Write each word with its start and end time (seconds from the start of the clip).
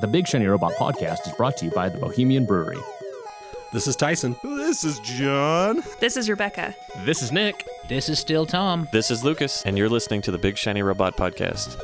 The 0.00 0.08
Big 0.08 0.26
Shiny 0.26 0.46
Robot 0.46 0.72
podcast 0.74 1.26
is 1.26 1.34
brought 1.34 1.56
to 1.58 1.66
you 1.66 1.70
by 1.70 1.88
the 1.90 1.98
Bohemian 1.98 2.46
Brewery. 2.46 2.78
This 3.72 3.86
is 3.86 3.94
Tyson. 3.94 4.36
This 4.42 4.84
is 4.84 4.98
John. 5.00 5.82
This 6.00 6.16
is 6.16 6.30
Rebecca. 6.30 6.74
This 7.04 7.20
is 7.22 7.30
Nick. 7.30 7.66
This 7.88 8.08
is 8.08 8.18
still 8.18 8.46
Tom. 8.46 8.88
This 8.92 9.10
is 9.10 9.22
Lucas, 9.22 9.62
and 9.64 9.76
you're 9.76 9.90
listening 9.90 10.22
to 10.22 10.30
the 10.30 10.38
Big 10.38 10.56
Shiny 10.56 10.82
Robot 10.82 11.16
Podcast. 11.16 11.78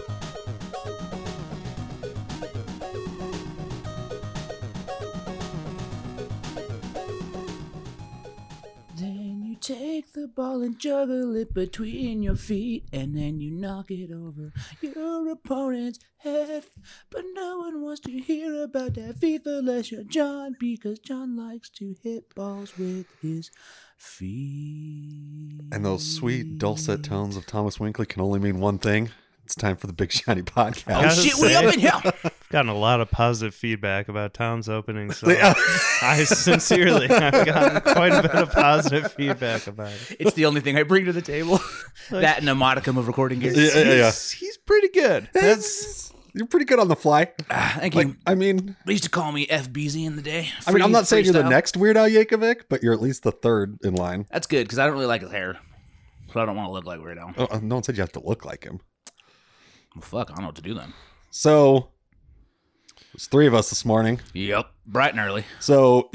And 10.68 10.78
juggle 10.78 11.34
it 11.34 11.54
between 11.54 12.22
your 12.22 12.36
feet, 12.36 12.84
and 12.92 13.16
then 13.16 13.40
you 13.40 13.50
knock 13.50 13.90
it 13.90 14.12
over 14.12 14.52
your 14.82 15.30
opponent's 15.30 15.98
head. 16.18 16.64
But 17.08 17.24
no 17.32 17.60
one 17.60 17.80
wants 17.80 18.00
to 18.02 18.10
hear 18.10 18.62
about 18.62 18.92
that 18.94 19.18
FIFA 19.18 19.60
unless 19.60 19.90
you're 19.90 20.04
John, 20.04 20.56
because 20.60 20.98
John 20.98 21.36
likes 21.38 21.70
to 21.70 21.94
hit 22.02 22.34
balls 22.34 22.76
with 22.76 23.06
his 23.22 23.50
feet. 23.96 25.60
And 25.72 25.86
those 25.86 26.04
sweet 26.06 26.58
dulcet 26.58 27.02
tones 27.02 27.38
of 27.38 27.46
Thomas 27.46 27.80
Winkley 27.80 28.04
can 28.04 28.20
only 28.20 28.38
mean 28.38 28.60
one 28.60 28.78
thing. 28.78 29.08
It's 29.46 29.54
time 29.54 29.78
for 29.78 29.86
the 29.86 29.94
Big 29.94 30.12
Shiny 30.12 30.42
Oh 30.42 30.44
Podcast. 30.44 30.86
Gotta 30.86 31.08
oh, 31.08 31.14
shit, 31.14 31.34
we 31.36 31.48
say- 31.48 31.54
up 31.54 31.72
in 31.72 31.80
here! 31.80 32.30
I've 32.48 32.52
gotten 32.52 32.70
a 32.70 32.74
lot 32.78 33.02
of 33.02 33.10
positive 33.10 33.54
feedback 33.54 34.08
about 34.08 34.32
Tom's 34.32 34.70
opening 34.70 35.12
so 35.12 35.28
Yeah. 35.30 35.52
I 36.00 36.24
sincerely 36.24 37.06
have 37.08 37.44
gotten 37.44 37.82
quite 37.82 38.12
a 38.14 38.22
bit 38.22 38.30
of 38.30 38.50
positive 38.52 39.12
feedback 39.12 39.66
about 39.66 39.92
it. 39.92 40.16
It's 40.18 40.32
the 40.32 40.46
only 40.46 40.62
thing 40.62 40.78
I 40.78 40.82
bring 40.84 41.04
to 41.04 41.12
the 41.12 41.20
table. 41.20 41.60
that 42.10 42.38
and 42.38 42.48
a 42.48 42.54
modicum 42.54 42.96
of 42.96 43.06
recording 43.06 43.40
gear. 43.40 43.52
Yeah, 43.52 43.74
yeah, 43.74 43.92
yeah. 43.92 44.04
He's, 44.06 44.30
he's 44.30 44.56
pretty 44.56 44.88
good. 44.88 45.28
That's 45.34 46.10
You're 46.32 46.46
pretty 46.46 46.64
good 46.64 46.78
on 46.78 46.88
the 46.88 46.96
fly. 46.96 47.32
Ah, 47.50 47.76
thank 47.80 47.94
Like, 47.94 48.06
you. 48.06 48.16
I 48.26 48.34
mean, 48.34 48.76
They 48.86 48.92
used 48.92 49.04
to 49.04 49.10
call 49.10 49.30
me 49.30 49.46
FBZ 49.46 50.06
in 50.06 50.16
the 50.16 50.22
day. 50.22 50.48
I 50.66 50.72
mean, 50.72 50.80
I'm 50.80 50.90
not 50.90 51.06
saying 51.06 51.26
you're 51.26 51.34
the 51.34 51.42
next 51.50 51.76
Weird 51.76 51.98
Al 51.98 52.08
Yankovic, 52.08 52.62
but 52.70 52.82
you're 52.82 52.94
at 52.94 53.02
least 53.02 53.24
the 53.24 53.32
third 53.32 53.76
in 53.84 53.92
line. 53.94 54.24
That's 54.30 54.46
good 54.46 54.64
because 54.64 54.78
I 54.78 54.86
don't 54.86 54.94
really 54.94 55.04
like 55.04 55.20
his 55.20 55.32
hair, 55.32 55.58
so 56.32 56.40
I 56.40 56.46
don't 56.46 56.56
want 56.56 56.68
to 56.68 56.72
look 56.72 56.86
like 56.86 57.02
Weird 57.02 57.18
Al. 57.18 57.34
Oh, 57.36 57.46
uh, 57.50 57.60
no 57.62 57.74
one 57.74 57.82
said 57.84 57.98
you 57.98 58.00
have 58.00 58.12
to 58.12 58.24
look 58.24 58.46
like 58.46 58.64
him. 58.64 58.80
Well, 59.94 60.00
fuck, 60.00 60.30
I 60.30 60.34
don't 60.36 60.44
know 60.44 60.48
what 60.48 60.56
to 60.56 60.62
do 60.62 60.72
then. 60.72 60.94
So, 61.30 61.90
three 63.26 63.46
of 63.46 63.54
us 63.54 63.68
this 63.70 63.84
morning. 63.84 64.20
Yep, 64.32 64.70
bright 64.86 65.10
and 65.12 65.20
early. 65.20 65.44
So, 65.60 66.10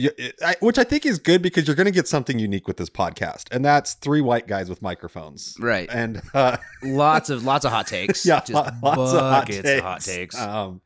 which 0.61 0.77
I 0.77 0.83
think 0.83 1.05
is 1.05 1.19
good 1.19 1.41
because 1.41 1.67
you're 1.67 1.75
going 1.75 1.85
to 1.85 1.91
get 1.91 2.07
something 2.07 2.39
unique 2.39 2.67
with 2.67 2.77
this 2.77 2.89
podcast, 2.89 3.47
and 3.51 3.63
that's 3.63 3.93
three 3.95 4.21
white 4.21 4.47
guys 4.47 4.69
with 4.69 4.81
microphones. 4.81 5.55
Right. 5.59 5.89
And 5.91 6.21
uh, 6.33 6.57
Lots 6.83 7.29
of 7.29 7.43
lots 7.43 7.65
of 7.65 7.71
hot 7.71 7.87
takes. 7.87 8.25
yeah, 8.25 8.39
just 8.39 8.51
lots 8.53 9.13
of 9.13 9.19
hot 9.19 9.47
takes. 9.47 9.69
of 9.69 9.79
hot 9.81 10.01
takes. 10.01 10.39
Um, 10.39 10.81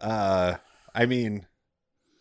uh, 0.00 0.54
I 0.94 1.06
mean, 1.06 1.46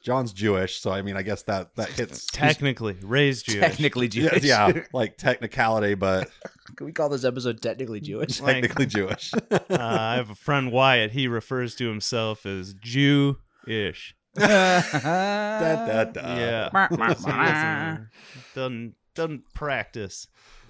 John's 0.08 0.32
Jewish, 0.32 0.80
so 0.80 0.90
I 0.90 1.02
mean, 1.02 1.18
I 1.18 1.22
guess 1.22 1.44
that 1.44 1.76
that 1.76 1.90
hits 1.90 2.26
technically 2.32 2.96
raised 3.04 3.46
Jewish. 3.48 3.60
technically 3.60 4.08
yeah, 4.14 4.30
Jewish. 4.30 4.44
yeah, 4.46 4.84
like 4.94 5.18
technicality, 5.18 5.96
but 5.96 6.30
Can 6.78 6.86
we 6.86 6.94
call 6.94 7.10
this 7.10 7.26
episode 7.26 7.62
technically 7.62 8.00
Jewish? 8.00 8.40
Like- 8.40 8.54
technically 8.62 8.86
Jewish. 8.86 9.34
Uh, 9.52 9.60
I 9.70 10.16
have 10.16 10.30
a 10.30 10.36
friend 10.36 10.72
Wyatt. 10.72 11.12
He 11.12 11.28
refers 11.28 11.76
to 11.76 11.90
himself 11.90 12.46
as 12.46 12.74
Jew-ish. 12.76 14.16
Da, 14.36 14.46
da, 14.82 16.04
da. 16.06 16.36
yeah, 16.38 16.70
Bah, 16.72 16.88
bah, 16.92 17.08
doesn't, 17.16 18.08
doesn't 18.56 18.96
doesn't 19.14 19.54
practice. 19.54 20.28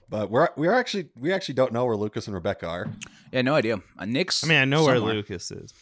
But 0.10 0.32
we're 0.32 0.50
we're 0.56 0.74
actually 0.74 1.10
we 1.16 1.32
actually 1.32 1.56
don't 1.56 1.74
know 1.74 1.86
where 1.86 1.96
Lucas 1.98 2.26
and 2.28 2.34
Rebecca 2.34 2.66
are. 2.68 2.88
yeah, 3.32 3.42
no 3.44 3.54
idea. 3.54 3.82
Uh, 4.00 4.06
Nick's. 4.06 4.44
I 4.44 4.48
mean, 4.48 4.58
I 4.58 4.66
know 4.66 4.84
where. 4.86 5.00
Lucas 5.00 5.52
is. 5.52 5.74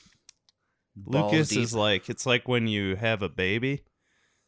Balls 0.95 1.31
Lucas 1.31 1.49
deep. 1.49 1.59
is 1.59 1.73
like 1.73 2.09
it's 2.09 2.25
like 2.25 2.47
when 2.47 2.67
you 2.67 2.95
have 2.95 3.21
a 3.21 3.29
baby 3.29 3.83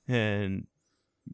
and 0.08 0.68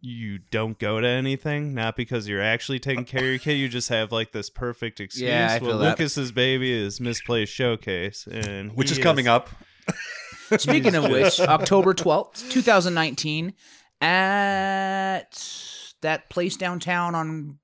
you 0.02 0.39
don't 0.52 0.80
go 0.80 1.00
to 1.00 1.08
anything, 1.08 1.73
not 1.73 1.95
because 1.95 2.28
you're 2.28 2.42
actually 2.42 2.80
taking 2.80 3.06
care 3.06 3.22
of 3.22 3.30
your 3.30 3.39
kid, 3.39 3.53
you 3.53 3.69
just 3.69 3.90
have 3.90 4.12
like 4.12 4.31
this 4.31 4.50
perfect 4.50 5.00
excuse. 5.00 5.24
Yeah, 5.24 5.57
I 5.62 5.63
well, 5.63 5.78
that. 5.79 6.00
Lucas's 6.00 6.31
baby 6.31 6.72
is 6.72 7.00
misplaced 7.00 7.53
showcase, 7.53 8.28
and 8.28 8.75
Which 8.75 8.90
he 8.90 8.97
is 8.97 9.03
coming 9.03 9.28
up. 9.28 9.50
Speaking 10.57 10.96
of 10.96 11.09
which, 11.09 11.40
October 11.40 11.94
twelfth, 11.94 12.50
two 12.50 12.62
thousand 12.62 12.94
nineteen, 12.94 13.53
at 14.01 15.31
that 16.01 16.30
place 16.30 16.57
downtown 16.57 17.16
on 17.16 17.59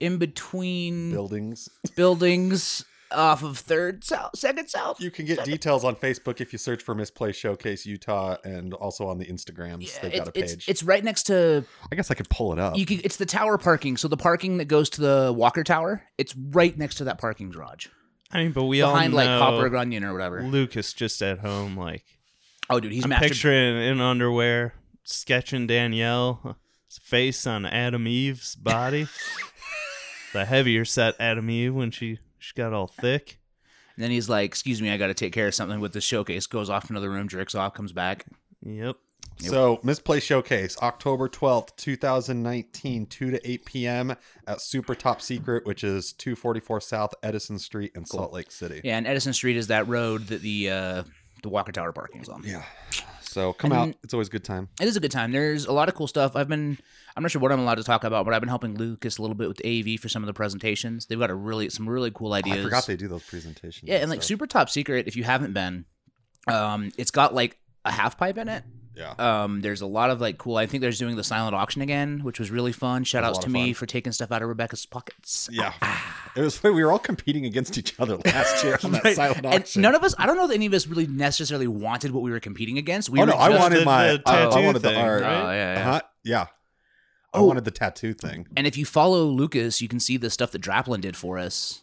in 0.00 0.18
between 0.18 1.12
Buildings. 1.12 1.68
buildings 1.96 2.84
off 3.14 3.42
of 3.42 3.58
Third 3.58 4.04
South, 4.04 4.36
Second 4.36 4.68
South. 4.68 5.00
You 5.00 5.10
can 5.10 5.24
get 5.24 5.44
details 5.44 5.84
on 5.84 5.96
Facebook 5.96 6.40
if 6.40 6.52
you 6.52 6.58
search 6.58 6.82
for 6.82 6.94
Misplaced 6.94 7.38
Showcase 7.38 7.86
Utah, 7.86 8.36
and 8.44 8.74
also 8.74 9.06
on 9.06 9.18
the 9.18 9.26
Instagrams. 9.26 9.94
Yeah, 9.94 10.02
They've 10.02 10.12
it's, 10.12 10.18
got 10.18 10.28
a 10.28 10.32
page. 10.32 10.52
it's 10.52 10.68
it's 10.68 10.82
right 10.82 11.02
next 11.02 11.24
to 11.24 11.64
I 11.90 11.96
guess 11.96 12.10
I 12.10 12.14
could 12.14 12.28
pull 12.28 12.52
it 12.52 12.58
up. 12.58 12.76
you. 12.76 12.86
Can, 12.86 13.00
it's 13.04 13.16
the 13.16 13.26
tower 13.26 13.58
parking. 13.58 13.96
So 13.96 14.08
the 14.08 14.16
parking 14.16 14.58
that 14.58 14.66
goes 14.66 14.90
to 14.90 15.00
the 15.00 15.32
Walker 15.34 15.64
Tower. 15.64 16.02
It's 16.18 16.34
right 16.36 16.76
next 16.76 16.96
to 16.96 17.04
that 17.04 17.18
parking 17.18 17.50
garage 17.50 17.86
I 18.30 18.42
mean, 18.42 18.52
but 18.52 18.64
we 18.64 18.80
behind 18.80 19.12
all 19.12 19.16
like 19.16 19.26
know 19.26 19.38
Copper 19.38 19.76
Onion 19.76 20.04
or 20.04 20.12
whatever. 20.12 20.42
Lucas 20.42 20.92
just 20.92 21.22
at 21.22 21.38
home, 21.38 21.76
like 21.76 22.04
Oh, 22.70 22.80
dude, 22.80 22.92
he's 22.92 23.04
I'm 23.04 23.10
mastered. 23.10 23.30
picturing 23.30 23.76
in 23.76 24.00
underwear, 24.00 24.74
sketching 25.04 25.66
Danielle 25.66 26.56
face 26.88 27.46
on 27.46 27.66
Adam 27.66 28.06
Eve's 28.06 28.54
body. 28.54 29.06
the 30.32 30.44
heavier 30.44 30.84
set 30.84 31.14
Adam 31.20 31.50
Eve 31.50 31.74
when 31.74 31.90
she 31.90 32.18
she 32.44 32.54
got 32.54 32.72
all 32.72 32.86
thick. 32.86 33.38
And 33.96 34.02
then 34.02 34.10
he's 34.10 34.28
like, 34.28 34.46
"Excuse 34.46 34.82
me, 34.82 34.90
I 34.90 34.96
got 34.96 35.06
to 35.06 35.14
take 35.14 35.32
care 35.32 35.46
of 35.46 35.54
something 35.54 35.80
with 35.80 35.92
the 35.92 36.00
showcase." 36.00 36.46
Goes 36.46 36.68
off 36.68 36.86
to 36.86 36.92
another 36.92 37.10
room, 37.10 37.28
jerks 37.28 37.54
off, 37.54 37.74
comes 37.74 37.92
back. 37.92 38.26
Yep. 38.62 38.96
So, 39.38 39.80
Misplaced 39.82 40.26
Showcase, 40.26 40.76
October 40.80 41.28
12th, 41.28 41.74
2019, 41.76 43.06
2 43.06 43.30
to 43.32 43.50
8 43.50 43.64
p.m. 43.64 44.16
at 44.46 44.60
Super 44.60 44.94
Top 44.94 45.20
Secret, 45.20 45.66
which 45.66 45.82
is 45.82 46.12
244 46.12 46.80
South 46.80 47.14
Edison 47.22 47.58
Street 47.58 47.92
in 47.96 48.04
Salt 48.04 48.32
Lake 48.32 48.52
City. 48.52 48.80
Yeah, 48.84 48.96
and 48.96 49.06
Edison 49.06 49.32
Street 49.32 49.56
is 49.56 49.66
that 49.68 49.88
road 49.88 50.28
that 50.28 50.42
the 50.42 50.70
uh, 50.70 51.02
the 51.42 51.48
Walker 51.48 51.72
Tower 51.72 51.92
parking 51.92 52.20
is 52.20 52.28
on. 52.28 52.42
Yeah. 52.44 52.62
So, 53.34 53.52
come 53.52 53.72
And- 53.72 53.80
out. 53.90 53.96
It's 54.04 54.14
always 54.14 54.28
a 54.28 54.30
good 54.30 54.44
time. 54.44 54.68
It 54.80 54.86
is 54.86 54.96
a 54.96 55.00
good 55.00 55.10
time. 55.10 55.32
There's 55.32 55.66
a 55.66 55.72
lot 55.72 55.88
of 55.88 55.96
cool 55.96 56.06
stuff. 56.06 56.36
I've 56.36 56.46
been 56.48 56.78
I'm 57.16 57.22
not 57.24 57.32
sure 57.32 57.40
what 57.42 57.50
I'm 57.50 57.58
allowed 57.58 57.76
to 57.76 57.82
talk 57.84 58.04
about, 58.04 58.24
but 58.24 58.32
I've 58.32 58.40
been 58.40 58.48
helping 58.48 58.76
Lucas 58.76 59.18
a 59.18 59.22
little 59.22 59.34
bit 59.34 59.48
with 59.48 59.60
AV 59.66 59.98
for 60.00 60.08
some 60.08 60.22
of 60.22 60.28
the 60.28 60.32
presentations. 60.32 61.06
They've 61.06 61.18
got 61.18 61.30
a 61.30 61.34
really 61.34 61.68
some 61.68 61.88
really 61.88 62.12
cool 62.12 62.32
ideas. 62.32 62.58
I 62.58 62.62
forgot 62.62 62.86
they 62.86 62.94
do 62.96 63.08
those 63.08 63.24
presentations. 63.24 63.88
Yeah, 63.88 63.96
and 63.96 64.08
like 64.08 64.22
super 64.22 64.46
top 64.46 64.70
secret 64.70 65.08
if 65.08 65.16
you 65.16 65.24
haven't 65.24 65.52
been. 65.52 65.84
Um 66.46 66.92
it's 66.96 67.10
got 67.10 67.34
like 67.34 67.58
a 67.84 67.90
half 67.90 68.16
pipe 68.16 68.38
in 68.38 68.48
it. 68.48 68.62
Yeah. 68.96 69.14
Um 69.18 69.62
there's 69.62 69.80
a 69.80 69.86
lot 69.86 70.10
of 70.10 70.20
like 70.20 70.38
cool 70.38 70.56
I 70.56 70.66
think 70.66 70.80
they're 70.80 70.92
doing 70.92 71.16
the 71.16 71.24
silent 71.24 71.56
auction 71.56 71.82
again, 71.82 72.20
which 72.22 72.38
was 72.38 72.52
really 72.52 72.72
fun. 72.72 73.02
Shout 73.02 73.24
outs 73.24 73.38
was 73.38 73.46
a 73.46 73.48
lot 73.48 73.58
to 73.58 73.64
me 73.66 73.72
for 73.72 73.86
taking 73.86 74.12
stuff 74.12 74.30
out 74.30 74.42
of 74.42 74.48
Rebecca's 74.48 74.86
pockets. 74.86 75.48
Yeah. 75.50 75.72
It 76.36 76.40
was 76.40 76.56
funny. 76.56 76.74
We 76.74 76.82
were 76.84 76.90
all 76.90 76.98
competing 76.98 77.46
against 77.46 77.78
each 77.78 77.98
other 78.00 78.16
last 78.24 78.64
year 78.64 78.78
on 78.82 78.90
that 78.92 79.04
Right. 79.04 79.16
silent 79.16 79.44
And 79.44 79.54
auction. 79.54 79.82
none 79.82 79.94
of 79.94 80.02
us 80.02 80.14
I 80.18 80.26
don't 80.26 80.36
know 80.36 80.46
that 80.48 80.54
any 80.54 80.66
of 80.66 80.74
us 80.74 80.86
really 80.86 81.06
necessarily 81.06 81.68
wanted 81.68 82.10
what 82.10 82.22
we 82.22 82.30
were 82.30 82.40
competing 82.40 82.76
against. 82.78 83.08
We 83.10 83.20
oh, 83.20 83.22
were 83.22 83.26
no. 83.32 83.32
I 83.34 83.50
wanted 83.50 83.80
the- 83.80 83.84
my. 83.84 84.06
the 84.08 84.22
I- 84.26 84.46
I 84.46 84.48
tattoo 84.50 84.64
wanted 84.66 84.82
the 84.82 84.88
thing, 84.90 84.98
art. 84.98 85.22
right? 85.22 85.30
Oh, 85.42 85.50
yeah, 85.50 85.74
yeah. 85.74 85.80
Uh-huh. 85.88 86.00
Yeah. 86.24 86.46
I 87.32 87.38
Oh. 87.38 87.44
wanted 87.44 87.64
the 87.64 87.70
tattoo 87.72 88.14
thing. 88.14 88.46
And 88.56 88.66
if 88.66 88.76
you 88.76 88.84
follow 88.84 89.24
Lucas, 89.24 89.80
you 89.82 89.88
can 89.88 89.98
see 90.00 90.16
the 90.16 90.30
stuff 90.30 90.52
that 90.52 90.62
Draplin 90.62 91.00
did 91.00 91.16
for 91.16 91.38
us. 91.38 91.80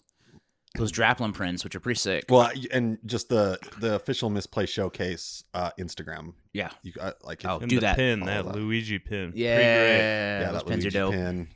Those 0.76 0.94
Draplin 0.94 1.34
prints, 1.34 1.66
which 1.66 1.76
are 1.76 1.82
pretty 1.82 2.00
sick. 2.00 2.24
Well, 2.30 2.50
and 2.72 2.98
just 3.06 3.28
the 3.28 3.60
the 3.80 3.96
official 3.96 4.30
misplaced 4.30 4.72
showcase 4.74 5.44
uh, 5.54 5.72
Instagram. 5.78 6.34
yeah. 6.54 6.70
You 6.84 6.94
got 6.94 7.24
like 7.26 7.44
Oh, 7.44 7.60
do 7.60 7.76
the 7.76 7.82
that. 7.82 7.96
pin, 7.98 8.22
Follow 8.22 8.32
that 8.32 8.46
that. 8.46 8.56
Luigi 8.56 8.98
pin. 8.98 9.32
Pretty 9.32 9.44
Yeah. 9.44 9.56
great. 9.58 9.98
yeah, 9.98 10.52
those 10.52 10.54
that 10.62 10.68
pins 10.70 10.86
are 10.86 10.90
Luigi 10.90 10.90
dope. 10.98 11.12
pin. 11.14 11.48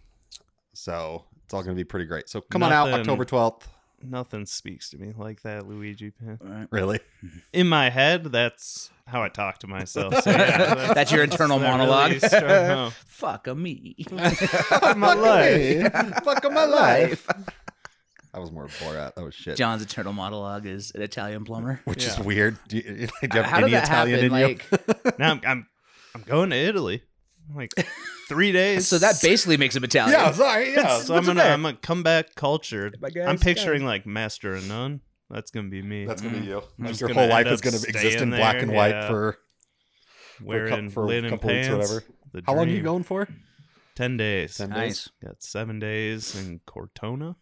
So 0.73 1.23
it's 1.45 1.53
all 1.53 1.63
going 1.63 1.75
to 1.75 1.79
be 1.79 1.85
pretty 1.85 2.06
great. 2.06 2.28
So 2.28 2.41
come 2.41 2.63
on 2.63 2.73
out 2.73 2.91
October 2.91 3.23
twelfth. 3.25 3.67
Nothing 4.03 4.45
speaks 4.45 4.89
to 4.89 4.97
me 4.97 5.13
like 5.17 5.41
that 5.44 5.67
Luigi 5.67 6.11
pin. 6.11 6.38
Right. 6.41 6.67
Really? 6.69 7.00
In 7.53 7.67
my 7.67 7.89
head, 7.89 8.25
that's 8.25 8.89
how 9.07 9.23
I 9.23 9.29
talk 9.29 9.59
to 9.59 9.67
myself. 9.67 10.22
So, 10.22 10.29
yeah, 10.31 10.93
That's 10.93 11.11
your 11.11 11.23
internal 11.23 11.58
that 11.59 11.72
monologue. 11.72 12.08
really 12.11 12.19
struck 12.19 12.43
home. 12.43 12.91
Fuck 13.08 13.47
a 13.47 13.55
me. 13.55 13.96
Fuck 14.09 14.97
my 14.97 15.14
life. 15.14 15.91
Fuck 16.23 16.52
my 16.52 16.66
life. 16.66 17.25
That 18.34 18.41
was 18.41 18.52
more 18.52 18.67
Borat. 18.67 19.16
That 19.16 19.23
was 19.23 19.34
shit. 19.34 19.55
John's 19.55 19.81
internal 19.81 20.11
monologue 20.11 20.66
is 20.66 20.91
an 20.93 21.02
Italian 21.02 21.46
plumber. 21.46 21.79
Which 21.85 22.05
is 22.05 22.17
Yeah. 22.17 22.23
weird. 22.25 22.58
Do 22.67 22.78
you, 22.78 22.84
do 22.84 22.90
you 22.91 23.08
have 23.31 23.46
How 23.46 23.58
any 23.59 23.67
did 23.69 23.75
that 23.75 23.84
Italian 23.85 24.31
happen? 24.31 24.35
in 24.35 24.91
Like, 25.08 25.19
Now 25.19 25.31
I'm, 25.31 25.41
I'm 25.47 25.67
I'm 26.14 26.22
going 26.23 26.49
to 26.49 26.58
Italy. 26.58 27.02
Like 27.55 27.72
three 28.27 28.51
days. 28.51 28.87
so 28.87 28.97
that 28.97 29.22
basically 29.22 29.57
makes 29.57 29.75
him 29.75 29.83
you? 29.83 29.87
Italian. 29.87 30.19
Yeah, 30.19 30.31
sorry. 30.31 30.73
Yeah. 30.73 30.99
So 30.99 31.16
I'm 31.16 31.25
gonna 31.25 31.43
I'm 31.43 31.61
gonna 31.61 31.77
come 31.77 32.03
back 32.03 32.35
cultured. 32.35 32.97
My 33.01 33.09
guys, 33.09 33.27
I'm 33.27 33.37
picturing 33.37 33.81
guys. 33.81 33.87
like 33.87 34.05
Master 34.05 34.55
of 34.55 34.67
None. 34.67 35.01
That's 35.29 35.51
gonna 35.51 35.69
be 35.69 35.81
me. 35.81 36.05
That's 36.05 36.22
gonna 36.22 36.37
be 36.37 36.45
mm. 36.45 36.49
you. 36.49 36.63
I'm 36.79 36.85
Like 36.85 36.99
your 36.99 37.13
whole 37.13 37.27
life 37.27 37.47
is 37.47 37.61
gonna 37.61 37.77
exist 37.77 37.95
in 37.95 38.01
staying 38.01 38.29
black 38.31 38.61
and 38.61 38.72
white 38.72 38.89
yeah. 38.89 39.07
for 39.07 39.37
wearing 40.41 40.89
for 40.89 41.03
a 41.03 41.07
linen 41.07 41.31
couple 41.31 41.49
weeks 41.49 41.67
pants. 41.67 41.91
or 41.91 41.95
whatever. 41.95 42.13
the 42.33 42.43
how 42.45 42.55
long 42.55 42.67
are 42.67 42.72
you 42.72 42.83
going 42.83 43.03
for? 43.03 43.27
Ten 43.95 44.17
days. 44.17 44.57
Ten 44.57 44.69
Nice. 44.69 45.09
Got 45.23 45.41
seven 45.41 45.79
days 45.79 46.35
in 46.35 46.59
Cortona, 46.66 47.37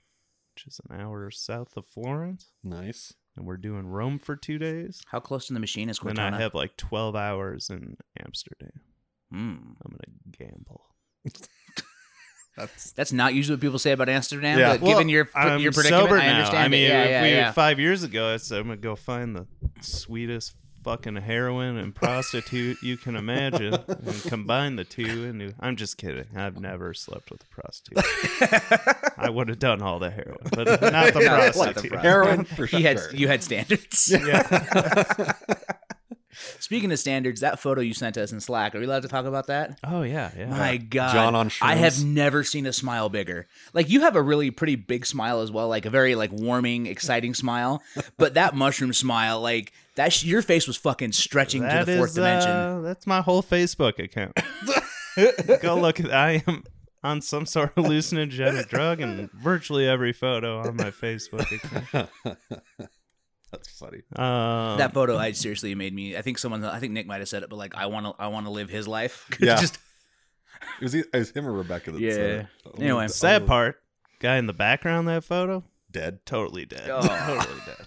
which 0.53 0.68
is 0.68 0.79
an 0.88 1.00
hour 1.00 1.31
south 1.31 1.75
of 1.75 1.86
Florence. 1.88 2.51
Nice. 2.63 3.13
and 3.36 3.47
we're 3.47 3.57
doing 3.57 3.88
Rome 3.88 4.19
for 4.19 4.36
two 4.36 4.59
days. 4.59 5.01
How 5.07 5.19
close 5.19 5.47
to 5.47 5.53
the 5.53 5.59
machine 5.59 5.89
is 5.89 5.97
Then 5.97 6.15
Cortona? 6.15 6.38
I 6.38 6.39
have 6.39 6.53
like 6.53 6.77
12 6.77 7.15
hours 7.15 7.69
in 7.69 7.97
Amsterdam. 8.24 8.81
Hmm. 9.33 9.56
I'm 9.83 9.91
gonna 9.91 10.38
gamble. 10.38 10.81
That's 12.56 12.91
That's 12.91 13.12
not 13.12 13.33
usually 13.33 13.56
what 13.56 13.62
people 13.62 13.80
say 13.80 13.94
about 13.94 14.09
Amsterdam. 14.09 14.59
Yeah. 14.59 14.77
But 14.77 14.85
given 14.85 15.09
your 15.09 15.27
I'm 15.33 15.59
your 15.59 15.71
predicament, 15.71 16.03
sober 16.03 16.18
I 16.19 16.27
now. 16.27 16.33
understand 16.35 16.63
I 16.63 16.68
mean, 16.68 16.83
it. 16.83 16.89
Yeah, 16.89 17.03
if 17.03 17.09
yeah, 17.09 17.21
we 17.24 17.30
yeah. 17.30 17.51
five 17.51 17.80
years 17.80 18.03
ago, 18.03 18.31
I 18.31 18.38
said 18.38 18.59
I'm 18.59 18.65
gonna 18.65 18.77
go 18.77 18.95
find 18.95 19.35
the 19.35 19.47
sweetest 19.81 20.53
fucking 20.83 21.15
heroin 21.15 21.77
and 21.77 21.95
prostitute 21.95 22.77
you 22.83 22.97
can 22.97 23.15
imagine, 23.15 23.74
and 23.74 24.24
combine 24.24 24.75
the 24.75 24.83
two. 24.83 25.24
And 25.25 25.56
I'm 25.62 25.77
just 25.77 25.97
kidding. 25.97 26.25
I've 26.36 26.59
never 26.59 26.94
slept 26.94 27.31
with 27.31 27.41
a 27.41 27.47
prostitute. 27.47 28.03
I 29.18 29.29
would 29.31 29.47
have 29.47 29.59
done 29.59 29.81
all 29.81 29.97
the 29.97 30.12
heroin, 30.12 30.38
but 30.51 30.65
not 30.81 30.81
the 30.81 30.91
Not 30.91 31.13
the 31.13 31.21
prostitute. 31.21 31.53
prostitute. 31.53 32.00
heroin 32.01 32.44
for 32.44 32.68
He 32.68 32.83
had 32.83 33.00
you 33.13 33.27
had 33.29 33.41
standards. 33.41 34.12
Yeah. 34.13 35.33
Speaking 36.59 36.91
of 36.91 37.00
standards, 37.00 37.41
that 37.41 37.59
photo 37.59 37.81
you 37.81 37.94
sent 37.94 38.18
us 38.18 38.31
in 38.31 38.39
Slack, 38.39 38.75
are 38.75 38.80
we 38.80 38.85
allowed 38.85 39.03
to 39.03 39.07
talk 39.07 39.25
about 39.25 39.47
that? 39.47 39.80
Oh 39.83 40.03
yeah, 40.03 40.31
yeah. 40.38 40.47
My 40.47 40.77
God, 40.77 41.13
John 41.13 41.35
on 41.35 41.51
I 41.62 41.75
have 41.75 42.03
never 42.03 42.44
seen 42.44 42.65
a 42.65 42.74
smile 42.74 43.09
bigger. 43.09 43.47
Like 43.74 43.89
you 43.89 44.01
have 44.01 44.15
a 44.15 44.21
really 44.21 44.51
pretty 44.51 44.75
big 44.75 45.06
smile 45.06 45.41
as 45.41 45.51
well, 45.51 45.68
like 45.68 45.85
a 45.85 45.89
very 45.89 46.15
like 46.15 46.31
warming, 46.31 46.85
exciting 46.85 47.33
smile. 47.33 47.81
But 48.18 48.35
that 48.35 48.56
mushroom 48.56 48.94
smile, 48.94 49.41
like 49.41 49.74
that, 49.95 50.13
sh- 50.13 50.25
your 50.25 50.41
face 50.41 50.68
was 50.68 50.77
fucking 50.77 51.12
stretching 51.12 51.62
to 51.62 51.83
the 51.85 51.97
fourth 51.97 52.09
is, 52.12 52.15
dimension. 52.15 52.51
uh, 52.51 52.81
that's 52.81 53.06
my 53.06 53.21
whole 53.21 53.44
Facebook 53.44 54.00
account. 54.00 54.38
Go 55.62 55.75
look 55.75 56.00
at. 56.00 56.12
I 56.12 56.44
am 56.47 56.63
on 57.03 57.21
some 57.21 57.45
sort 57.45 57.77
of 57.77 57.86
hallucinogenic 57.86 58.69
drug, 58.69 59.01
and 59.01 59.29
virtually 59.31 59.88
every 59.88 60.13
photo 60.13 60.59
on 60.59 60.75
my 60.75 60.91
Facebook 60.91 61.51
account. 61.51 62.09
That's 63.53 63.69
funny. 63.69 64.00
Um, 64.15 64.77
that 64.79 64.94
photo, 64.94 65.15
I 65.17 65.31
seriously 65.31 65.73
made 65.75 65.94
me. 65.94 66.17
I 66.17 66.21
think 66.21 66.38
someone, 66.39 66.63
I 66.65 66.79
think 66.79 66.91
Nick 66.94 67.07
might 67.07 67.19
have 67.19 67.29
said 67.29 67.44
it, 67.44 67.50
but 67.50 67.55
like, 67.57 67.75
I 67.75 67.85
want 67.85 68.05
to, 68.07 68.13
I 68.21 68.27
want 68.27 68.45
to 68.47 68.51
live 68.51 68.69
his 68.69 68.88
life. 68.88 69.29
Yeah. 69.39 69.59
Just 69.61 69.77
It 70.81 70.83
was, 70.83 70.95
e- 70.95 71.00
it 71.13 71.17
was 71.17 71.31
him 71.31 71.45
or 71.47 71.51
Rebecca 71.53 71.91
that 71.91 72.01
Yeah. 72.01 72.11
said 72.13 72.50
it. 72.65 72.81
Anyway. 72.81 73.03
Oh, 73.05 73.07
sad 73.07 73.45
part. 73.47 73.81
Guy 74.19 74.38
in 74.38 74.47
the 74.47 74.53
background 74.53 75.07
that 75.07 75.23
photo, 75.23 75.63
Dead. 75.91 76.25
totally 76.25 76.65
dead. 76.65 76.89
Oh. 76.89 77.01
Totally 77.38 77.59
dead. 77.65 77.85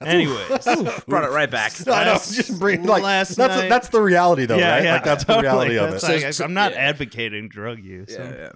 Anyways, 0.00 1.04
brought 1.06 1.24
it 1.24 1.30
right 1.30 1.50
back. 1.50 1.72
I 1.88 2.04
know, 2.04 2.10
Last- 2.12 2.34
just 2.34 2.58
bring 2.58 2.84
like 2.84 3.02
last 3.02 3.36
that's 3.36 3.56
night- 3.62 3.68
that's 3.68 3.88
the 3.88 4.00
reality 4.02 4.44
though, 4.46 4.56
yeah, 4.58 4.74
right? 4.74 4.84
yeah, 4.84 4.92
like 4.94 5.04
that's 5.04 5.24
the 5.24 5.40
reality 5.40 5.78
of 5.78 5.88
it. 5.88 6.00
That's 6.00 6.08
like- 6.24 6.32
So- 6.34 6.44
I'm 6.44 6.52
not 6.54 6.72
yeah. 6.72 6.78
advocating 6.78 7.48
drug 7.48 7.78
use. 7.82 8.10
Yeah, 8.10 8.34
yeah. 8.34 8.52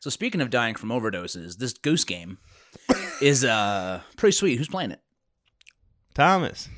So 0.00 0.10
speaking 0.10 0.40
of 0.42 0.50
dying 0.50 0.74
from 0.74 0.90
overdoses, 0.90 1.56
this 1.56 1.72
Goose 1.72 2.04
game 2.04 2.38
is 3.22 3.44
uh 3.44 4.02
pretty 4.18 4.32
sweet. 4.32 4.56
Who's 4.58 4.68
playing 4.68 4.90
it? 4.90 5.00
Thomas, 6.14 6.68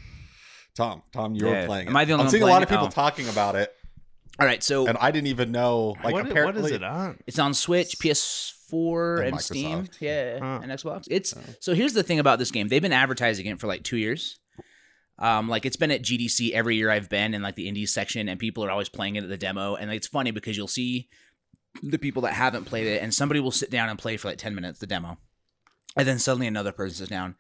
Tom, 0.77 1.03
Tom, 1.13 1.35
you're 1.35 1.53
Yeah. 1.53 1.67
playing. 1.67 1.89
Am 1.89 1.97
it. 1.97 1.99
I 2.01 2.05
the 2.05 2.13
only 2.15 2.23
I'm 2.23 2.27
one 2.27 2.31
seeing 2.31 2.43
a 2.43 2.47
lot 2.47 2.63
of 2.63 2.69
it? 2.69 2.73
people 2.73 2.87
Oh. 2.87 2.91
talking 2.91 3.29
about 3.29 3.55
it, 3.57 3.73
All 4.39 4.47
right, 4.47 4.63
so 4.63 4.87
and 4.87 4.99
I 4.99 5.11
didn't 5.11 5.29
even 5.29 5.51
know. 5.53 5.97
Like 6.05 6.13
what, 6.13 6.27
apparently, 6.31 6.63
what 6.63 6.71
is 6.71 6.77
it 6.77 6.83
on? 6.83 7.19
it's 7.27 7.39
on 7.39 7.55
Switch, 7.55 7.99
PS4, 7.99 9.19
And 9.19 9.29
and, 9.29 9.41
Steam, 9.41 9.83
Microsoft. 9.85 9.97
yeah, 10.01 10.39
Huh. 10.39 10.61
and 10.63 10.73
Xbox. 10.73 11.07
It's 11.11 11.35
so 11.61 11.75
here's 11.75 11.93
the 11.95 12.03
thing 12.03 12.19
about 12.19 12.39
this 12.39 12.51
game. 12.51 12.69
They've 12.69 12.83
been 12.83 12.93
advertising 12.93 13.47
it 13.47 13.61
for 13.61 13.67
like 13.67 13.83
two 13.85 13.97
years. 13.97 14.39
Um, 15.19 15.49
like 15.49 15.65
it's 15.65 15.77
been 15.77 15.91
at 15.91 16.03
GDC 16.03 16.53
every 16.53 16.77
year 16.77 16.91
I've 16.91 17.09
been 17.09 17.33
in 17.33 17.41
like 17.41 17.55
the 17.55 17.69
indies 17.69 17.93
section, 17.95 18.29
and 18.29 18.39
people 18.39 18.63
are 18.65 18.71
always 18.71 18.91
playing 18.91 19.17
it 19.17 19.23
at 19.25 19.31
the 19.31 19.39
demo. 19.39 19.75
And 19.75 19.91
it's 19.91 20.07
funny 20.07 20.31
because 20.31 20.59
you'll 20.59 20.69
see 20.69 21.09
the 21.83 21.99
people 21.99 22.21
that 22.23 22.35
haven't 22.35 22.65
played 22.67 22.87
it, 22.87 23.03
and 23.03 23.15
somebody 23.15 23.41
will 23.41 23.51
sit 23.51 23.71
down 23.71 23.89
and 23.89 23.99
play 23.99 24.19
for 24.19 24.29
like 24.29 24.37
ten 24.39 24.55
minutes 24.55 24.79
the 24.79 24.87
demo, 24.87 25.17
and 25.97 26.07
then 26.07 26.19
suddenly 26.19 26.47
another 26.47 26.73
person 26.73 26.97
sits 26.97 27.11
down, 27.11 27.37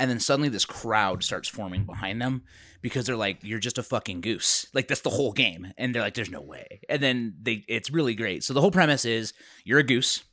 and 0.00 0.10
then 0.10 0.18
suddenly 0.18 0.48
this 0.48 0.64
crowd 0.64 1.22
starts 1.22 1.48
forming 1.48 1.84
behind 1.84 2.20
them 2.20 2.42
because 2.80 3.06
they're 3.06 3.16
like, 3.16 3.38
"You're 3.42 3.58
just 3.58 3.78
a 3.78 3.82
fucking 3.82 4.22
goose." 4.22 4.66
Like 4.72 4.88
that's 4.88 5.02
the 5.02 5.10
whole 5.10 5.32
game, 5.32 5.72
and 5.76 5.94
they're 5.94 6.02
like, 6.02 6.14
"There's 6.14 6.30
no 6.30 6.40
way." 6.40 6.80
And 6.88 7.02
then 7.02 7.34
they, 7.40 7.64
it's 7.68 7.90
really 7.90 8.14
great. 8.14 8.42
So 8.44 8.54
the 8.54 8.60
whole 8.60 8.70
premise 8.70 9.04
is 9.04 9.34
you're 9.64 9.78
a 9.78 9.84
goose. 9.84 10.24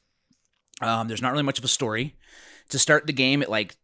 Um, 0.82 1.08
there's 1.08 1.22
not 1.22 1.32
really 1.32 1.44
much 1.44 1.60
of 1.60 1.66
a 1.66 1.70
story. 1.70 2.16
To 2.70 2.80
start 2.80 3.08
the 3.08 3.14
game, 3.14 3.42
it 3.42 3.50
like 3.50 3.76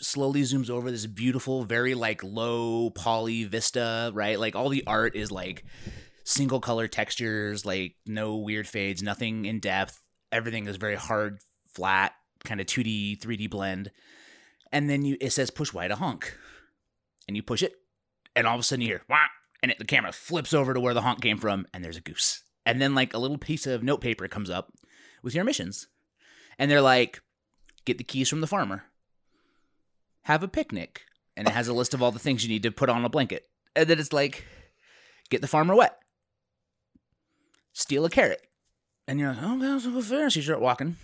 slowly 0.00 0.42
zooms 0.42 0.70
over 0.70 0.90
this 0.90 1.06
beautiful, 1.06 1.64
very 1.64 1.94
like 1.94 2.22
low 2.22 2.90
poly 2.90 3.44
vista, 3.44 4.10
right? 4.14 4.38
Like 4.38 4.54
all 4.56 4.68
the 4.68 4.84
art 4.86 5.16
is 5.16 5.30
like 5.30 5.64
single 6.24 6.60
color 6.60 6.88
textures, 6.88 7.64
like 7.64 7.94
no 8.04 8.36
weird 8.36 8.66
fades, 8.68 9.02
nothing 9.02 9.44
in 9.44 9.60
depth. 9.60 10.00
Everything 10.30 10.66
is 10.66 10.76
very 10.76 10.94
hard, 10.94 11.38
flat, 11.66 12.12
kind 12.44 12.60
of 12.60 12.66
2D, 12.66 13.20
3D 13.20 13.50
blend. 13.50 13.90
And 14.72 14.88
then 14.88 15.04
you 15.04 15.16
it 15.20 15.30
says 15.30 15.50
push 15.50 15.72
Y 15.72 15.88
to 15.88 15.96
honk. 15.96 16.36
And 17.26 17.36
you 17.36 17.42
push 17.42 17.62
it, 17.62 17.74
and 18.34 18.46
all 18.46 18.54
of 18.54 18.60
a 18.60 18.62
sudden 18.62 18.80
you 18.80 18.88
hear 18.88 19.02
wah, 19.08 19.18
and 19.62 19.70
it, 19.70 19.78
the 19.78 19.84
camera 19.84 20.12
flips 20.12 20.54
over 20.54 20.72
to 20.72 20.80
where 20.80 20.94
the 20.94 21.02
honk 21.02 21.20
came 21.20 21.36
from, 21.36 21.66
and 21.74 21.84
there's 21.84 21.98
a 21.98 22.02
goose. 22.02 22.42
And 22.64 22.80
then 22.80 22.94
like 22.94 23.12
a 23.12 23.18
little 23.18 23.38
piece 23.38 23.66
of 23.66 23.82
note 23.82 24.00
paper 24.00 24.26
comes 24.28 24.48
up 24.48 24.72
with 25.22 25.34
your 25.34 25.44
missions. 25.44 25.88
And 26.58 26.70
they're 26.70 26.80
like, 26.80 27.22
get 27.84 27.98
the 27.98 28.04
keys 28.04 28.28
from 28.28 28.40
the 28.40 28.46
farmer 28.46 28.84
have 30.28 30.42
a 30.42 30.48
picnic 30.48 31.06
and 31.38 31.48
it 31.48 31.54
has 31.54 31.68
a 31.68 31.72
list 31.72 31.94
of 31.94 32.02
all 32.02 32.12
the 32.12 32.18
things 32.18 32.42
you 32.42 32.50
need 32.50 32.62
to 32.62 32.70
put 32.70 32.90
on 32.90 33.02
a 33.02 33.08
blanket 33.08 33.48
and 33.74 33.88
then 33.88 33.98
it's 33.98 34.12
like 34.12 34.44
get 35.30 35.40
the 35.40 35.48
farmer 35.48 35.74
wet 35.74 35.96
steal 37.72 38.04
a 38.04 38.10
carrot 38.10 38.46
and 39.06 39.18
you're 39.18 39.30
like 39.30 39.38
oh 39.40 39.58
that's 39.58 39.84
so 39.84 40.02
fair 40.02 40.28
so 40.28 40.38
you 40.38 40.42
start 40.44 40.60
walking 40.60 40.96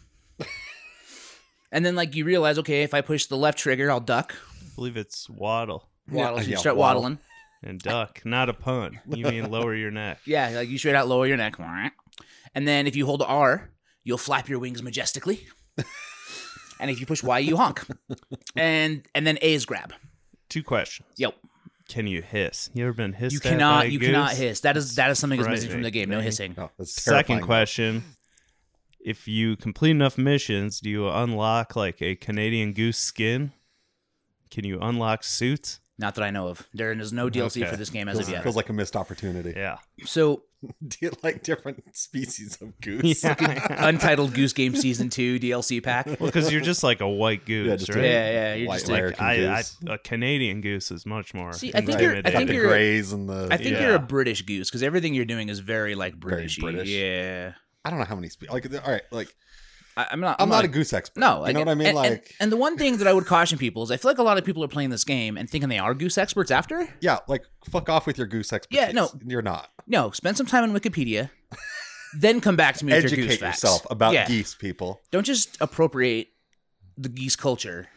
and 1.72 1.84
then 1.84 1.94
like 1.96 2.14
you 2.14 2.24
realize 2.24 2.58
okay 2.58 2.82
if 2.82 2.94
i 2.94 3.00
push 3.00 3.26
the 3.26 3.36
left 3.36 3.58
trigger 3.58 3.90
i'll 3.90 4.00
duck 4.00 4.34
I 4.60 4.74
believe 4.76 4.96
it's 4.96 5.28
waddle 5.30 5.88
waddle 6.10 6.38
so 6.38 6.44
you 6.44 6.52
yeah, 6.52 6.56
start 6.58 6.76
waddle. 6.76 7.02
waddling 7.02 7.18
and 7.62 7.80
duck, 7.80 8.20
not 8.26 8.50
a 8.50 8.52
pun. 8.52 9.00
You 9.06 9.24
mean 9.24 9.50
lower 9.50 9.74
your 9.74 9.90
neck. 9.90 10.18
yeah 10.26 10.50
like 10.50 10.68
you 10.68 10.76
straight 10.78 10.94
out 10.94 11.08
lower 11.08 11.26
your 11.26 11.36
neck 11.38 11.54
and 12.54 12.68
then 12.68 12.86
if 12.86 12.94
you 12.96 13.06
hold 13.06 13.22
r 13.22 13.70
you'll 14.02 14.18
flap 14.18 14.48
your 14.48 14.58
wings 14.58 14.82
majestically 14.82 15.46
and 16.80 16.90
if 16.90 17.00
you 17.00 17.06
push 17.06 17.22
y 17.22 17.38
you 17.38 17.56
honk 17.56 17.84
and 18.56 19.06
and 19.14 19.26
then 19.26 19.38
a 19.40 19.54
is 19.54 19.64
grab 19.64 19.92
Two 20.50 20.62
questions. 20.62 21.08
yep 21.16 21.34
Can 21.88 22.06
you 22.06 22.20
hiss? 22.22 22.70
You 22.74 22.84
ever 22.84 22.92
been 22.92 23.12
hissed 23.14 23.32
You 23.32 23.38
at 23.38 23.42
by 23.44 23.48
cannot. 23.50 23.84
a 23.86 23.90
You 23.90 23.98
goose? 23.98 24.06
cannot 24.08 24.32
hiss. 24.32 24.60
That 24.60 24.76
is 24.76 24.94
that 24.96 25.10
is 25.10 25.18
something 25.18 25.38
that's 25.40 25.50
missing 25.50 25.70
from 25.70 25.82
the 25.82 25.90
game. 25.90 26.08
No 26.10 26.20
hissing. 26.20 26.54
No, 26.56 26.70
that's 26.78 26.92
Second 27.02 27.40
question. 27.42 28.04
If 29.04 29.28
you 29.28 29.56
complete 29.56 29.90
enough 29.90 30.16
missions, 30.16 30.80
do 30.80 30.88
you 30.90 31.08
unlock 31.08 31.76
like 31.76 32.00
a 32.00 32.14
Canadian 32.16 32.72
goose 32.72 32.96
skin? 32.98 33.52
Can 34.50 34.64
you 34.64 34.80
unlock 34.80 35.22
suits? 35.24 35.80
Not 35.98 36.14
that 36.16 36.24
I 36.24 36.30
know 36.30 36.48
of. 36.48 36.66
There 36.74 36.90
is 36.92 37.12
no 37.12 37.28
DLC 37.30 37.60
Okay. 37.62 37.70
for 37.70 37.76
this 37.76 37.90
game 37.90 38.08
as 38.08 38.16
Feels, 38.16 38.28
of 38.28 38.32
yet. 38.34 38.42
feels 38.42 38.56
like 38.56 38.68
a 38.68 38.72
missed 38.72 38.96
opportunity. 38.96 39.52
Yeah. 39.54 39.76
So, 40.04 40.42
Do 40.88 40.96
you 41.00 41.12
like 41.22 41.42
different 41.42 41.84
species 41.94 42.56
of 42.62 42.80
goose? 42.80 43.22
Yeah. 43.22 43.36
Untitled 43.86 44.32
Goose 44.32 44.54
Game 44.54 44.74
Season 44.74 45.10
Two 45.10 45.38
DLC 45.38 45.82
pack. 45.82 46.06
well, 46.06 46.16
because 46.20 46.50
you're 46.50 46.62
just 46.62 46.82
like 46.82 47.00
a 47.02 47.08
white 47.08 47.44
goose, 47.44 47.86
Yeah, 47.88 47.94
right? 47.94 48.04
Yeah, 48.04 48.30
yeah. 48.32 48.54
You're 48.54 48.68
White 48.68 48.78
just 48.78 48.90
layer. 48.90 49.08
like. 49.10 49.20
Like 49.20 49.38
I, 49.40 49.52
I, 49.52 49.56
goose. 49.58 49.76
a 49.88 49.98
Canadian 49.98 50.62
goose 50.62 50.90
is 50.90 51.04
much 51.04 51.34
more. 51.34 51.52
See, 51.52 51.70
I 51.74 51.82
think 51.82 52.00
you're- 52.00 52.22
I 52.24 52.30
think 52.30 52.50
you're- 52.50 52.66
grays 52.66 53.12
and 53.12 53.28
the. 53.28 53.48
I 53.50 53.58
think 53.58 53.72
Yeah. 53.72 53.82
you're 53.88 53.94
a 53.96 54.00
British 54.00 54.42
goose 54.42 54.70
because 54.70 54.82
everything 54.82 55.12
you're 55.14 55.26
doing 55.26 55.48
is 55.50 55.58
very 55.58 55.94
like 55.94 56.14
Very 56.16 56.48
British. 56.58 56.88
Yeah. 56.88 57.52
I 57.84 57.90
don't 57.90 57.98
know 57.98 58.04
how 58.04 58.14
many 58.16 58.28
species. 58.28 58.52
Like, 58.52 58.64
all 58.86 58.92
right, 58.92 59.02
like 59.10 59.34
I, 59.96 60.06
I'm 60.10 60.20
not. 60.20 60.40
I'm, 60.40 60.48
not 60.48 60.64
a 60.64 60.68
goose 60.68 60.92
expert. 60.92 61.20
No, 61.20 61.46
you 61.46 61.52
know 61.52 61.60
what 61.60 61.68
I 61.68 61.74
mean. 61.74 61.88
and, 61.88 61.96
like, 61.96 62.10
and, 62.10 62.20
and 62.40 62.52
the 62.52 62.56
one 62.56 62.76
thing 62.76 62.96
that 62.96 63.06
I 63.06 63.12
would 63.12 63.26
caution 63.26 63.58
people 63.58 63.82
is 63.84 63.90
I 63.90 63.96
feel 63.96 64.10
like 64.10 64.18
a 64.18 64.22
lot 64.22 64.38
of 64.38 64.44
people 64.44 64.64
are 64.64 64.68
playing 64.68 64.90
this 64.90 65.04
game 65.04 65.36
and 65.36 65.48
thinking 65.48 65.68
they 65.68 65.78
are 65.78 65.94
goose 65.94 66.18
experts 66.18 66.50
after. 66.50 66.88
yeah, 67.00 67.18
like 67.28 67.42
fuck 67.70 67.88
off 67.88 68.06
with 68.06 68.18
your 68.18 68.26
goose 68.26 68.52
expertise. 68.52 68.86
Yeah, 68.88 68.92
no. 68.92 69.08
you're 69.26 69.42
not. 69.42 69.70
No, 69.86 70.10
spend 70.10 70.36
some 70.36 70.46
time 70.46 70.64
on 70.64 70.72
Wikipedia, 70.78 71.30
then 72.18 72.40
come 72.40 72.56
back 72.56 72.76
to 72.76 72.84
me 72.84 72.92
with 72.92 73.02
your 73.02 73.10
goose 73.10 73.18
Educate 73.26 73.40
facts. 73.40 73.62
yourself 73.62 73.86
about 73.90 74.14
Yeah. 74.14 74.26
geese, 74.26 74.54
people. 74.54 75.00
Don't 75.12 75.26
just 75.26 75.56
appropriate 75.60 76.28
the 76.96 77.08
geese 77.08 77.36
culture. 77.36 77.88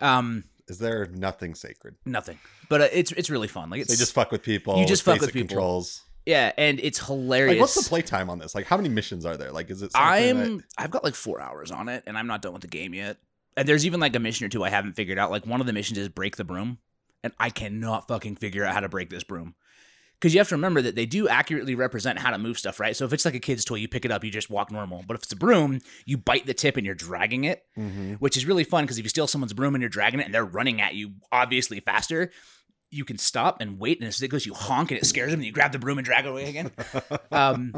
Um, 0.00 0.44
Is 0.68 0.78
there 0.78 1.06
nothing 1.06 1.54
sacred? 1.54 1.96
nothing. 2.04 2.38
But 2.68 2.80
uh, 2.80 2.88
it's 2.92 3.12
it's 3.12 3.30
really 3.30 3.48
fun. 3.48 3.70
Like 3.70 3.80
it's 3.80 3.90
They 3.90 3.96
just 3.96 4.12
fuck 4.12 4.30
with 4.32 4.42
people. 4.42 4.78
You 4.78 4.86
just 4.86 5.02
fuck 5.02 5.20
with 5.20 5.32
people. 5.32 5.48
Controls. 5.48 6.02
Yeah, 6.30 6.52
and 6.56 6.78
it's 6.80 7.04
hilarious. 7.04 7.54
Like, 7.54 7.60
what's 7.60 7.74
the 7.82 7.88
playtime 7.88 8.30
on 8.30 8.38
this? 8.38 8.54
Like, 8.54 8.66
how 8.66 8.76
many 8.76 8.88
missions 8.88 9.26
are 9.26 9.36
there? 9.36 9.50
Like, 9.50 9.68
is 9.70 9.82
it? 9.82 9.90
I'm 9.94 10.58
that- 10.58 10.64
I've 10.78 10.90
got 10.90 11.02
like 11.04 11.14
four 11.14 11.40
hours 11.40 11.70
on 11.70 11.88
it, 11.88 12.04
and 12.06 12.16
I'm 12.16 12.26
not 12.26 12.40
done 12.42 12.52
with 12.52 12.62
the 12.62 12.68
game 12.68 12.94
yet. 12.94 13.16
And 13.56 13.66
there's 13.68 13.84
even 13.84 13.98
like 14.00 14.14
a 14.14 14.20
mission 14.20 14.46
or 14.46 14.48
two 14.48 14.62
I 14.64 14.70
haven't 14.70 14.94
figured 14.94 15.18
out. 15.18 15.30
Like 15.30 15.44
one 15.46 15.60
of 15.60 15.66
the 15.66 15.72
missions 15.72 15.98
is 15.98 16.08
break 16.08 16.36
the 16.36 16.44
broom, 16.44 16.78
and 17.24 17.32
I 17.38 17.50
cannot 17.50 18.06
fucking 18.08 18.36
figure 18.36 18.64
out 18.64 18.74
how 18.74 18.80
to 18.80 18.88
break 18.88 19.10
this 19.10 19.24
broom. 19.24 19.54
Because 20.20 20.34
you 20.34 20.40
have 20.40 20.48
to 20.50 20.54
remember 20.54 20.82
that 20.82 20.94
they 20.96 21.06
do 21.06 21.28
accurately 21.28 21.74
represent 21.74 22.18
how 22.18 22.30
to 22.30 22.36
move 22.36 22.58
stuff, 22.58 22.78
right? 22.78 22.94
So 22.94 23.06
if 23.06 23.12
it's 23.14 23.24
like 23.24 23.34
a 23.34 23.40
kid's 23.40 23.64
toy, 23.64 23.76
you 23.76 23.88
pick 23.88 24.04
it 24.04 24.10
up, 24.12 24.22
you 24.22 24.30
just 24.30 24.50
walk 24.50 24.70
normal. 24.70 25.02
But 25.06 25.16
if 25.16 25.22
it's 25.22 25.32
a 25.32 25.36
broom, 25.36 25.80
you 26.04 26.18
bite 26.18 26.44
the 26.44 26.52
tip 26.52 26.76
and 26.76 26.84
you're 26.84 26.94
dragging 26.94 27.44
it, 27.44 27.64
Mhm. 27.78 28.18
which 28.18 28.36
is 28.36 28.44
really 28.44 28.64
fun 28.64 28.84
because 28.84 28.98
if 28.98 29.04
you 29.04 29.08
steal 29.08 29.26
someone's 29.26 29.54
broom 29.54 29.74
and 29.74 29.80
you're 29.80 29.88
dragging 29.88 30.20
it 30.20 30.26
and 30.26 30.34
they're 30.34 30.44
running 30.44 30.82
at 30.82 30.94
you 30.94 31.12
obviously 31.32 31.80
faster, 31.80 32.30
you 32.90 33.04
can 33.04 33.18
stop 33.18 33.60
and 33.60 33.78
wait. 33.78 33.98
And 34.00 34.08
as 34.08 34.20
it 34.22 34.28
goes, 34.28 34.46
you 34.46 34.54
honk 34.54 34.90
and 34.90 34.98
it 34.98 35.06
scares 35.06 35.30
them, 35.30 35.40
and 35.40 35.46
you 35.46 35.52
grab 35.52 35.72
the 35.72 35.78
broom 35.78 35.98
and 35.98 36.04
drag 36.04 36.24
it 36.26 36.28
away 36.30 36.48
again. 36.48 36.70
um, 37.32 37.72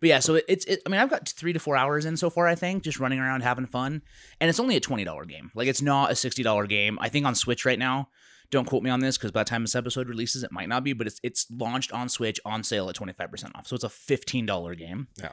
But 0.00 0.08
yeah, 0.08 0.20
so 0.20 0.36
it, 0.36 0.44
it's. 0.48 0.64
It, 0.66 0.80
I 0.86 0.90
mean, 0.90 1.00
I've 1.00 1.10
got 1.10 1.28
three 1.28 1.52
to 1.52 1.58
four 1.58 1.76
hours 1.76 2.04
in 2.04 2.16
so 2.16 2.30
far. 2.30 2.46
I 2.46 2.54
think 2.54 2.84
just 2.84 3.00
running 3.00 3.18
around 3.18 3.40
having 3.42 3.66
fun, 3.66 4.02
and 4.40 4.48
it's 4.48 4.60
only 4.60 4.76
a 4.76 4.80
twenty 4.80 5.04
dollar 5.04 5.24
game. 5.24 5.50
Like 5.54 5.66
it's 5.68 5.82
not 5.82 6.10
a 6.12 6.14
sixty 6.14 6.42
dollar 6.42 6.66
game. 6.66 6.98
I 7.00 7.08
think 7.08 7.26
on 7.26 7.34
Switch 7.34 7.64
right 7.64 7.78
now. 7.78 8.08
Don't 8.50 8.64
quote 8.64 8.82
me 8.82 8.88
on 8.88 9.00
this 9.00 9.18
because 9.18 9.30
by 9.30 9.42
the 9.42 9.50
time 9.50 9.62
this 9.62 9.74
episode 9.74 10.08
releases, 10.08 10.42
it 10.42 10.50
might 10.50 10.70
not 10.70 10.82
be. 10.82 10.94
But 10.94 11.06
it's 11.06 11.20
it's 11.22 11.46
launched 11.50 11.92
on 11.92 12.08
Switch 12.08 12.40
on 12.46 12.62
sale 12.62 12.88
at 12.88 12.94
twenty 12.94 13.12
five 13.12 13.30
percent 13.30 13.54
off. 13.56 13.66
So 13.66 13.74
it's 13.74 13.84
a 13.84 13.90
fifteen 13.90 14.46
dollar 14.46 14.74
game. 14.74 15.08
Yeah. 15.18 15.32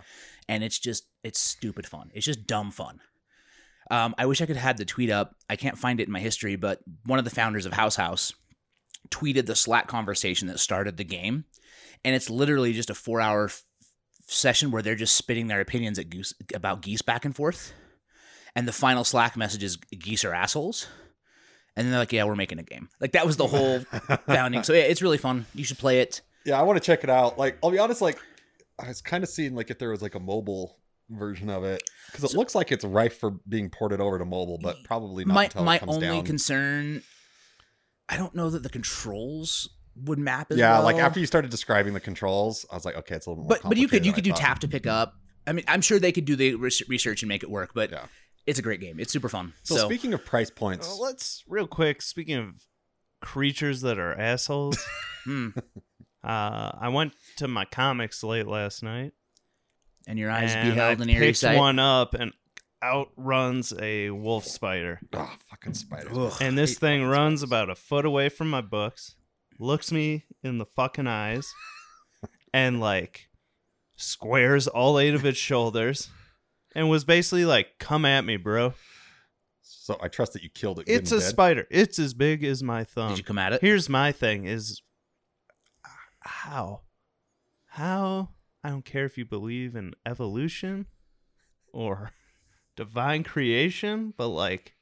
and 0.49 0.63
it's 0.65 0.77
just 0.79 1.05
it's 1.23 1.39
stupid 1.39 1.85
fun. 1.85 2.09
It's 2.13 2.25
just 2.25 2.45
dumb 2.45 2.71
fun. 2.71 2.99
Um, 3.91 4.15
I 4.17 4.25
wish 4.25 4.41
I 4.41 4.47
could 4.47 4.55
have 4.57 4.63
had 4.65 4.77
the 4.77 4.83
tweet 4.85 5.11
up. 5.11 5.35
I 5.49 5.55
can't 5.55 5.77
find 5.77 5.99
it 5.99 6.07
in 6.07 6.11
my 6.11 6.19
history, 6.19 6.55
but 6.55 6.81
one 7.05 7.19
of 7.19 7.23
the 7.25 7.31
founders 7.31 7.65
of 7.67 7.71
House 7.73 7.95
House 7.95 8.33
tweeted 9.09 9.45
the 9.45 9.55
Slack 9.55 9.87
conversation 9.87 10.47
that 10.47 10.59
started 10.59 10.97
the 10.97 11.03
game, 11.03 11.45
and 12.03 12.15
it's 12.15 12.29
literally 12.29 12.73
just 12.73 12.89
a 12.89 12.95
four 12.95 13.21
hour 13.21 13.45
f- 13.45 13.63
session 14.27 14.71
where 14.71 14.81
they're 14.81 14.95
just 14.95 15.15
spitting 15.15 15.47
their 15.47 15.61
opinions 15.61 15.99
at 15.99 16.09
goose 16.09 16.33
about 16.53 16.81
geese 16.81 17.01
back 17.01 17.25
and 17.25 17.35
forth, 17.35 17.73
and 18.55 18.67
the 18.67 18.73
final 18.73 19.03
Slack 19.03 19.35
message 19.37 19.63
is 19.63 19.77
geese 19.77 20.23
are 20.25 20.33
assholes, 20.33 20.87
and 21.75 21.85
then 21.85 21.91
they're 21.91 21.99
like, 22.01 22.13
yeah, 22.13 22.23
we're 22.23 22.35
making 22.35 22.59
a 22.59 22.63
game. 22.63 22.89
Like 22.99 23.13
that 23.13 23.25
was 23.25 23.37
the 23.37 23.47
whole 23.47 23.79
founding. 24.27 24.63
So 24.63 24.73
yeah, 24.73 24.83
it's 24.83 25.01
really 25.01 25.17
fun. 25.17 25.45
You 25.53 25.63
should 25.63 25.77
play 25.77 25.99
it. 25.99 26.21
Yeah, 26.45 26.59
I 26.59 26.63
want 26.63 26.77
to 26.77 26.85
check 26.85 27.03
it 27.03 27.09
out. 27.09 27.39
Like, 27.39 27.57
I'll 27.63 27.71
be 27.71 27.79
honest, 27.79 28.01
like, 28.01 28.19
I 28.77 28.87
was 28.87 29.01
kind 29.01 29.23
of 29.23 29.29
seeing 29.29 29.55
like 29.55 29.71
if 29.71 29.79
there 29.79 29.89
was 29.89 30.01
like 30.01 30.15
a 30.15 30.19
mobile 30.19 30.77
version 31.09 31.49
of 31.49 31.63
it 31.63 31.83
because 32.11 32.33
it 32.33 32.37
looks 32.37 32.55
like 32.55 32.71
it's 32.71 32.83
rife 32.83 33.19
for 33.19 33.31
being 33.47 33.69
ported 33.69 34.01
over 34.01 34.17
to 34.17 34.25
mobile, 34.25 34.57
but 34.61 34.77
probably 34.83 35.23
not 35.25 35.33
my 35.33 35.43
until 35.45 35.63
my 35.63 35.75
it 35.75 35.79
comes 35.79 35.93
only 35.95 36.07
down. 36.07 36.25
concern, 36.25 37.03
I 38.09 38.17
don't 38.17 38.35
know 38.35 38.49
that 38.49 38.63
the 38.63 38.69
controls 38.69 39.69
would 40.03 40.19
map 40.19 40.51
as 40.51 40.57
yeah, 40.57 40.73
well. 40.73 40.83
like 40.83 40.97
after 40.97 41.19
you 41.19 41.25
started 41.25 41.49
describing 41.51 41.93
the 41.93 41.99
controls, 41.99 42.65
I 42.71 42.75
was 42.75 42.85
like, 42.85 42.95
okay, 42.97 43.15
it's 43.15 43.25
a 43.25 43.29
little 43.29 43.43
more. 43.45 43.49
but 43.49 43.61
but 43.63 43.77
you 43.77 43.87
could 43.87 44.05
you 44.05 44.11
could 44.13 44.23
I 44.23 44.25
do 44.25 44.31
thought. 44.31 44.39
tap 44.39 44.59
to 44.59 44.67
pick 44.67 44.85
up. 44.87 45.13
I 45.47 45.53
mean, 45.53 45.65
I'm 45.67 45.81
sure 45.81 45.99
they 45.99 46.11
could 46.11 46.25
do 46.25 46.35
the 46.35 46.55
research 46.55 47.21
and 47.21 47.29
make 47.29 47.43
it 47.43 47.49
work, 47.49 47.71
but 47.73 47.91
Yeah. 47.91 48.05
it's 48.45 48.59
a 48.59 48.61
great 48.61 48.79
game. 48.81 48.99
It's 48.99 49.11
super 49.13 49.29
fun. 49.29 49.53
So, 49.63 49.75
So, 49.75 49.85
speaking 49.87 50.13
of 50.13 50.25
price 50.25 50.49
points, 50.49 50.87
Well, 50.87 51.01
let's 51.01 51.43
real 51.47 51.67
quick. 51.67 52.01
Speaking 52.01 52.37
of 52.37 52.63
creatures 53.21 53.81
that 53.81 53.97
are 53.99 54.19
assholes, 54.19 54.77
hmm, 55.23 55.49
uh, 56.23 56.71
I 56.79 56.89
went 56.89 57.13
to 57.37 57.47
my 57.47 57.65
comics 57.65 58.23
late 58.23 58.47
last 58.47 58.83
night. 58.83 59.13
and 60.07 60.17
your 60.19 60.29
eyes 60.31 60.53
and 60.53 60.69
beheld 60.73 60.99
I 60.99 61.03
an 61.03 61.09
eerie 61.09 61.27
picked 61.27 61.37
sight. 61.39 61.57
one 61.57 61.79
up 61.79 62.13
and 62.13 62.33
outruns 62.85 63.73
a 63.81 64.11
wolf 64.11 64.45
spider. 64.45 64.99
oh, 65.13 65.35
fucking 65.49 65.73
spiders. 65.73 66.15
Ugh. 66.15 66.33
And 66.39 66.57
this 66.57 66.77
thing 66.77 67.03
runs 67.03 67.41
about 67.43 67.69
a 67.69 67.75
foot 67.75 68.05
away 68.05 68.29
from 68.29 68.49
my 68.49 68.61
books, 68.61 69.15
looks 69.59 69.91
me 69.91 70.25
in 70.43 70.57
the 70.57 70.65
fucking 70.65 71.07
eyes, 71.07 71.51
and 72.53 72.79
like 72.79 73.29
squares 73.95 74.67
all 74.67 74.99
eight 74.99 75.13
of 75.15 75.25
its 75.25 75.37
shoulders, 75.37 76.09
and 76.75 76.89
was 76.89 77.03
basically 77.03 77.45
like, 77.45 77.79
"Come 77.79 78.05
at 78.05 78.25
me, 78.25 78.37
bro." 78.37 78.73
So 79.61 79.97
I 80.01 80.07
trust 80.07 80.33
that 80.33 80.43
you 80.43 80.49
killed 80.49 80.79
it. 80.79 80.85
It's 80.87 81.11
a 81.11 81.15
and 81.15 81.21
dead. 81.23 81.29
spider. 81.29 81.67
It's 81.71 81.99
as 81.99 82.13
big 82.13 82.43
as 82.43 82.63
my 82.63 82.83
thumb. 82.83 83.09
Did 83.09 83.17
you 83.17 83.23
come 83.23 83.37
at 83.37 83.53
it? 83.53 83.61
Here's 83.61 83.89
my 83.89 84.11
thing: 84.11 84.45
is 84.45 84.81
uh, 85.83 85.89
how, 86.21 86.81
how 87.67 88.29
I 88.63 88.69
don't 88.69 88.85
care 88.85 89.05
if 89.05 89.17
you 89.17 89.25
believe 89.25 89.75
in 89.75 89.93
evolution 90.05 90.87
or 91.71 92.11
divine 92.75 93.23
creation, 93.23 94.13
but 94.17 94.27
like, 94.29 94.73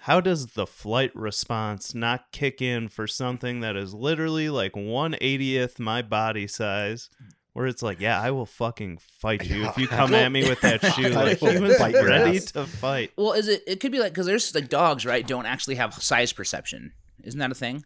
how 0.00 0.20
does 0.20 0.48
the 0.48 0.66
flight 0.66 1.14
response 1.14 1.94
not 1.94 2.30
kick 2.32 2.60
in 2.62 2.88
for 2.88 3.06
something 3.06 3.60
that 3.60 3.76
is 3.76 3.94
literally 3.94 4.48
like 4.48 4.76
one 4.76 5.16
eightieth 5.20 5.78
my 5.78 6.02
body 6.02 6.46
size? 6.46 7.10
Where 7.54 7.66
it's 7.66 7.82
like, 7.82 8.00
yeah, 8.00 8.20
I 8.20 8.32
will 8.32 8.44
fucking 8.44 8.98
fight 8.98 9.46
you 9.48 9.64
if 9.66 9.78
you 9.78 9.88
come 9.88 10.12
at 10.14 10.30
me 10.30 10.46
with 10.46 10.60
that 10.60 10.84
shoe. 10.94 11.08
Like 11.08 11.38
he 11.38 11.58
was 11.58 11.80
ready 11.80 12.38
to 12.38 12.66
fight. 12.66 13.12
Well, 13.16 13.32
is 13.32 13.48
it? 13.48 13.62
It 13.66 13.80
could 13.80 13.92
be 13.92 13.98
like 13.98 14.12
because 14.12 14.26
there's 14.26 14.54
like 14.54 14.68
dogs, 14.68 15.06
right? 15.06 15.26
Don't 15.26 15.46
actually 15.46 15.76
have 15.76 15.94
size 15.94 16.34
perception. 16.34 16.92
Isn't 17.24 17.40
that 17.40 17.50
a 17.50 17.54
thing? 17.54 17.82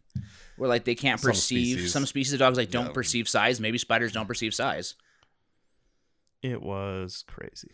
Where 0.56 0.68
like 0.68 0.84
they 0.84 0.96
can't 0.96 1.20
Some 1.20 1.30
perceive 1.30 1.74
species. 1.78 1.92
some 1.92 2.04
species 2.04 2.32
of 2.32 2.40
dogs 2.40 2.58
like 2.58 2.70
don't 2.72 2.86
Yeah. 2.86 2.92
perceive 2.92 3.28
size. 3.28 3.60
Maybe 3.60 3.78
spiders 3.78 4.10
don't 4.12 4.26
perceive 4.26 4.52
size. 4.54 4.96
It 6.42 6.60
was 6.62 7.24
crazy. 7.28 7.70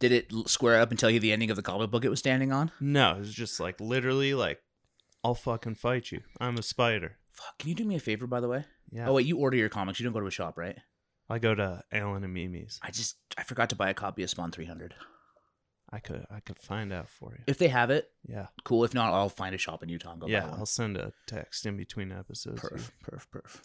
Did 0.00 0.12
it 0.12 0.32
square 0.48 0.80
up 0.80 0.90
and 0.90 0.98
tell 0.98 1.10
you 1.10 1.20
the 1.20 1.30
ending 1.32 1.50
of 1.50 1.56
the 1.56 1.62
comic 1.62 1.90
book 1.90 2.04
it 2.04 2.08
was 2.08 2.18
standing 2.18 2.50
on? 2.52 2.72
No, 2.80 3.12
it 3.16 3.18
was 3.20 3.32
just 3.34 3.60
like 3.60 3.80
literally 3.80 4.34
like, 4.34 4.60
I'll 5.22 5.34
fucking 5.34 5.76
fight 5.76 6.10
you. 6.10 6.22
I'm 6.40 6.56
a 6.58 6.62
spider. 6.62 7.18
Fuck. 7.32 7.58
Can 7.58 7.68
you 7.68 7.74
do 7.74 7.84
me 7.84 7.96
a 7.96 8.00
favor, 8.00 8.26
by 8.26 8.40
the 8.40 8.48
way? 8.48 8.64
Yeah. 8.90 9.08
Oh 9.08 9.12
wait, 9.14 9.26
you 9.26 9.36
order 9.38 9.56
your 9.56 9.68
comics. 9.68 10.00
You 10.00 10.04
don't 10.04 10.12
go 10.12 10.20
to 10.20 10.26
a 10.26 10.30
shop, 10.32 10.58
right? 10.58 10.76
I 11.28 11.38
go 11.38 11.54
to 11.54 11.82
Alan 11.92 12.24
and 12.24 12.34
Mimi's. 12.34 12.80
I 12.82 12.90
just 12.90 13.16
I 13.38 13.44
forgot 13.44 13.70
to 13.70 13.76
buy 13.76 13.88
a 13.90 13.94
copy 13.94 14.22
of 14.24 14.30
Spawn 14.30 14.50
300. 14.50 14.94
I 15.92 15.98
could 15.98 16.24
I 16.30 16.40
could 16.40 16.58
find 16.58 16.92
out 16.92 17.08
for 17.08 17.34
you. 17.36 17.44
If 17.46 17.58
they 17.58 17.68
have 17.68 17.90
it, 17.90 18.10
Yeah. 18.26 18.46
cool. 18.64 18.84
If 18.84 18.94
not, 18.94 19.12
I'll 19.12 19.28
find 19.28 19.54
a 19.54 19.58
shop 19.58 19.82
in 19.82 19.88
Utah 19.88 20.12
and 20.12 20.20
go 20.20 20.26
yeah, 20.28 20.40
buy 20.40 20.48
one. 20.50 20.58
I'll 20.60 20.66
send 20.66 20.96
a 20.96 21.12
text 21.26 21.66
in 21.66 21.76
between 21.76 22.10
episodes. 22.10 22.60
Perf, 22.62 22.90
perf, 23.04 23.26
perf. 23.32 23.60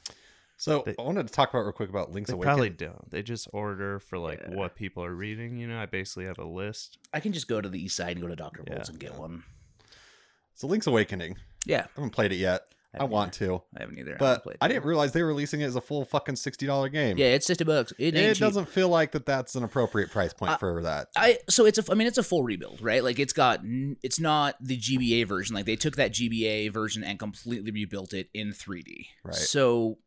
So 0.58 0.84
They- 0.86 0.96
I 0.98 1.02
wanted 1.02 1.28
to 1.28 1.34
talk 1.34 1.50
about 1.50 1.64
real 1.64 1.74
quick 1.74 1.90
about 1.90 2.12
Link's 2.12 2.30
They 2.30 2.34
Awakening. 2.34 2.56
probably 2.56 2.70
don't. 2.70 3.12
They 3.12 3.22
just 3.22 3.48
order 3.52 4.00
for 4.00 4.18
like 4.18 4.40
Yeah. 4.42 4.56
what 4.56 4.76
people 4.76 5.04
are 5.04 5.14
reading. 5.14 5.58
You 5.58 5.68
know, 5.68 5.78
I 5.80 5.86
basically 5.86 6.26
have 6.26 6.38
a 6.40 6.46
list. 6.46 6.98
I 7.14 7.20
can 7.20 7.34
just 7.34 7.48
go 7.48 7.60
to 7.60 7.68
the 7.70 7.82
east 7.84 7.96
side 7.98 8.12
and 8.12 8.22
go 8.22 8.28
to 8.28 8.36
Doctor 8.36 8.64
Yeah, 8.66 8.76
Volt's 8.76 8.90
and 8.90 9.00
get 9.00 9.12
yeah. 9.12 9.20
one. 9.20 9.44
So 10.54 10.68
Link's 10.68 10.88
Awakening. 10.88 11.38
Yeah, 11.66 11.82
I 11.86 11.88
haven't 11.96 12.12
played 12.12 12.32
it 12.32 12.38
yet. 12.38 12.62
I, 12.94 13.00
haven't 13.00 13.12
want 13.12 13.34
to, 13.34 13.62
I 13.76 13.82
haven't 13.82 14.00
either. 14.00 14.12
I 14.12 14.14
haven't 14.14 14.20
but 14.20 14.44
played 14.44 14.58
I 14.62 14.70
didn't 14.70 14.86
realize 14.86 15.12
they 15.12 15.22
were 15.22 15.28
releasing 15.28 15.60
it 15.60 15.66
as 15.66 15.76
a 15.76 15.82
full 15.82 16.06
fucking 16.06 16.38
sixty 16.38 16.66
dollar 16.66 16.88
game. 16.88 17.18
Yeah, 17.18 17.34
it's 17.34 17.46
sixty 17.46 17.66
bucks. 17.66 17.92
It 17.98 18.16
ain't 18.16 18.16
it 18.16 18.34
cheap. 18.36 18.40
doesn't 18.40 18.70
feel 18.70 18.88
like 18.88 19.12
that. 19.12 19.26
That's 19.26 19.56
an 19.56 19.66
appropriate 19.66 20.12
price 20.12 20.32
point 20.34 20.54
Uh, 20.54 20.58
for 20.58 20.82
that. 20.84 21.10
I 21.18 21.40
so 21.50 21.66
it's 21.66 21.78
a 21.78 21.84
I 21.92 21.96
mean 21.96 22.08
it's 22.08 22.18
a 22.18 22.24
full 22.24 22.44
rebuild, 22.44 22.80
right? 22.82 23.04
Like 23.04 23.20
it's 23.20 23.34
got 23.34 23.60
it's 24.02 24.18
not 24.18 24.56
the 24.62 24.78
GBA 24.78 25.26
version. 25.28 25.54
Like 25.58 25.66
they 25.66 25.76
took 25.76 25.98
that 25.98 26.14
GBA 26.14 26.70
version 26.72 27.04
and 27.04 27.20
completely 27.20 27.72
rebuilt 27.72 28.14
it 28.14 28.30
in 28.34 28.54
3D. 28.54 29.08
Right. 29.26 29.36
So 29.36 29.98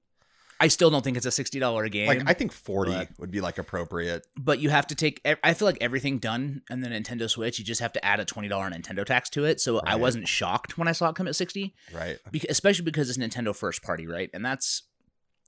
I 0.60 0.68
still 0.68 0.90
don't 0.90 1.02
think 1.04 1.16
it's 1.16 1.26
a 1.26 1.30
sixty 1.30 1.58
dollar 1.60 1.88
game. 1.88 2.08
Like 2.08 2.22
I 2.26 2.32
think 2.34 2.52
forty 2.52 2.92
but- 2.92 3.08
would 3.18 3.30
be 3.30 3.40
like 3.40 3.58
appropriate. 3.58 4.26
but 4.36 4.58
you 4.58 4.70
have 4.70 4.86
to 4.88 4.94
take. 4.94 5.20
I 5.44 5.54
feel 5.54 5.66
like 5.66 5.78
everything 5.80 6.18
done 6.18 6.62
on 6.70 6.80
the 6.80 6.88
Nintendo 6.88 7.30
Switch, 7.30 7.58
you 7.58 7.64
just 7.64 7.80
have 7.80 7.92
to 7.92 8.04
add 8.04 8.18
a 8.20 8.24
twenty 8.24 8.48
dollar 8.48 8.68
Nintendo 8.70 9.04
tax 9.04 9.30
to 9.30 9.44
it. 9.44 9.60
So 9.60 9.78
I 9.80 9.96
wasn't 9.96 10.26
shocked 10.28 10.76
when 10.76 10.88
I 10.88 10.92
saw 10.92 11.08
it 11.10 11.14
come 11.14 11.28
at 11.28 11.36
sixty, 11.36 11.74
Right. 11.94 12.18
because, 12.32 12.50
especially 12.50 12.84
because 12.84 13.08
it's 13.08 13.18
Nintendo 13.18 13.54
first 13.54 13.82
party, 13.82 14.06
right? 14.06 14.30
And 14.34 14.44
that's. 14.44 14.82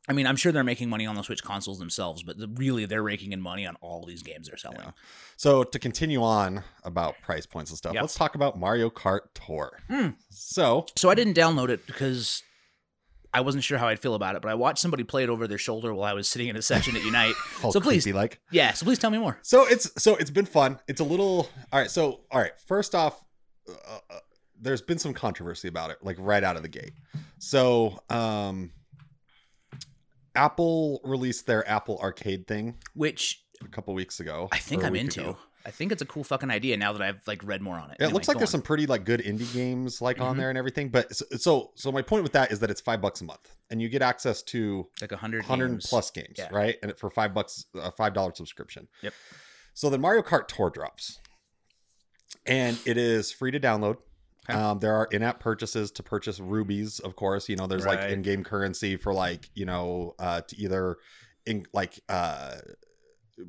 I 0.08 0.12
mean, 0.12 0.26
I'm 0.26 0.34
sure 0.36 0.50
they're 0.50 0.64
making 0.64 0.88
money 0.88 1.06
on 1.06 1.14
the 1.14 1.22
Switch 1.22 1.42
consoles 1.44 1.78
themselves, 1.78 2.22
but 2.22 2.36
the, 2.38 2.48
really 2.56 2.86
they're 2.86 3.02
raking 3.02 3.32
in 3.32 3.40
money 3.40 3.66
on 3.66 3.76
all 3.82 4.04
these 4.06 4.22
games 4.22 4.48
they're 4.48 4.56
selling. 4.56 4.80
Yeah. 4.80 4.90
So 5.36 5.62
to 5.62 5.78
continue 5.78 6.22
on 6.22 6.64
about 6.84 7.16
price 7.22 7.46
points 7.46 7.70
and 7.70 7.78
stuff, 7.78 7.92
Yep. 7.94 8.02
let's 8.02 8.14
talk 8.14 8.34
about 8.34 8.58
Mario 8.58 8.90
Kart 8.90 9.20
Tour. 9.34 9.78
Hmm. 9.88 10.08
So 10.30 10.86
So 10.96 11.10
I 11.10 11.14
didn't 11.14 11.34
download 11.36 11.68
it 11.68 11.86
because 11.86 12.42
I 13.32 13.42
wasn't 13.42 13.62
sure 13.62 13.78
how 13.78 13.86
I'd 13.88 14.00
feel 14.00 14.14
about 14.14 14.34
it, 14.36 14.42
but 14.42 14.50
I 14.50 14.54
watched 14.54 14.80
somebody 14.80 15.04
play 15.04 15.22
it 15.22 15.28
over 15.28 15.46
their 15.46 15.58
shoulder 15.58 15.94
while 15.94 16.10
I 16.10 16.14
was 16.14 16.28
sitting 16.28 16.48
in 16.48 16.56
a 16.56 16.62
session 16.62 16.96
at 16.96 17.04
Unite. 17.04 17.34
So 17.70 17.80
please- 17.80 18.06
like. 18.06 18.40
yeah, 18.50 18.72
so 18.72 18.84
please 18.84 18.98
tell 18.98 19.10
me 19.10 19.18
more. 19.18 19.38
So 19.42 19.66
it's 19.66 19.90
so 20.02 20.16
it's 20.16 20.30
been 20.30 20.46
fun. 20.46 20.80
It's 20.88 21.00
a 21.00 21.04
little 21.04 21.48
all 21.72 21.80
right. 21.80 21.90
So 21.90 22.20
all 22.30 22.40
right. 22.40 22.52
First 22.66 22.94
off, 22.94 23.22
uh, 23.68 23.98
uh, 24.10 24.18
there's 24.60 24.82
been 24.82 24.98
some 24.98 25.12
controversy 25.14 25.68
about 25.68 25.90
it, 25.90 25.98
like 26.02 26.16
right 26.18 26.42
out 26.42 26.56
of 26.56 26.62
the 26.62 26.68
gate. 26.68 26.92
So 27.38 28.00
um, 28.08 28.72
Apple 30.34 31.00
released 31.04 31.46
their 31.46 31.68
Apple 31.68 31.98
Arcade 31.98 32.46
thing 32.46 32.76
Which 32.94 33.42
a 33.64 33.68
couple 33.68 33.94
weeks 33.94 34.20
ago. 34.20 34.48
I 34.52 34.58
think 34.58 34.84
I'm 34.84 34.96
into. 34.96 35.20
ago. 35.20 35.38
I 35.66 35.70
think 35.70 35.92
it's 35.92 36.00
a 36.00 36.06
cool 36.06 36.24
fucking 36.24 36.50
idea 36.50 36.76
now 36.78 36.92
that 36.94 37.02
I've 37.02 37.20
like 37.26 37.42
read 37.44 37.60
more 37.60 37.76
on 37.78 37.90
it. 37.90 37.94
It 38.00 38.04
Anyway, 38.04 38.14
looks 38.14 38.28
like 38.28 38.38
there's 38.38 38.48
on. 38.50 38.60
some 38.60 38.62
pretty 38.62 38.86
like 38.86 39.04
good 39.04 39.20
indie 39.20 39.52
games 39.52 40.00
like 40.00 40.20
on 40.20 40.34
Mhm. 40.34 40.38
there 40.38 40.48
and 40.48 40.56
everything. 40.56 40.88
But 40.88 41.14
so, 41.14 41.24
so 41.36 41.72
so 41.74 41.92
my 41.92 42.00
point 42.02 42.22
with 42.22 42.32
that 42.32 42.50
is 42.50 42.60
that 42.60 42.70
it's 42.70 42.80
five 42.80 43.00
bucks 43.02 43.20
a 43.20 43.24
month, 43.24 43.54
and 43.70 43.80
you 43.82 43.88
get 43.90 44.00
access 44.02 44.42
to 44.44 44.88
like 45.02 45.12
a 45.12 45.16
hundred 45.18 45.44
hundred 45.44 45.80
plus 45.80 46.10
games, 46.10 46.36
Yeah. 46.38 46.48
right? 46.50 46.76
And 46.82 46.96
for 46.96 47.10
five 47.10 47.34
bucks, 47.34 47.66
a 47.74 47.92
five 47.92 48.14
dollar 48.14 48.34
subscription. 48.34 48.88
Yep. 49.02 49.12
So 49.74 49.90
then 49.90 50.00
Mario 50.00 50.22
Kart 50.22 50.48
Tour 50.48 50.70
drops, 50.70 51.18
and 52.46 52.78
it 52.86 52.96
is 52.96 53.32
free 53.32 53.50
to 53.50 53.60
download. 53.60 53.96
Okay. 54.48 54.58
Um, 54.58 54.78
there 54.78 54.94
are 54.94 55.06
in-app 55.12 55.38
purchases 55.40 55.90
to 55.92 56.02
purchase 56.02 56.40
rubies, 56.40 56.98
of 57.00 57.14
course. 57.14 57.48
You 57.48 57.56
know, 57.56 57.66
there's 57.66 57.86
like 57.86 58.00
in-game 58.10 58.42
currency 58.44 58.96
for 58.96 59.12
like 59.12 59.48
you 59.54 59.66
know 59.66 60.14
uh, 60.18 60.40
to 60.40 60.56
either 60.56 60.96
in 61.46 61.66
like 61.72 62.00
uh, 62.08 62.56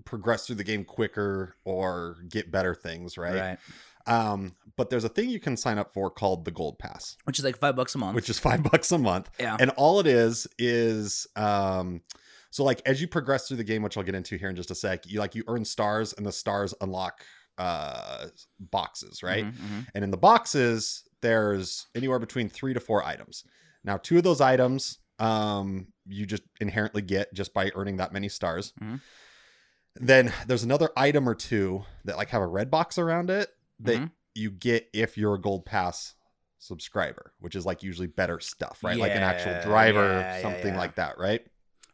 progress 0.05 0.45
through 0.48 0.55
the 0.57 0.63
game 0.63 0.83
quicker 0.86 1.55
or 1.65 2.17
get 2.29 2.51
better 2.51 2.74
things, 2.75 3.17
right? 3.17 3.39
right? 3.39 3.60
Um, 4.07 4.55
but 4.77 4.89
there's 4.89 5.03
a 5.03 5.10
thing 5.10 5.29
you 5.29 5.39
can 5.39 5.55
sign 5.55 5.77
up 5.77 5.93
for 5.93 6.10
called 6.10 6.43
the 6.45 6.51
Gold 6.51 6.79
Pass, 6.79 7.17
Which 7.25 7.38
is 7.38 7.45
like 7.45 7.57
five 7.60 7.75
bucks 7.75 7.93
a 7.93 8.00
month. 8.00 8.15
which 8.15 8.29
is 8.29 8.39
five 8.39 8.63
bucks 8.71 8.91
a 8.91 8.98
month. 8.98 9.29
yeah, 9.39 9.57
And 9.60 9.69
all 9.71 10.00
it 10.00 10.07
is 10.07 10.48
is 10.57 11.27
um 11.36 12.01
so 12.50 12.63
like 12.63 12.81
as 12.86 13.00
you 13.00 13.07
progress 13.07 13.48
through 13.48 13.57
the 13.57 13.63
game, 13.63 13.81
which 13.83 13.95
I'll 13.98 14.03
get 14.03 14.15
into 14.15 14.38
here 14.38 14.50
in 14.50 14.55
just 14.55 14.71
a 14.71 14.75
sec, 14.75 15.05
you 15.07 15.19
like 15.19 15.36
you 15.36 15.43
earn 15.48 15.63
stars 15.65 16.13
and 16.17 16.25
the 16.25 16.31
stars 16.31 16.74
unlock 16.81 17.24
uh 17.57 18.27
boxes, 18.60 19.21
right? 19.24 19.45
Mhm, 19.45 19.51
mhm. 19.53 19.88
And 19.93 20.03
in 20.03 20.10
the 20.12 20.17
boxes, 20.17 21.03
there's 21.21 21.86
anywhere 21.93 22.17
between 22.19 22.50
three 22.50 22.74
to 22.74 22.79
four 22.79 23.03
items. 23.03 23.43
Now, 23.83 23.98
two 23.98 24.17
of 24.17 24.24
those 24.24 24.41
items 24.41 24.98
um 25.19 25.88
you 26.07 26.25
just 26.25 26.41
inherently 26.60 27.03
get 27.03 27.31
just 27.33 27.53
by 27.53 27.71
earning 27.75 27.98
that 27.98 28.12
many 28.12 28.29
stars. 28.29 28.74
Mhm. 28.81 29.00
Then 29.95 30.31
there's 30.48 30.63
another 30.63 30.89
item 30.95 31.27
or 31.27 31.36
two 31.36 31.83
that 32.05 32.17
like 32.17 32.29
have 32.29 32.41
a 32.41 32.48
red 32.48 32.71
box 32.71 32.98
around 32.98 33.29
it 33.29 33.50
that 33.81 33.98
Mhm. 34.00 34.12
you 34.36 34.51
get 34.51 34.89
if 34.93 35.17
you're 35.17 35.36
a 35.36 35.41
gold 35.41 35.65
pass 35.65 36.15
subscriber, 36.60 37.33
which 37.39 37.55
is 37.55 37.65
like 37.65 37.83
usually 37.83 38.07
better 38.07 38.39
stuff, 38.39 38.83
right? 38.83 38.98
like 38.98 39.12
an 39.12 39.24
actual 39.24 39.60
driver, 39.62 40.03
yeah, 40.19 40.36
yeah, 40.38 40.41
something 40.41 40.74
yeah. 40.74 40.79
like 40.79 40.95
that, 40.95 41.17
right? 41.17 41.45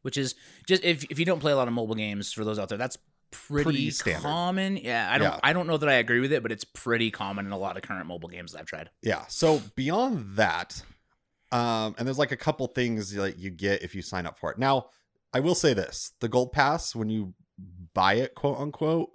which 0.03 0.15
is 0.15 0.35
just 0.67 0.83
if 0.85 1.03
if 1.09 1.19
you 1.19 1.25
don't 1.25 1.39
play 1.41 1.51
a 1.51 1.55
lot 1.55 1.67
of 1.67 1.73
mobile 1.73 1.95
games 1.95 2.31
for 2.31 2.45
those 2.45 2.57
out 2.59 2.69
there, 2.69 2.77
that's 2.77 2.97
pretty, 3.31 3.91
Pretty 3.91 4.19
common. 4.21 4.77
Yeah, 4.77 5.11
I 5.11 5.17
don't 5.17 5.27
Yeah. 5.33 5.39
I 5.43 5.51
don't 5.51 5.67
know 5.67 5.75
that 5.75 5.89
I 5.89 5.95
agree 5.95 6.21
with 6.21 6.31
it, 6.31 6.41
but 6.43 6.51
it's 6.51 6.63
pretty 6.63 7.11
common 7.11 7.45
in 7.45 7.51
a 7.51 7.57
lot 7.57 7.75
of 7.75 7.83
current 7.83 8.05
mobile 8.05 8.29
games 8.29 8.53
that 8.53 8.59
I've 8.59 8.67
tried. 8.67 8.89
Yeah. 9.01 9.25
So 9.27 9.61
beyond 9.75 10.37
that, 10.37 10.81
um, 11.51 11.95
and 11.97 12.07
there's 12.07 12.17
like 12.19 12.31
a 12.31 12.37
couple 12.37 12.67
things 12.67 13.11
that 13.15 13.37
you 13.37 13.49
get 13.49 13.81
if 13.83 13.95
you 13.95 14.01
sign 14.01 14.25
up 14.25 14.37
for 14.39 14.49
it. 14.51 14.57
Now, 14.57 14.91
I 15.33 15.41
will 15.41 15.55
say 15.55 15.73
this: 15.73 16.13
the 16.21 16.29
gold 16.29 16.53
pass, 16.53 16.95
when 16.95 17.09
you 17.09 17.33
buy 18.01 18.13
it, 18.15 18.35
quote 18.35 18.57
unquote, 18.59 19.09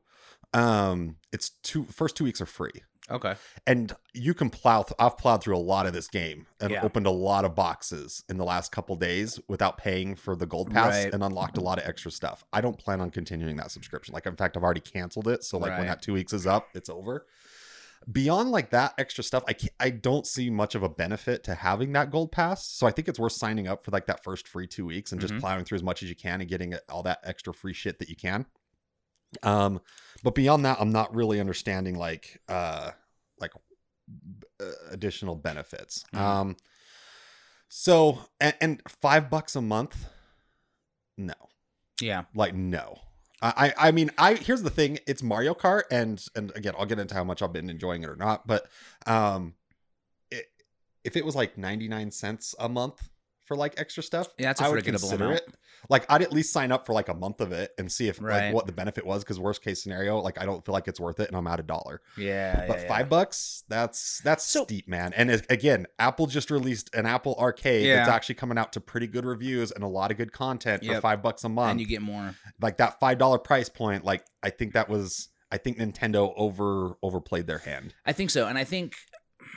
um, 0.55 1.17
it's 1.33 1.51
two 1.62 1.85
first 1.85 2.17
two 2.17 2.25
weeks 2.25 2.41
are 2.41 2.47
free. 2.47 2.83
Okay. 3.11 3.35
and 3.67 3.95
you 4.15 4.33
can 4.33 4.49
plow 4.49 4.83
th- 4.85 4.95
i've 4.99 5.19
plowed 5.19 5.43
through 5.43 5.57
a 5.57 5.67
lot 5.75 5.87
of 5.87 5.93
this 5.93 6.07
game 6.07 6.47
and 6.61 6.71
Yeah. 6.71 6.83
opened 6.85 7.07
a 7.07 7.11
lot 7.11 7.45
of 7.45 7.53
boxes 7.55 8.23
in 8.31 8.37
the 8.39 8.45
last 8.45 8.71
couple 8.71 8.95
days 8.97 9.41
without 9.49 9.77
paying 9.77 10.15
for 10.15 10.37
the 10.37 10.47
gold 10.47 10.71
pass 10.73 10.95
Right. 11.05 11.12
and 11.12 11.23
unlocked 11.23 11.59
a 11.59 11.61
lot 11.61 11.79
of 11.81 11.85
extra 11.87 12.12
stuff 12.12 12.45
i 12.53 12.61
don't 12.61 12.79
plan 12.79 13.01
on 13.01 13.11
continuing 13.11 13.57
that 13.57 13.73
subscription 13.73 14.15
like 14.15 14.25
in 14.27 14.37
fact 14.37 14.57
i've 14.57 14.62
already 14.62 14.81
canceled 14.81 15.27
it 15.27 15.43
so 15.43 15.59
like 15.59 15.77
when 15.79 15.89
that 15.89 16.01
two 16.01 16.12
weeks 16.15 16.33
is 16.33 16.47
up 16.47 16.69
it's 16.75 16.89
over 16.89 17.27
beyond 18.11 18.51
like 18.53 18.71
that 18.71 18.95
extra 18.99 19.23
stuff 19.25 19.43
i 19.49 19.53
can't, 19.53 19.73
i 19.81 19.91
don't 19.91 20.27
see 20.27 20.49
much 20.49 20.75
of 20.77 20.83
a 20.85 20.89
benefit 20.89 21.43
to 21.45 21.55
having 21.57 21.93
that 21.93 22.11
gold 22.11 22.31
pass 22.33 22.65
so 22.67 22.87
i 22.87 22.91
think 22.93 23.09
it's 23.09 23.19
worth 23.19 23.33
signing 23.33 23.67
up 23.67 23.85
for 23.85 23.91
like 23.91 24.07
that 24.07 24.23
first 24.23 24.47
free 24.49 24.67
two 24.67 24.87
weeks 24.87 25.11
and 25.12 25.21
just 25.21 25.35
Mhm. 25.35 25.41
plowing 25.41 25.65
through 25.65 25.77
as 25.77 25.83
much 25.83 26.03
as 26.05 26.09
you 26.09 26.17
can 26.17 26.41
and 26.41 26.49
getting 26.49 26.73
all 26.89 27.03
that 27.03 27.19
extra 27.25 27.53
free 27.53 27.75
shit 27.75 27.99
that 27.99 28.09
you 28.09 28.17
can 28.17 28.47
um 29.43 29.81
but 30.23 30.35
beyond 30.35 30.65
that 30.65 30.81
i'm 30.81 30.91
not 30.93 31.15
really 31.15 31.41
understanding 31.41 31.97
like 31.97 32.41
uh 32.49 32.91
like 33.39 33.53
uh, 34.61 34.65
additional 34.91 35.35
benefits. 35.35 36.05
Mhm. 36.15 36.19
um 36.21 36.57
so 37.69 38.19
and, 38.41 38.55
and 38.61 38.83
five 38.87 39.31
bucks 39.31 39.57
a 39.57 39.62
month? 39.62 40.07
No. 41.17 41.35
Yeah. 42.01 42.25
like 42.35 42.55
no. 42.55 42.99
I, 43.41 43.73
I 43.79 43.89
I 43.89 43.91
mean 43.93 44.11
I 44.19 44.35
here's 44.35 44.62
the 44.62 44.71
thing. 44.71 44.99
It's 45.07 45.23
Mario 45.23 45.55
Kart 45.55 45.83
and 45.91 46.25
and 46.37 46.53
again 46.55 46.75
I'll 46.79 46.87
get 46.87 46.99
into 46.99 47.15
how 47.15 47.25
much 47.25 47.43
I've 47.43 47.53
been 47.53 47.71
enjoying 47.71 48.03
it 48.03 48.09
or 48.09 48.17
not 48.17 48.47
but 48.47 48.67
um 49.07 49.55
it, 50.31 50.47
if 51.05 51.17
it 51.17 51.25
was 51.25 51.35
like 51.35 51.57
99 51.59 52.11
cents 52.11 52.55
a 52.59 52.69
month 52.69 53.09
for 53.53 53.57
like 53.57 53.75
extra 53.79 54.03
stuff 54.03 54.29
Yeah, 54.39 54.49
that's 54.49 54.61
a 54.61 54.65
I 54.65 54.69
would 54.71 54.85
consider 54.85 55.25
amount. 55.25 55.41
it 55.41 55.55
like 55.91 56.07
I'd 56.09 56.23
at 56.23 56.33
least 56.33 56.53
sign 56.53 56.71
up 56.73 56.87
for 56.87 56.93
like 56.93 57.09
a 57.09 57.15
month 57.15 57.41
of 57.41 57.53
it 57.53 57.73
and 57.79 57.91
see 57.91 58.09
if 58.09 58.21
Right. 58.23 58.47
like 58.47 58.55
what 58.55 58.67
the 58.67 58.73
benefit 58.73 59.05
was 59.05 59.23
because 59.25 59.39
worst 59.41 59.63
case 59.63 59.83
scenario 59.83 60.19
like 60.21 60.41
I 60.41 60.45
don't 60.47 60.65
feel 60.65 60.73
like 60.73 60.89
it's 60.89 61.01
worth 61.01 61.21
it 61.21 61.29
and 61.29 61.37
I'm 61.37 61.47
out 61.47 61.61
a 61.61 61.63
dollar 61.63 62.01
Yeah. 62.17 62.67
but 62.67 62.77
yeah, 62.77 62.83
yeah. 62.83 62.89
five 62.89 63.09
bucks 63.09 63.65
that's 63.69 64.21
that's 64.25 64.45
So- 64.45 64.65
steep 64.65 64.89
man 64.89 65.13
and 65.15 65.31
again 65.51 65.87
apple 65.99 66.27
just 66.27 66.51
released 66.51 66.95
an 66.95 67.05
apple 67.07 67.35
arcade 67.39 67.87
that's 67.89 68.09
Yeah. 68.09 68.15
actually 68.15 68.37
coming 68.37 68.59
out 68.59 68.73
to 68.75 68.81
pretty 68.81 69.07
good 69.07 69.25
reviews 69.27 69.71
and 69.73 69.83
a 69.85 69.89
lot 69.89 70.11
of 70.11 70.17
good 70.17 70.33
content 70.33 70.85
for 70.85 71.01
five 71.01 71.23
bucks 71.23 71.45
a 71.45 71.49
month 71.49 71.73
and 71.73 71.81
you 71.81 71.87
get 71.87 72.03
more. 72.03 72.35
like 72.61 72.77
that 72.79 72.99
five 73.01 73.19
dollar 73.19 73.39
price 73.39 73.69
point 73.69 74.05
like 74.05 74.25
i 74.43 74.51
think 74.51 74.73
that 74.75 74.89
was 74.89 75.29
i 75.51 75.57
think 75.59 75.79
nintendo 75.79 76.33
over 76.37 76.95
overplayed 77.03 77.47
their 77.47 77.59
hand 77.59 77.95
I 78.07 78.13
think 78.13 78.31
so, 78.31 78.47
and 78.47 78.57
I 78.59 78.65
think, 78.65 78.95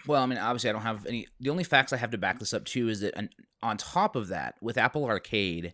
well, 0.08 0.22
I 0.22 0.26
mean, 0.26 0.38
obviously, 0.40 0.70
I 0.70 0.74
don't 0.74 0.82
have 0.82 1.06
any. 1.06 1.28
The 1.40 1.50
only 1.50 1.64
facts 1.64 1.94
I 1.94 1.98
have 1.98 2.12
to 2.12 2.18
back 2.18 2.40
this 2.40 2.54
up 2.54 2.66
too 2.66 2.90
is 2.90 3.00
that, 3.02 3.16
on, 3.18 3.30
on 3.66 3.78
top 3.78 4.16
of 4.16 4.28
that, 4.30 4.56
with 4.62 4.78
Apple 4.78 5.06
Arcade, 5.06 5.74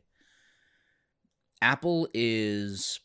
Apple 1.61 2.07
is 2.13 2.99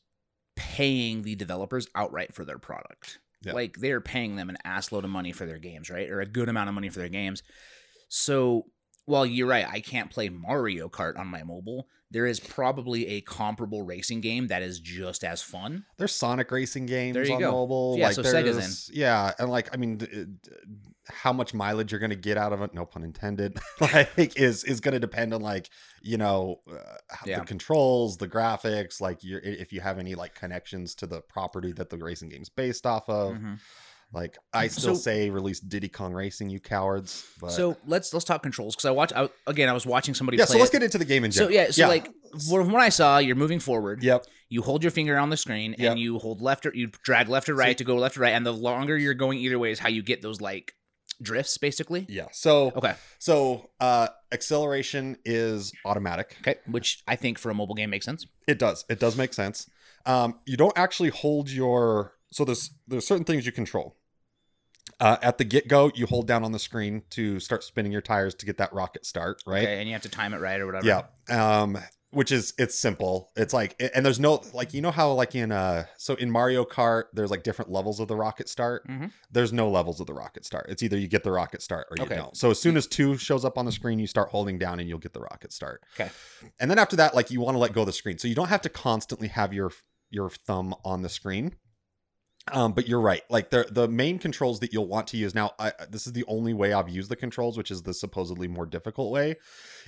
paying 0.55 1.23
the 1.23 1.35
developers 1.35 1.88
outright 1.95 2.35
for 2.35 2.45
their 2.45 2.59
product. 2.59 3.19
Yeah. 3.43 3.52
Like 3.52 3.76
they're 3.78 4.00
paying 4.00 4.37
them 4.37 4.49
an 4.49 4.57
ass 4.64 4.93
load 4.93 5.05
of 5.05 5.11
money 5.11 5.33
for 5.33 5.45
their 5.45 5.59
games, 5.59 5.90
right? 5.90 6.09
Or 6.09 6.21
a 6.21 6.26
good 6.26 6.49
amount 6.49 6.69
of 6.69 6.75
money 6.75 6.88
for 6.88 7.00
their 7.00 7.09
games. 7.09 7.43
So 8.09 8.66
while 9.07 9.25
you're 9.27 9.47
right, 9.49 9.67
I 9.69 9.81
can't 9.81 10.11
play 10.11 10.29
Mario 10.29 10.89
Kart 10.89 11.19
on 11.19 11.27
my 11.29 11.43
mobile. 11.43 11.89
There 12.13 12.27
is 12.27 12.39
probably 12.39 13.07
a 13.09 13.21
comparable 13.23 13.83
racing 13.83 14.21
game 14.21 14.47
that 14.47 14.63
is 14.63 14.79
just 14.79 15.25
as 15.25 15.43
fun. 15.43 15.85
there's 15.97 16.15
sonic 16.15 16.50
racing 16.52 16.87
games 16.87 17.17
on 17.30 17.41
go. 17.41 17.50
mobile 17.50 17.97
Yeah, 17.99 18.07
like 18.07 18.15
so 18.15 18.23
Sega's 18.23 18.57
there's 18.57 18.91
yeah 18.93 19.33
and 19.41 19.50
like 19.50 19.69
i 19.75 19.76
mean 19.76 20.39
how 21.09 21.33
much 21.33 21.52
mileage 21.52 21.91
you're 21.93 21.99
going 21.99 22.11
to 22.11 22.17
get 22.17 22.37
out 22.37 22.52
of 22.52 22.63
it 22.63 22.73
no 22.75 22.85
pun 22.87 23.02
intended 23.02 23.59
like 23.80 24.39
is 24.39 24.63
is 24.65 24.80
going 24.80 24.93
to 24.95 25.00
depend 25.00 25.35
on 25.35 25.41
like 25.41 25.69
you 26.02 26.17
know 26.17 26.61
uh, 26.71 26.76
Yeah. 27.25 27.41
the 27.41 27.45
controls 27.47 28.17
the 28.19 28.28
graphics 28.28 29.00
like 29.00 29.25
you 29.25 29.41
if 29.43 29.73
you 29.73 29.80
have 29.80 29.99
any 29.99 30.15
like 30.15 30.35
connections 30.35 30.95
to 30.97 31.07
the 31.07 31.21
property 31.23 31.73
that 31.73 31.91
the 31.91 31.99
racing 31.99 32.28
game's 32.28 32.49
based 32.49 32.87
off 32.87 33.09
of 33.09 33.35
Mhm. 33.35 33.59
Like 34.17 34.37
i 34.52 34.67
still 34.69 34.95
So- 34.97 35.00
say 35.09 35.31
release 35.31 35.61
diddy 35.61 35.89
kong 35.89 36.13
racing 36.13 36.49
you 36.50 36.59
cowards 36.59 37.25
but 37.41 37.50
So 37.52 37.76
let's 37.87 38.13
let's 38.15 38.25
talk 38.25 38.43
controls 38.43 38.75
because 38.75 38.87
I 38.87 38.91
watch 38.91 39.13
I, 39.15 39.29
again. 39.47 39.69
I 39.69 39.73
was 39.73 39.87
watching 39.87 40.15
somebody. 40.15 40.39
yeah 40.39 40.47
so 40.47 40.59
let's 40.59 40.71
it. 40.71 40.79
get 40.79 40.83
into 40.83 40.99
the 40.99 41.05
game 41.05 41.23
in 41.25 41.31
So 41.33 41.41
general 41.49 41.55
yeah, 41.55 41.71
so 41.71 41.87
like 41.89 42.09
from 42.49 42.73
what 42.73 42.83
I 42.83 42.89
saw, 42.91 43.19
you're 43.19 43.37
moving 43.45 43.61
forward. 43.61 44.02
yep 44.02 44.25
You 44.49 44.63
hold 44.63 44.83
your 44.83 44.91
finger 44.91 45.17
on 45.19 45.29
the 45.31 45.37
screen 45.37 45.75
Yep. 45.79 45.91
and 45.93 46.00
you 46.00 46.19
hold 46.19 46.41
left 46.41 46.67
or 46.67 46.73
you 46.75 46.87
drag 47.09 47.29
left 47.29 47.49
or 47.49 47.55
right 47.55 47.76
to 47.79 47.85
go 47.85 47.95
left 47.97 48.17
or 48.17 48.21
right, 48.21 48.35
and 48.35 48.45
the 48.45 48.52
longer 48.71 48.97
you're 48.99 49.15
going 49.25 49.39
either 49.39 49.59
way 49.59 49.71
is 49.71 49.79
how 49.79 49.89
you 49.89 50.02
get 50.02 50.23
those 50.23 50.41
like 50.41 50.73
drifts, 51.23 51.57
basically. 51.59 52.07
yeah 52.09 52.26
so 52.33 52.73
Okay. 52.76 52.95
so 53.19 53.71
uh 53.81 54.09
acceleration 54.33 55.17
is 55.25 55.73
automatic 55.85 56.37
Okay. 56.41 56.57
Which 56.67 57.02
I 57.07 57.17
think 57.17 57.39
for 57.39 57.50
a 57.50 57.55
mobile 57.55 57.75
game 57.75 57.91
makes 57.91 58.05
sense. 58.07 58.26
It 58.47 58.59
does. 58.59 58.85
It 58.89 58.99
does 59.00 59.17
make 59.17 59.33
sense. 59.35 59.69
Um, 60.07 60.39
you 60.47 60.57
don't 60.57 60.76
actually 60.79 61.11
hold 61.11 61.50
your 61.50 62.13
so 62.33 62.45
there's 62.45 62.71
there's 62.87 63.07
certain 63.07 63.25
things 63.25 63.47
you 63.47 63.52
control. 63.52 63.97
Uh, 64.99 65.17
at 65.23 65.37
the 65.39 65.45
get 65.45 65.69
go, 65.69 65.91
you 65.95 66.06
hold 66.06 66.26
down 66.26 66.43
on 66.45 66.52
the 66.52 66.59
screen 66.59 67.02
to 67.11 67.39
start 67.39 67.63
spinning 67.63 67.93
your 67.93 68.00
tires 68.00 68.35
to 68.35 68.47
get 68.47 68.56
that 68.59 68.73
rocket 68.73 69.04
start, 69.04 69.43
right? 69.47 69.63
Okay, 69.65 69.78
and 69.78 69.87
you 69.89 69.93
have 69.93 70.02
to 70.02 70.09
time 70.09 70.32
it 70.32 70.39
right 70.41 70.61
or 70.61 70.67
whatever. 70.67 70.87
Yeah. 70.87 71.02
Um, 71.63 71.78
which 72.11 72.32
is 72.32 72.54
it's 72.56 72.78
simple. 72.78 73.30
It's 73.37 73.52
like 73.52 73.76
and 73.95 74.06
there's 74.06 74.21
no 74.21 74.43
like 74.54 74.73
you 74.73 74.80
know 74.80 74.93
how 74.93 75.13
like 75.13 75.35
in 75.35 75.52
uh 75.52 75.85
so 75.99 76.15
in 76.15 76.30
Mario 76.30 76.65
Kart 76.65 77.04
there's 77.13 77.30
like 77.30 77.43
different 77.43 77.71
levels 77.71 78.00
of 78.00 78.09
the 78.09 78.17
rocket 78.17 78.49
start. 78.49 78.87
Mhm. 78.89 79.11
There's 79.30 79.52
no 79.52 79.69
levels 79.69 80.00
of 80.00 80.06
the 80.06 80.15
rocket 80.15 80.47
start. 80.47 80.67
It's 80.71 80.82
either 80.82 80.97
you 80.97 81.09
get 81.09 81.25
the 81.25 81.32
rocket 81.32 81.61
start 81.61 81.89
or 81.91 81.97
you 81.99 82.04
Okay. 82.04 82.15
don't. 82.17 82.35
So 82.35 82.50
as 82.50 82.59
soon 82.59 82.76
as 82.78 82.87
two 82.87 83.19
shows 83.19 83.45
up 83.45 83.59
on 83.59 83.67
the 83.67 83.73
screen, 83.73 83.99
you 83.99 84.06
start 84.06 84.30
holding 84.30 84.56
down 84.56 84.80
and 84.80 84.89
you'll 84.89 84.99
get 85.00 85.13
the 85.13 85.21
rocket 85.21 85.52
start. 85.52 85.82
Okay. 86.00 86.11
And 86.59 86.71
then 86.71 86.78
after 86.78 86.97
that, 86.97 87.15
like 87.15 87.30
you 87.30 87.41
want 87.43 87.54
to 87.56 87.59
let 87.59 87.75
go 87.75 87.80
of 87.82 87.87
the 87.87 87.93
screen, 87.93 88.17
so 88.17 88.28
you 88.28 88.35
don't 88.37 88.49
have 88.49 88.63
to 88.63 88.71
constantly 88.71 89.28
have 89.28 89.52
your 89.52 89.73
your 90.09 90.30
thumb 90.30 90.75
on 90.85 91.02
the 91.02 91.09
screen. 91.11 91.54
Um, 92.52 92.73
but 92.73 92.87
you're 92.87 93.00
right. 93.00 93.23
Like 93.28 93.50
the 93.50 93.67
the 93.71 93.89
main 93.89 94.19
controls 94.21 94.61
that 94.61 94.73
you'll 94.73 94.87
want 94.87 95.09
to 95.09 95.17
use 95.17 95.35
now. 95.35 95.52
I, 95.59 95.73
this 95.91 96.06
is 96.06 96.13
the 96.13 96.25
only 96.28 96.54
way 96.54 96.73
I've 96.73 96.89
used 96.89 97.11
the 97.11 97.17
controls, 97.17 97.56
which 97.59 97.71
is 97.73 97.82
the 97.82 97.93
supposedly 97.93 98.47
more 98.47 98.67
difficult 98.67 99.11
way. 99.11 99.35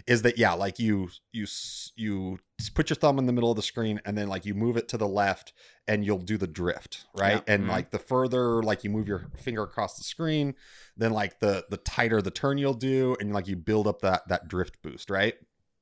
Is 0.08 0.22
that 0.22 0.38
yeah? 0.38 0.54
Like 0.54 0.78
you 0.80 1.08
you 1.32 1.46
you 1.94 2.38
put 2.74 2.90
your 2.90 2.96
thumb 2.96 3.18
in 3.18 3.26
the 3.26 3.32
middle 3.32 3.50
of 3.50 3.56
the 3.56 3.62
screen, 3.62 4.00
and 4.04 4.18
then 4.18 4.26
like 4.28 4.44
you 4.44 4.54
move 4.54 4.76
it 4.76 4.88
to 4.88 4.96
the 4.96 5.06
left, 5.06 5.52
and 5.86 6.04
you'll 6.04 6.18
do 6.18 6.36
the 6.36 6.48
drift, 6.48 7.04
right? 7.16 7.42
Yeah. 7.46 7.54
And 7.54 7.64
Mhm. 7.66 7.68
like 7.68 7.90
the 7.92 7.98
further 8.00 8.60
like 8.64 8.82
you 8.82 8.90
move 8.90 9.06
your 9.06 9.26
finger 9.36 9.62
across 9.62 9.96
the 9.96 10.04
screen, 10.04 10.54
then 10.96 11.12
like 11.12 11.38
the 11.38 11.64
the 11.70 11.76
tighter 11.76 12.20
the 12.20 12.32
turn 12.32 12.58
you'll 12.58 12.74
do, 12.74 13.16
and 13.20 13.32
like 13.32 13.46
you 13.46 13.54
build 13.54 13.86
up 13.86 14.02
that 14.02 14.26
that 14.28 14.48
drift 14.48 14.82
boost, 14.82 15.10
right? 15.10 15.34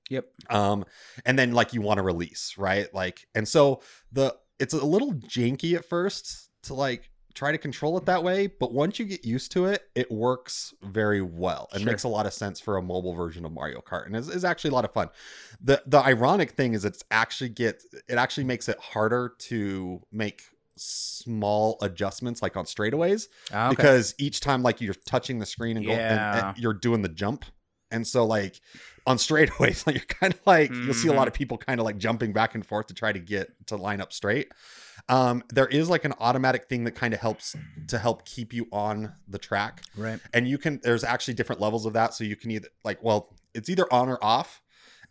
Yep. 0.08 0.26
um 0.50 0.84
and 1.24 1.36
then 1.36 1.50
like 1.52 1.74
you 1.74 1.80
want 1.80 1.98
to 1.98 2.02
release 2.04 2.54
right 2.56 2.86
like 2.94 3.26
and 3.34 3.48
so 3.48 3.82
the 4.12 4.36
it's 4.60 4.72
a 4.72 4.86
little 4.86 5.14
janky 5.14 5.74
at 5.74 5.84
first 5.84 6.48
to 6.66 6.74
like 6.74 7.10
try 7.34 7.52
to 7.52 7.58
control 7.58 7.98
it 7.98 8.06
that 8.06 8.22
way 8.24 8.46
but 8.46 8.72
once 8.72 8.98
you 8.98 9.04
get 9.04 9.22
used 9.24 9.52
to 9.52 9.66
it 9.66 9.82
it 9.94 10.10
works 10.10 10.72
very 10.82 11.20
well 11.20 11.68
It 11.74 11.80
Sure. 11.80 11.86
makes 11.86 12.04
a 12.04 12.08
lot 12.08 12.24
of 12.24 12.32
sense 12.32 12.60
for 12.60 12.78
a 12.78 12.82
mobile 12.82 13.12
version 13.14 13.44
of 13.44 13.52
mario 13.52 13.80
kart 13.82 14.06
and 14.06 14.16
is 14.16 14.28
is 14.30 14.42
actually 14.42 14.70
a 14.70 14.74
lot 14.74 14.86
of 14.86 14.92
fun 14.92 15.10
the 15.60 15.82
the 15.86 15.98
ironic 15.98 16.52
thing 16.52 16.72
is 16.72 16.84
it's 16.86 17.04
actually 17.10 17.50
get 17.50 17.82
it 18.08 18.14
actually 18.16 18.44
makes 18.44 18.70
it 18.70 18.78
harder 18.78 19.34
to 19.38 20.00
make 20.10 20.44
small 20.76 21.78
adjustments 21.82 22.42
like 22.42 22.56
on 22.56 22.64
straightaways 22.64 23.28
Ah, 23.52 23.66
okay. 23.66 23.76
because 23.76 24.14
each 24.18 24.40
time 24.40 24.62
like 24.62 24.80
you're 24.80 24.94
touching 24.94 25.38
the 25.38 25.46
screen 25.46 25.76
and, 25.76 25.86
go, 25.86 25.92
and, 25.92 26.20
and 26.34 26.58
you're 26.58 26.74
doing 26.74 27.02
the 27.02 27.08
jump 27.08 27.44
and 27.90 28.06
so 28.06 28.24
like 28.24 28.60
on 29.06 29.16
straightaways 29.16 29.84
like 29.86 29.96
you're 29.96 30.04
kind 30.04 30.34
of 30.34 30.40
like 30.46 30.72
you'll 30.82 30.94
see 30.94 31.08
a 31.08 31.12
Mm-hmm. 31.12 31.18
lot 31.18 31.28
of 31.28 31.34
people 31.34 31.56
kind 31.58 31.80
of 31.80 31.84
like 31.86 31.98
jumping 31.98 32.32
back 32.32 32.54
and 32.54 32.66
forth 32.66 32.86
to 32.88 32.94
try 32.94 33.12
to 33.12 33.18
get 33.18 33.48
to 33.66 33.76
line 33.76 34.00
up 34.00 34.12
straight 34.12 34.50
um 35.08 35.42
there 35.52 35.66
is 35.66 35.88
like 35.88 36.04
an 36.04 36.12
automatic 36.18 36.68
thing 36.68 36.84
that 36.84 36.92
kind 36.92 37.14
of 37.14 37.20
helps 37.20 37.54
to 37.86 37.98
help 37.98 38.24
keep 38.24 38.52
you 38.52 38.66
on 38.72 39.12
the 39.28 39.38
track 39.38 39.82
right. 39.96 40.18
and 40.32 40.48
you 40.48 40.58
can 40.58 40.80
there's 40.82 41.04
actually 41.04 41.34
different 41.34 41.60
levels 41.60 41.86
of 41.86 41.92
that 41.92 42.14
so 42.14 42.24
you 42.24 42.36
can 42.36 42.50
either 42.50 42.68
like 42.84 43.02
well 43.02 43.34
it's 43.54 43.68
either 43.68 43.90
on 43.92 44.08
or 44.08 44.18
off 44.22 44.60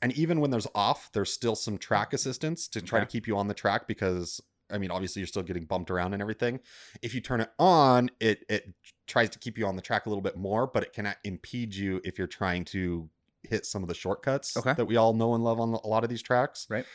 and 0.02 0.12
even 0.18 0.42
when 0.42 0.52
there's 0.52 0.68
off 0.76 1.10
there's 1.14 1.32
still 1.32 1.56
some 1.56 1.78
track 1.78 2.12
assistance 2.14 2.68
to 2.68 2.82
try 2.82 3.00
Okay. 3.00 3.06
to 3.06 3.12
keep 3.12 3.28
you 3.28 3.38
on 3.38 3.48
the 3.48 3.54
track 3.54 3.88
because 3.88 4.42
i 4.72 4.78
mean 4.78 4.92
obviously 4.92 5.22
you're 5.22 5.28
still 5.28 5.44
getting 5.44 5.64
bumped 5.64 5.90
around 5.90 6.12
and 6.14 6.22
everything 6.22 6.60
if 7.02 7.14
you 7.16 7.22
turn 7.22 7.40
it 7.40 7.50
on 7.60 8.10
it 8.20 8.44
it 8.50 8.74
tries 9.08 9.30
to 9.30 9.40
keep 9.40 9.58
you 9.58 9.66
on 9.66 9.76
the 9.78 9.82
track 9.82 10.06
a 10.06 10.10
little 10.10 10.22
bit 10.24 10.36
more 10.36 10.68
but 10.68 10.84
it 10.84 10.92
cannot 10.92 11.16
impede 11.24 11.74
you 11.74 12.02
if 12.04 12.18
you're 12.18 12.28
trying 12.28 12.66
to 12.66 13.10
hit 13.50 13.66
some 13.66 13.82
of 13.84 13.88
the 13.88 13.94
shortcuts 13.96 14.56
Okay. 14.58 14.74
that 14.74 14.86
we 14.86 14.96
all 14.98 15.14
know 15.14 15.34
and 15.36 15.44
love 15.44 15.60
on 15.60 15.74
a 15.74 15.88
lot 15.88 16.04
of 16.04 16.10
these 16.10 16.22
tracks 16.22 16.68
Right. 16.70 16.86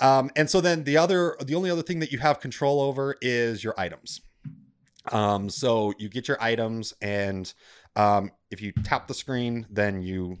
Um, 0.00 0.30
and 0.34 0.50
so 0.50 0.60
then 0.60 0.82
the 0.82 0.96
other, 0.96 1.36
the 1.44 1.54
only 1.54 1.70
other 1.70 1.82
thing 1.82 2.00
that 2.00 2.10
you 2.10 2.18
have 2.18 2.40
control 2.40 2.80
over 2.80 3.14
is 3.22 3.62
your 3.62 3.74
items. 3.78 4.20
Um, 5.12 5.48
so 5.48 5.92
you 5.98 6.08
get 6.08 6.26
your 6.26 6.42
items, 6.42 6.94
and 7.00 7.52
um, 7.94 8.32
if 8.50 8.60
you 8.60 8.72
tap 8.72 9.06
the 9.06 9.14
screen, 9.14 9.66
then 9.70 10.02
you 10.02 10.38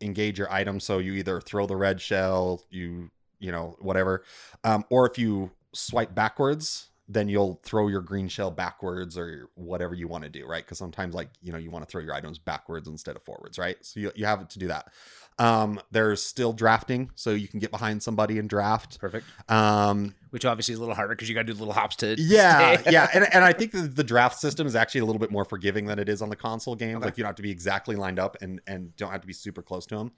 engage 0.00 0.38
your 0.38 0.50
item. 0.50 0.80
So 0.80 0.98
you 0.98 1.12
either 1.14 1.40
throw 1.40 1.66
the 1.66 1.76
red 1.76 2.00
shell, 2.00 2.62
you 2.70 3.10
you 3.38 3.52
know 3.52 3.76
whatever, 3.78 4.24
um, 4.64 4.84
or 4.90 5.06
if 5.08 5.18
you 5.18 5.50
swipe 5.74 6.14
backwards, 6.14 6.88
then 7.08 7.28
you'll 7.28 7.60
throw 7.62 7.88
your 7.88 8.00
green 8.00 8.28
shell 8.28 8.50
backwards 8.50 9.16
or 9.16 9.48
whatever 9.54 9.94
you 9.94 10.08
want 10.08 10.24
to 10.24 10.30
do, 10.30 10.46
right? 10.46 10.64
Because 10.64 10.78
sometimes 10.78 11.14
like 11.14 11.30
you 11.42 11.52
know 11.52 11.58
you 11.58 11.70
want 11.70 11.86
to 11.86 11.90
throw 11.90 12.02
your 12.02 12.14
items 12.14 12.38
backwards 12.38 12.88
instead 12.88 13.16
of 13.16 13.22
forwards, 13.22 13.58
right? 13.58 13.76
So 13.82 14.00
you 14.00 14.12
you 14.14 14.26
have 14.26 14.46
to 14.48 14.58
do 14.58 14.68
that. 14.68 14.92
Um, 15.38 15.80
there's 15.90 16.22
still 16.22 16.52
drafting, 16.52 17.10
so 17.14 17.30
you 17.30 17.46
can 17.46 17.60
get 17.60 17.70
behind 17.70 18.02
somebody 18.02 18.38
and 18.38 18.48
draft. 18.48 18.98
Perfect. 18.98 19.26
Um, 19.50 20.14
Which 20.30 20.46
obviously 20.46 20.72
is 20.72 20.78
a 20.78 20.80
little 20.80 20.94
harder 20.94 21.14
because 21.14 21.28
you 21.28 21.34
got 21.34 21.46
to 21.46 21.52
do 21.52 21.58
little 21.58 21.74
hops 21.74 21.96
to. 21.96 22.16
yeah, 22.18 22.78
stay. 22.78 22.92
yeah, 22.92 23.08
and, 23.14 23.32
and 23.34 23.44
I 23.44 23.52
think 23.52 23.72
the, 23.72 23.82
the 23.82 24.04
draft 24.04 24.38
system 24.38 24.66
is 24.66 24.74
actually 24.74 25.02
a 25.02 25.04
little 25.04 25.20
bit 25.20 25.30
more 25.30 25.44
forgiving 25.44 25.86
than 25.86 25.98
it 25.98 26.08
is 26.08 26.22
on 26.22 26.30
the 26.30 26.36
console 26.36 26.74
games. 26.74 26.96
Okay. 26.96 27.04
Like 27.04 27.18
you 27.18 27.22
don't 27.22 27.28
have 27.28 27.36
to 27.36 27.42
be 27.42 27.50
exactly 27.50 27.96
lined 27.96 28.18
up 28.18 28.38
and 28.40 28.60
and 28.66 28.96
don't 28.96 29.12
have 29.12 29.20
to 29.20 29.26
be 29.26 29.34
super 29.34 29.62
close 29.62 29.84
to 29.86 29.96
them. 29.96 30.12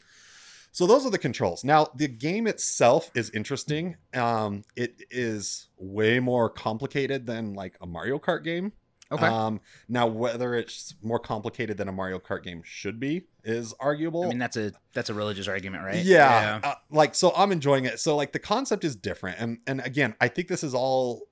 So 0.72 0.87
those 0.87 1.04
are 1.07 1.11
the 1.11 1.18
controls. 1.18 1.64
Now 1.64 1.88
the 1.94 2.09
game 2.09 2.46
itself 2.46 3.11
is 3.14 3.31
interesting. 3.31 3.96
Um, 4.14 4.64
it 4.76 5.02
is 5.11 5.68
way 5.76 6.20
more 6.20 6.50
complicated 6.50 7.26
than 7.26 7.54
like 7.54 7.76
a 7.81 7.87
Mario 7.87 8.18
Kart 8.18 8.44
game. 8.44 8.72
Okay. 9.11 9.24
Um, 9.24 9.61
now 9.88 10.07
whether 10.07 10.54
it's 10.54 10.94
more 11.02 11.18
complicated 11.18 11.78
than 11.78 11.88
a 11.88 11.92
Mario 11.92 12.18
Kart 12.18 12.42
game 12.42 12.62
should 12.64 13.00
be 13.00 13.24
is 13.42 13.72
arguable. 13.81 14.24
I 14.24 14.28
mean 14.28 14.38
that's 14.38 14.57
a 14.57 14.72
that's 14.92 15.09
a 15.09 15.14
religious 15.14 15.48
argument, 15.48 15.85
right? 15.85 16.04
Yeah, 16.04 16.61
Uh, 16.62 16.74
like 16.90 17.14
so 17.14 17.33
I'm 17.35 17.50
enjoying 17.50 17.87
it. 17.87 18.00
So 18.00 18.16
like 18.16 18.33
the 18.33 18.38
concept 18.38 18.85
is 18.85 18.96
different, 18.96 19.38
and 19.40 19.59
and 19.66 19.81
again, 19.81 20.14
I 20.20 20.28
think 20.28 20.48
this 20.48 20.62
is 20.62 20.74
all 20.74 21.22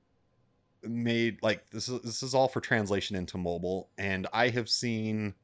made 0.82 1.38
like 1.42 1.68
this 1.70 1.88
is 1.88 2.00
this 2.00 2.22
is 2.22 2.34
all 2.34 2.48
for 2.48 2.60
translation 2.60 3.14
into 3.14 3.36
mobile, 3.36 3.90
and 3.98 4.26
I 4.32 4.48
have 4.48 4.68
seen 4.70 5.34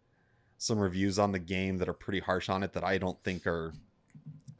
some 0.62 0.78
reviews 0.78 1.18
on 1.18 1.32
the 1.32 1.38
game 1.38 1.78
that 1.78 1.88
are 1.88 1.92
pretty 1.94 2.20
harsh 2.20 2.48
on 2.48 2.62
it 2.62 2.72
that 2.74 2.84
I 2.84 2.96
don't 2.98 3.22
think 3.24 3.46
are. 3.46 3.72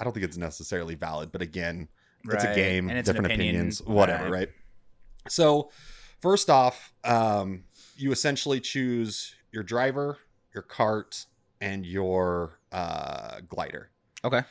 I 0.01 0.05
don't 0.05 0.13
think 0.13 0.25
it's 0.25 0.37
necessarily 0.37 0.97
valid, 0.97 1.31
but 1.31 1.43
again, 1.43 1.87
it's 2.25 2.43
a 2.43 2.55
game, 2.55 2.89
And 2.89 2.99
it's 2.99 3.07
different 3.07 3.27
opinion, 3.27 3.55
opinions, 3.55 3.83
whatever, 3.83 4.25
right. 4.25 4.33
right? 4.33 4.49
So, 5.29 5.71
first 6.21 6.51
off, 6.51 6.93
um, 7.05 7.65
you 7.97 8.11
essentially 8.11 8.59
choose 8.59 9.35
your 9.53 9.63
driver, 9.63 10.19
your 10.53 10.63
cart, 10.63 11.27
and 11.61 11.87
your 11.87 12.59
uh, 12.73 13.41
glider. 13.49 13.91
Okay. 14.25 14.43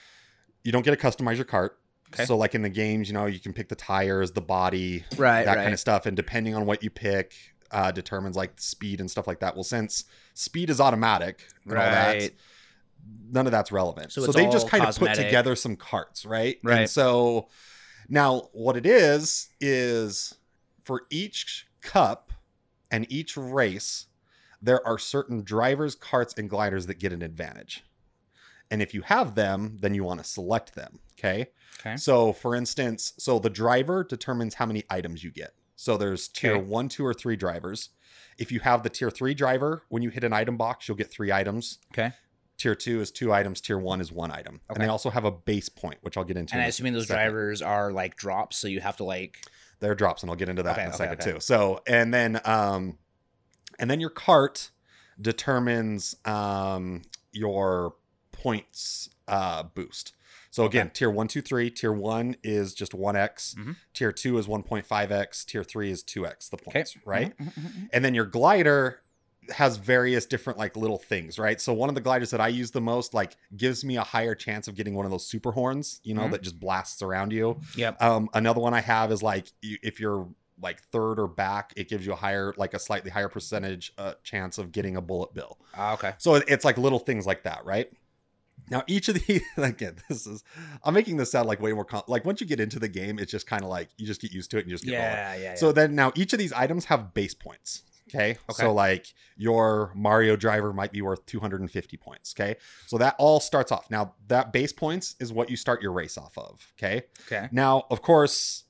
You 0.63 0.71
don't 0.71 0.85
get 0.85 0.97
to 0.97 1.07
customize 1.07 1.35
your 1.35 1.45
cart. 1.45 1.77
Okay. 2.13 2.23
So, 2.25 2.37
like 2.37 2.55
in 2.55 2.61
the 2.61 2.69
games, 2.69 3.09
you 3.09 3.13
know, 3.13 3.25
you 3.25 3.39
can 3.39 3.51
pick 3.51 3.67
the 3.67 3.75
tires, 3.75 4.31
the 4.31 4.41
body, 4.41 5.03
Right. 5.17 5.43
that 5.43 5.57
right. 5.57 5.63
kind 5.63 5.73
of 5.73 5.79
stuff, 5.81 6.05
and 6.05 6.15
depending 6.15 6.55
on 6.55 6.65
what 6.65 6.81
you 6.83 6.89
pick, 6.89 7.33
uh, 7.71 7.91
determines 7.91 8.35
like 8.35 8.59
speed 8.59 8.99
and 8.99 9.09
stuff 9.09 9.27
like 9.27 9.39
that. 9.39 9.55
Well, 9.55 9.63
since 9.63 10.05
speed 10.33 10.69
is 10.69 10.79
automatic, 10.79 11.47
and 11.65 11.73
all 11.73 11.79
that, 11.85 12.31
none 13.31 13.45
of 13.45 13.51
that's 13.51 13.71
relevant. 13.71 14.11
So 14.11 14.25
So, 14.25 14.31
they 14.31 14.49
just 14.49 14.67
kind 14.69 14.83
of 14.85 14.97
put 14.97 15.13
together 15.13 15.55
some 15.55 15.75
carts, 15.75 16.25
right? 16.25 16.59
Right. 16.63 16.79
And 16.81 16.89
so 16.89 17.47
now 18.09 18.49
what 18.53 18.77
it 18.77 18.85
is 18.85 19.49
is 19.59 20.35
for 20.83 21.03
each 21.09 21.67
cup 21.81 22.31
and 22.91 23.05
each 23.09 23.37
race, 23.37 24.07
there 24.61 24.85
are 24.85 24.97
certain 24.97 25.43
drivers, 25.43 25.95
carts, 25.95 26.33
and 26.37 26.49
gliders 26.49 26.85
that 26.87 26.99
get 26.99 27.13
an 27.13 27.21
advantage. 27.21 27.83
And 28.69 28.81
if 28.81 28.93
you 28.93 29.01
have 29.01 29.35
them, 29.35 29.77
then 29.81 29.93
you 29.93 30.03
want 30.03 30.19
to 30.19 30.23
select 30.23 30.75
them. 30.75 30.99
Okay. 31.19 31.47
Okay. 31.79 31.97
So, 31.97 32.31
for 32.33 32.55
instance, 32.55 33.13
so 33.17 33.39
the 33.39 33.49
driver 33.49 34.03
determines 34.03 34.53
how 34.55 34.65
many 34.65 34.83
items 34.89 35.23
you 35.23 35.31
get. 35.31 35.53
So 35.81 35.97
there's 35.97 36.27
tier 36.27 36.57
Okay. 36.57 36.61
one, 36.61 36.89
two, 36.89 37.03
or 37.03 37.11
three 37.11 37.35
drivers. 37.35 37.89
If 38.37 38.51
you 38.51 38.59
have 38.59 38.83
the 38.83 38.89
tier 38.89 39.09
three 39.09 39.33
driver, 39.33 39.81
when 39.89 40.03
you 40.03 40.11
hit 40.11 40.23
an 40.23 40.31
item 40.31 40.55
box, 40.55 40.87
you'll 40.87 40.95
get 40.97 41.09
three 41.11 41.31
items. 41.31 41.79
Okay. 41.91 42.11
Tier 42.57 42.75
two 42.75 43.01
is 43.01 43.09
two 43.09 43.33
items. 43.33 43.61
Tier 43.61 43.79
one 43.79 43.99
is 43.99 44.11
one 44.11 44.29
item. 44.31 44.61
And 44.69 44.77
they 44.79 44.87
also 44.87 45.09
have 45.09 45.25
a 45.25 45.31
base 45.31 45.69
point, 45.69 45.97
which 46.01 46.17
I'll 46.17 46.23
get 46.23 46.37
into. 46.37 46.53
And 46.53 46.61
in 46.61 46.65
I 46.65 46.67
assuming 46.69 46.93
those 46.93 47.07
second. 47.07 47.23
drivers 47.23 47.63
are 47.63 47.91
like 47.91 48.15
drops, 48.15 48.57
so 48.57 48.67
you 48.67 48.79
have 48.79 48.97
to 48.97 49.03
like. 49.03 49.37
They're 49.79 49.95
drops, 49.95 50.21
and 50.21 50.29
I'll 50.29 50.35
get 50.37 50.49
into 50.49 50.61
that 50.61 50.73
Okay, 50.73 50.81
in 50.83 50.87
a 50.87 50.89
okay, 50.89 50.97
second 50.97 51.21
okay. 51.21 51.31
too. 51.31 51.39
So, 51.39 51.81
and 51.87 52.13
then, 52.13 52.39
um, 52.45 52.99
and 53.79 53.89
then 53.89 53.99
your 53.99 54.11
cart 54.11 54.69
determines 55.19 56.15
um 56.25 57.01
your 57.31 57.95
points 58.31 59.09
uh 59.27 59.63
boost. 59.63 60.13
So 60.51 60.65
again, 60.65 60.91
tier 60.93 61.09
one, 61.09 61.27
two, 61.27 61.41
three. 61.41 61.69
Tier 61.71 61.91
one 61.93 62.35
is 62.43 62.73
just 62.73 62.93
one 62.93 63.15
x. 63.15 63.55
Mhm. 63.57 63.75
Tier 63.93 64.11
two 64.11 64.37
is 64.37 64.47
one 64.47 64.63
point 64.63 64.85
five 64.85 65.11
x. 65.11 65.43
Tier 65.45 65.63
three 65.63 65.89
is 65.89 66.03
two 66.03 66.27
x. 66.27 66.49
The 66.49 66.57
Okay. 66.57 66.71
points, 66.71 66.97
right? 67.05 67.35
Mhm, 67.37 67.53
mhm, 67.53 67.61
mhm. 67.63 67.89
And 67.93 68.03
then 68.05 68.13
your 68.13 68.25
glider 68.25 69.01
has 69.49 69.77
various 69.77 70.25
different 70.25 70.59
like 70.59 70.75
little 70.77 70.97
things, 70.99 71.39
right? 71.39 71.59
So 71.59 71.73
one 71.73 71.89
of 71.89 71.95
the 71.95 72.01
gliders 72.01 72.29
that 72.29 72.39
I 72.41 72.49
use 72.49 72.71
the 72.71 72.79
most 72.81 73.13
like 73.13 73.35
gives 73.57 73.83
me 73.83 73.97
a 73.97 74.03
higher 74.03 74.35
chance 74.35 74.67
of 74.67 74.75
getting 74.75 74.93
one 74.93 75.05
of 75.05 75.11
those 75.11 75.25
super 75.25 75.51
horns, 75.51 75.99
you 76.03 76.13
know, 76.13 76.27
Mhm. 76.27 76.31
that 76.31 76.41
just 76.43 76.59
blasts 76.59 77.01
around 77.01 77.31
you. 77.33 77.59
Yep. 77.75 78.01
Um, 78.01 78.29
another 78.33 78.61
one 78.61 78.73
I 78.73 78.81
have 78.81 79.11
is 79.11 79.23
like 79.23 79.47
you, 79.61 79.77
if 79.81 79.99
you're 79.99 80.27
like 80.61 80.79
third 80.83 81.19
or 81.19 81.27
back, 81.27 81.73
it 81.75 81.89
gives 81.89 82.05
you 82.05 82.13
a 82.13 82.15
higher, 82.15 82.53
like 82.55 82.75
a 82.75 82.79
slightly 82.79 83.09
higher 83.09 83.29
percentage 83.29 83.93
uh, 83.97 84.13
chance 84.21 84.59
of 84.59 84.71
getting 84.71 84.95
a 84.95 85.01
bullet 85.01 85.33
bill. 85.33 85.57
Ah, 85.73 85.93
okay. 85.93 86.13
So 86.19 86.35
it's 86.35 86.63
like 86.63 86.77
little 86.77 86.99
things 86.99 87.25
like 87.25 87.41
that, 87.43 87.65
right? 87.65 87.91
Now 88.71 88.83
each 88.87 89.09
of 89.09 89.15
the 89.15 89.41
again, 89.57 89.97
this 90.09 90.25
is 90.25 90.43
I'm 90.83 90.93
making 90.93 91.17
this 91.17 91.31
sound 91.31 91.47
like 91.47 91.61
way 91.61 91.73
more 91.73 91.85
com- 91.85 92.03
like 92.07 92.25
once 92.25 92.41
you 92.41 92.47
get 92.47 92.59
into 92.59 92.79
the 92.79 92.87
game, 92.87 93.19
it's 93.19 93.31
just 93.31 93.45
kind 93.45 93.63
of 93.63 93.69
like 93.69 93.89
you 93.97 94.07
just 94.07 94.21
get 94.21 94.31
used 94.31 94.49
to 94.51 94.57
it 94.57 94.61
and 94.61 94.69
you 94.69 94.73
just 94.75 94.85
get. 94.85 94.93
Yeah, 94.93 95.35
yeah, 95.35 95.41
yeah. 95.41 95.55
So 95.55 95.71
then 95.71 95.93
now 95.93 96.11
each 96.15 96.33
of 96.33 96.39
these 96.39 96.53
items 96.53 96.85
have 96.85 97.13
base 97.13 97.35
points. 97.35 97.83
Okay? 98.09 98.31
Okay. 98.49 98.63
So 98.63 98.73
like 98.73 99.05
your 99.37 99.91
Mario 99.95 100.35
driver 100.35 100.73
might 100.73 100.91
be 100.91 101.01
worth 101.01 101.25
250 101.25 101.97
points. 101.97 102.33
Okay. 102.37 102.55
So 102.87 102.97
that 102.97 103.15
all 103.19 103.39
starts 103.39 103.71
off. 103.71 103.89
Now 103.91 104.15
that 104.27 104.51
base 104.51 104.73
points 104.73 105.15
is 105.19 105.31
what 105.31 105.49
you 105.49 105.55
start 105.55 105.81
your 105.81 105.91
race 105.91 106.17
off 106.17 106.37
of. 106.37 106.65
Okay. 106.77 107.03
okay. 107.27 107.49
Now, 107.51 107.85
of 107.89 108.01
course, 108.01 108.63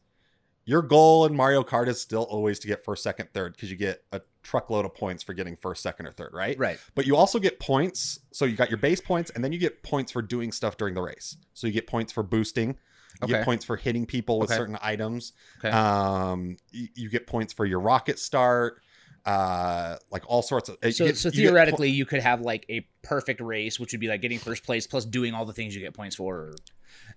your 0.66 0.82
goal 0.82 1.26
in 1.26 1.36
Mario 1.36 1.64
Kart 1.64 1.88
is 1.88 2.00
still 2.00 2.24
always 2.24 2.60
to 2.60 2.68
get 2.68 2.84
first, 2.86 3.04
second, 3.04 3.30
third, 3.34 3.54
because 3.54 3.72
you 3.72 3.78
get 3.78 4.04
a 4.12 4.22
truckload 4.44 4.86
of 4.86 4.94
points 4.94 5.24
for 5.24 5.34
getting 5.34 5.56
first, 5.56 5.82
second, 5.84 6.06
or 6.08 6.12
third, 6.12 6.32
right? 6.34 6.58
Right. 6.58 6.80
But 6.96 7.06
you 7.06 7.16
also 7.16 7.40
get 7.40 7.60
points. 7.60 8.20
So 8.32 8.46
you 8.46 8.56
got 8.56 8.70
your 8.70 8.78
base 8.78 9.02
points, 9.02 9.32
and 9.32 9.44
then 9.44 9.52
you 9.52 9.60
get 9.60 9.84
points 9.84 10.12
for 10.12 10.22
doing 10.22 10.52
stuff 10.52 10.78
during 10.78 10.94
the 10.94 11.02
race. 11.02 11.38
So 11.54 11.68
you 11.68 11.74
get 11.74 11.88
points 11.88 12.12
for 12.14 12.24
boosting. 12.24 12.70
You 12.70 13.26
Okay. 13.26 13.34
get 13.34 13.46
points 13.46 13.66
for 13.66 13.76
hitting 13.76 14.06
people 14.06 14.40
with 14.40 14.50
Okay. 14.52 14.58
certain 14.58 14.78
items. 14.82 15.34
Okay. 15.60 15.70
Um, 15.70 16.58
you, 16.72 16.88
you 16.96 17.10
get 17.10 17.28
points 17.28 17.54
for 17.54 17.66
your 17.66 17.80
rocket 17.80 18.20
start. 18.20 18.82
Uh, 19.26 19.98
like 20.10 20.24
all 20.26 20.42
sorts 20.42 20.68
of. 20.70 20.78
So, 20.94 21.06
get- 21.06 21.18
so 21.18 21.30
you 21.30 21.32
po- 21.32 21.38
theoretically, 21.38 21.90
you 21.92 22.06
could 22.08 22.22
have 22.22 22.42
like 22.42 22.66
a 22.70 22.88
perfect 23.04 23.40
race, 23.40 23.80
which 23.80 23.92
would 23.92 24.00
be 24.00 24.08
like 24.08 24.22
getting 24.22 24.40
first 24.40 24.64
place 24.64 24.88
plus 24.88 25.06
doing 25.06 25.36
all 25.36 25.46
the 25.46 25.54
things 25.54 25.76
you 25.76 25.82
get 25.82 25.94
points 25.94 26.16
for. 26.16 26.36
Or... 26.36 26.56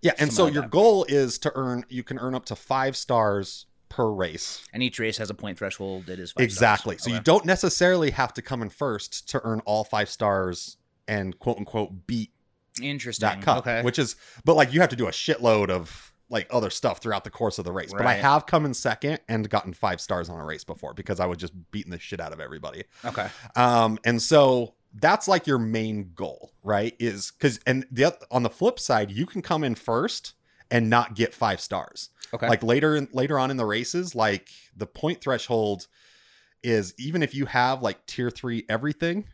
yeah, 0.02 0.12
and 0.18 0.32
so 0.32 0.46
your 0.46 0.66
goal 0.66 1.04
is 1.08 1.38
to 1.40 1.52
earn. 1.54 1.84
You 1.88 2.02
can 2.02 2.18
earn 2.18 2.34
up 2.34 2.46
to 2.46 2.56
five 2.56 2.96
stars 2.96 3.66
per 3.94 4.10
race. 4.10 4.64
And 4.72 4.82
each 4.82 4.98
race 4.98 5.18
has 5.18 5.30
a 5.30 5.34
point 5.34 5.56
threshold 5.58 6.06
that 6.06 6.18
is 6.18 6.32
five 6.32 6.42
exactly. 6.42 6.96
stars. 6.96 7.04
So 7.04 7.16
you 7.16 7.22
don't 7.22 7.44
necessarily 7.44 8.10
have 8.10 8.34
to 8.34 8.42
come 8.42 8.60
in 8.60 8.68
first 8.68 9.28
to 9.30 9.40
earn 9.44 9.60
all 9.66 9.84
five 9.84 10.08
stars 10.08 10.78
and 11.06 11.38
quote 11.38 11.58
unquote 11.58 12.06
beat 12.06 12.32
Interesting. 12.82 13.28
that 13.28 13.40
cup. 13.40 13.58
Okay. 13.58 13.82
Which 13.82 14.00
is, 14.00 14.16
but 14.44 14.54
like 14.54 14.72
you 14.72 14.80
have 14.80 14.90
to 14.90 14.96
do 14.96 15.06
a 15.06 15.12
shitload 15.12 15.70
of 15.70 16.12
like 16.28 16.48
other 16.50 16.70
stuff 16.70 16.98
throughout 16.98 17.22
the 17.22 17.30
course 17.30 17.58
of 17.60 17.64
the 17.64 17.70
race. 17.70 17.92
But 17.92 18.06
I 18.06 18.14
have 18.14 18.46
come 18.46 18.64
in 18.64 18.74
second 18.74 19.20
and 19.28 19.48
gotten 19.48 19.72
five 19.72 20.00
stars 20.00 20.28
on 20.28 20.40
a 20.40 20.44
race 20.44 20.64
before 20.64 20.92
because 20.92 21.20
I 21.20 21.26
was 21.26 21.38
just 21.38 21.52
beating 21.70 21.92
the 21.92 21.98
shit 22.00 22.20
out 22.20 22.32
of 22.32 22.40
everybody. 22.40 22.84
okay. 23.04 23.28
Um, 23.54 23.98
and 24.04 24.20
so 24.20 24.74
that's 24.94 25.26
like 25.26 25.46
your 25.46 25.58
main 25.58 26.12
goal, 26.14 26.52
right? 26.62 26.94
Is 26.98 27.32
because 27.32 27.58
and 27.66 27.86
the 27.90 28.16
on 28.30 28.42
the 28.42 28.50
flip 28.50 28.78
side, 28.78 29.10
you 29.10 29.26
can 29.26 29.42
come 29.42 29.64
in 29.64 29.74
first 29.74 30.34
and 30.70 30.88
not 30.88 31.14
get 31.14 31.34
five 31.34 31.60
stars. 31.60 32.10
Okay. 32.32 32.48
Like 32.48 32.62
later 32.62 32.96
in, 32.96 33.08
later 33.12 33.38
on 33.38 33.50
in 33.50 33.56
the 33.56 33.66
races, 33.66 34.14
like 34.14 34.48
the 34.76 34.86
point 34.86 35.20
threshold 35.20 35.86
is 36.62 36.94
even 36.98 37.22
if 37.22 37.34
you 37.34 37.46
have 37.46 37.82
like 37.82 38.06
tier 38.06 38.30
three 38.30 38.64
everything, 38.68 39.26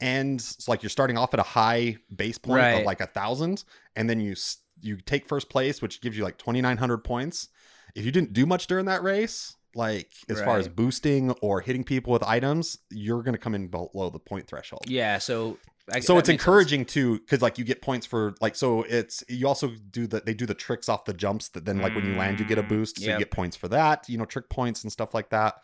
and 0.00 0.40
it's 0.40 0.66
like 0.68 0.82
you're 0.82 0.90
starting 0.90 1.18
off 1.18 1.34
at 1.34 1.40
a 1.40 1.44
high 1.44 1.96
base 2.14 2.38
point 2.38 2.60
Right. 2.60 2.70
of 2.80 2.84
like 2.84 3.00
a 3.00 3.06
thousand, 3.06 3.64
and 3.96 4.08
then 4.08 4.20
you 4.20 4.34
you 4.80 4.96
take 4.96 5.26
first 5.26 5.48
place, 5.48 5.80
which 5.82 6.00
gives 6.00 6.16
you 6.16 6.24
like 6.24 6.38
twenty 6.38 6.60
nine 6.60 6.76
hundred 6.76 6.98
points. 6.98 7.48
If 7.94 8.04
you 8.04 8.10
didn't 8.10 8.32
do 8.32 8.46
much 8.46 8.66
during 8.66 8.86
that 8.86 9.02
race, 9.02 9.56
like 9.74 10.12
as 10.28 10.40
far 10.40 10.58
as 10.58 10.68
boosting 10.68 11.30
or 11.42 11.60
hitting 11.60 11.84
people 11.84 12.12
with 12.12 12.22
items, 12.22 12.78
you're 12.90 13.22
going 13.22 13.34
to 13.34 13.38
come 13.38 13.54
in 13.54 13.68
below 13.68 14.10
the 14.10 14.18
point 14.18 14.46
threshold. 14.46 14.84
Yeah. 14.86 15.18
So. 15.18 15.58
I, 15.92 16.00
So 16.00 16.16
it's 16.16 16.28
makes 16.28 16.28
sense. 16.28 16.28
encouraging 16.40 16.84
too, 16.86 17.18
because 17.18 17.42
like 17.42 17.58
you 17.58 17.64
get 17.64 17.82
points 17.82 18.06
for 18.06 18.34
like 18.40 18.56
so 18.56 18.84
it's 18.84 19.22
you 19.28 19.46
also 19.46 19.68
do 19.90 20.06
the 20.06 20.22
they 20.24 20.32
do 20.32 20.46
the 20.46 20.54
tricks 20.54 20.88
off 20.88 21.04
the 21.04 21.12
jumps 21.12 21.48
that 21.50 21.66
then 21.66 21.76
like 21.82 21.94
when 21.94 22.06
you 22.06 22.14
land 22.16 22.40
you 22.40 22.46
get 22.46 22.56
a 22.56 22.62
Mm, 22.62 22.68
boost, 22.70 23.00
so 23.00 23.04
yep. 23.04 23.18
you 23.18 23.24
get 23.26 23.30
points 23.30 23.54
for 23.54 23.68
that, 23.68 24.08
you 24.08 24.16
know, 24.16 24.24
trick 24.24 24.48
points 24.48 24.82
and 24.82 24.90
stuff 24.90 25.12
like 25.12 25.28
that. 25.28 25.56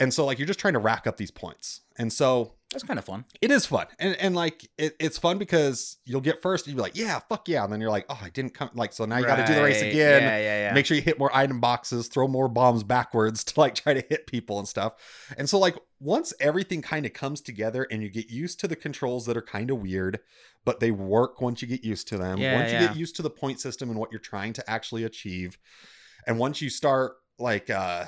And 0.00 0.12
so 0.14 0.24
like 0.24 0.38
you're 0.38 0.46
just 0.46 0.58
trying 0.58 0.72
to 0.72 0.78
rack 0.80 1.06
up 1.06 1.18
these 1.18 1.30
points. 1.30 1.82
And 1.98 2.10
so 2.10 2.54
That's 2.72 2.84
kind 2.84 2.98
of 2.98 3.04
fun. 3.04 3.24
It 3.40 3.50
is 3.50 3.66
fun, 3.66 3.86
and 3.98 4.16
and 4.16 4.34
like 4.34 4.66
it, 4.78 4.96
it's 4.98 5.18
fun 5.18 5.38
because 5.38 5.98
you'll 6.06 6.22
get 6.22 6.40
first, 6.40 6.66
and 6.66 6.72
you'll 6.72 6.82
be 6.82 6.88
like, 6.88 6.96
yeah, 6.96 7.20
fuck 7.28 7.48
yeah, 7.48 7.64
and 7.64 7.72
then 7.72 7.80
you're 7.80 7.90
like, 7.90 8.06
oh, 8.08 8.18
I 8.20 8.30
didn't 8.30 8.54
come. 8.54 8.70
Like 8.74 8.92
so 8.92 9.04
now 9.04 9.18
you 9.18 9.26
got 9.26 9.36
to 9.36 9.46
do 9.46 9.54
the 9.54 9.62
race 9.62 9.82
again. 9.82 10.22
Yeah, 10.22 10.38
yeah, 10.38 10.68
yeah. 10.68 10.74
Make 10.74 10.86
sure 10.86 10.96
you 10.96 11.02
hit 11.02 11.18
more 11.18 11.34
item 11.36 11.60
boxes, 11.60 12.08
throw 12.08 12.26
more 12.26 12.48
bombs 12.48 12.82
backwards 12.82 13.44
to 13.52 13.60
like 13.60 13.74
try 13.74 13.94
to 13.94 14.04
hit 14.08 14.26
people 14.26 14.58
and 14.58 14.66
stuff. 14.66 14.94
And 15.36 15.48
so 15.48 15.58
like 15.58 15.76
once 16.00 16.32
everything 16.40 16.82
kind 16.82 17.04
of 17.04 17.12
comes 17.12 17.40
together 17.40 17.86
and 17.90 18.02
you 18.02 18.08
get 18.08 18.30
used 18.30 18.58
to 18.60 18.68
the 18.68 18.76
controls 18.76 19.26
that 19.26 19.36
are 19.36 19.42
kind 19.42 19.70
of 19.70 19.78
weird, 19.78 20.20
but 20.64 20.80
they 20.80 20.90
work 20.90 21.40
once 21.40 21.60
you 21.60 21.68
get 21.68 21.84
used 21.84 22.08
to 22.08 22.18
them. 22.18 22.38
Yeah, 22.38 22.56
once 22.56 22.72
you 22.72 22.78
get 22.78 22.96
used 22.96 23.16
to 23.16 23.22
the 23.22 23.30
point 23.30 23.60
system 23.60 23.90
and 23.90 23.98
what 23.98 24.10
you're 24.10 24.20
trying 24.20 24.54
to 24.54 24.70
actually 24.70 25.04
achieve. 25.04 25.58
And 26.26 26.38
once 26.38 26.62
you 26.62 26.70
start 26.70 27.16
like 27.38 27.68
uh 27.70 28.06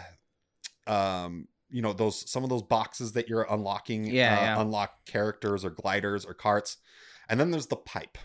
um 0.86 1.48
you 1.74 1.82
know 1.82 1.92
those 1.92 2.30
some 2.30 2.44
of 2.44 2.50
those 2.50 2.62
boxes 2.62 3.12
that 3.12 3.28
you're 3.28 3.46
unlocking 3.50 4.04
Yeah, 4.06 4.38
uh, 4.38 4.42
yeah. 4.42 4.60
unlock 4.60 5.04
characters 5.06 5.64
or 5.64 5.70
gliders 5.70 6.24
or 6.24 6.32
carts. 6.32 6.76
And 7.28 7.40
then 7.40 7.50
there's 7.50 7.66
the 7.66 7.76
pipe. 7.76 8.16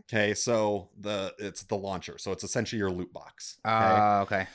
Okay, 0.00 0.34
so 0.34 0.88
the 0.98 1.32
it's 1.38 1.62
the 1.62 1.76
launcher. 1.76 2.18
So 2.18 2.32
it's 2.32 2.42
essentially 2.42 2.78
your 2.78 2.90
loot 2.90 3.12
box. 3.12 3.58
Okay. 3.64 3.72
Ah, 3.72 4.20
okay. 4.22 4.46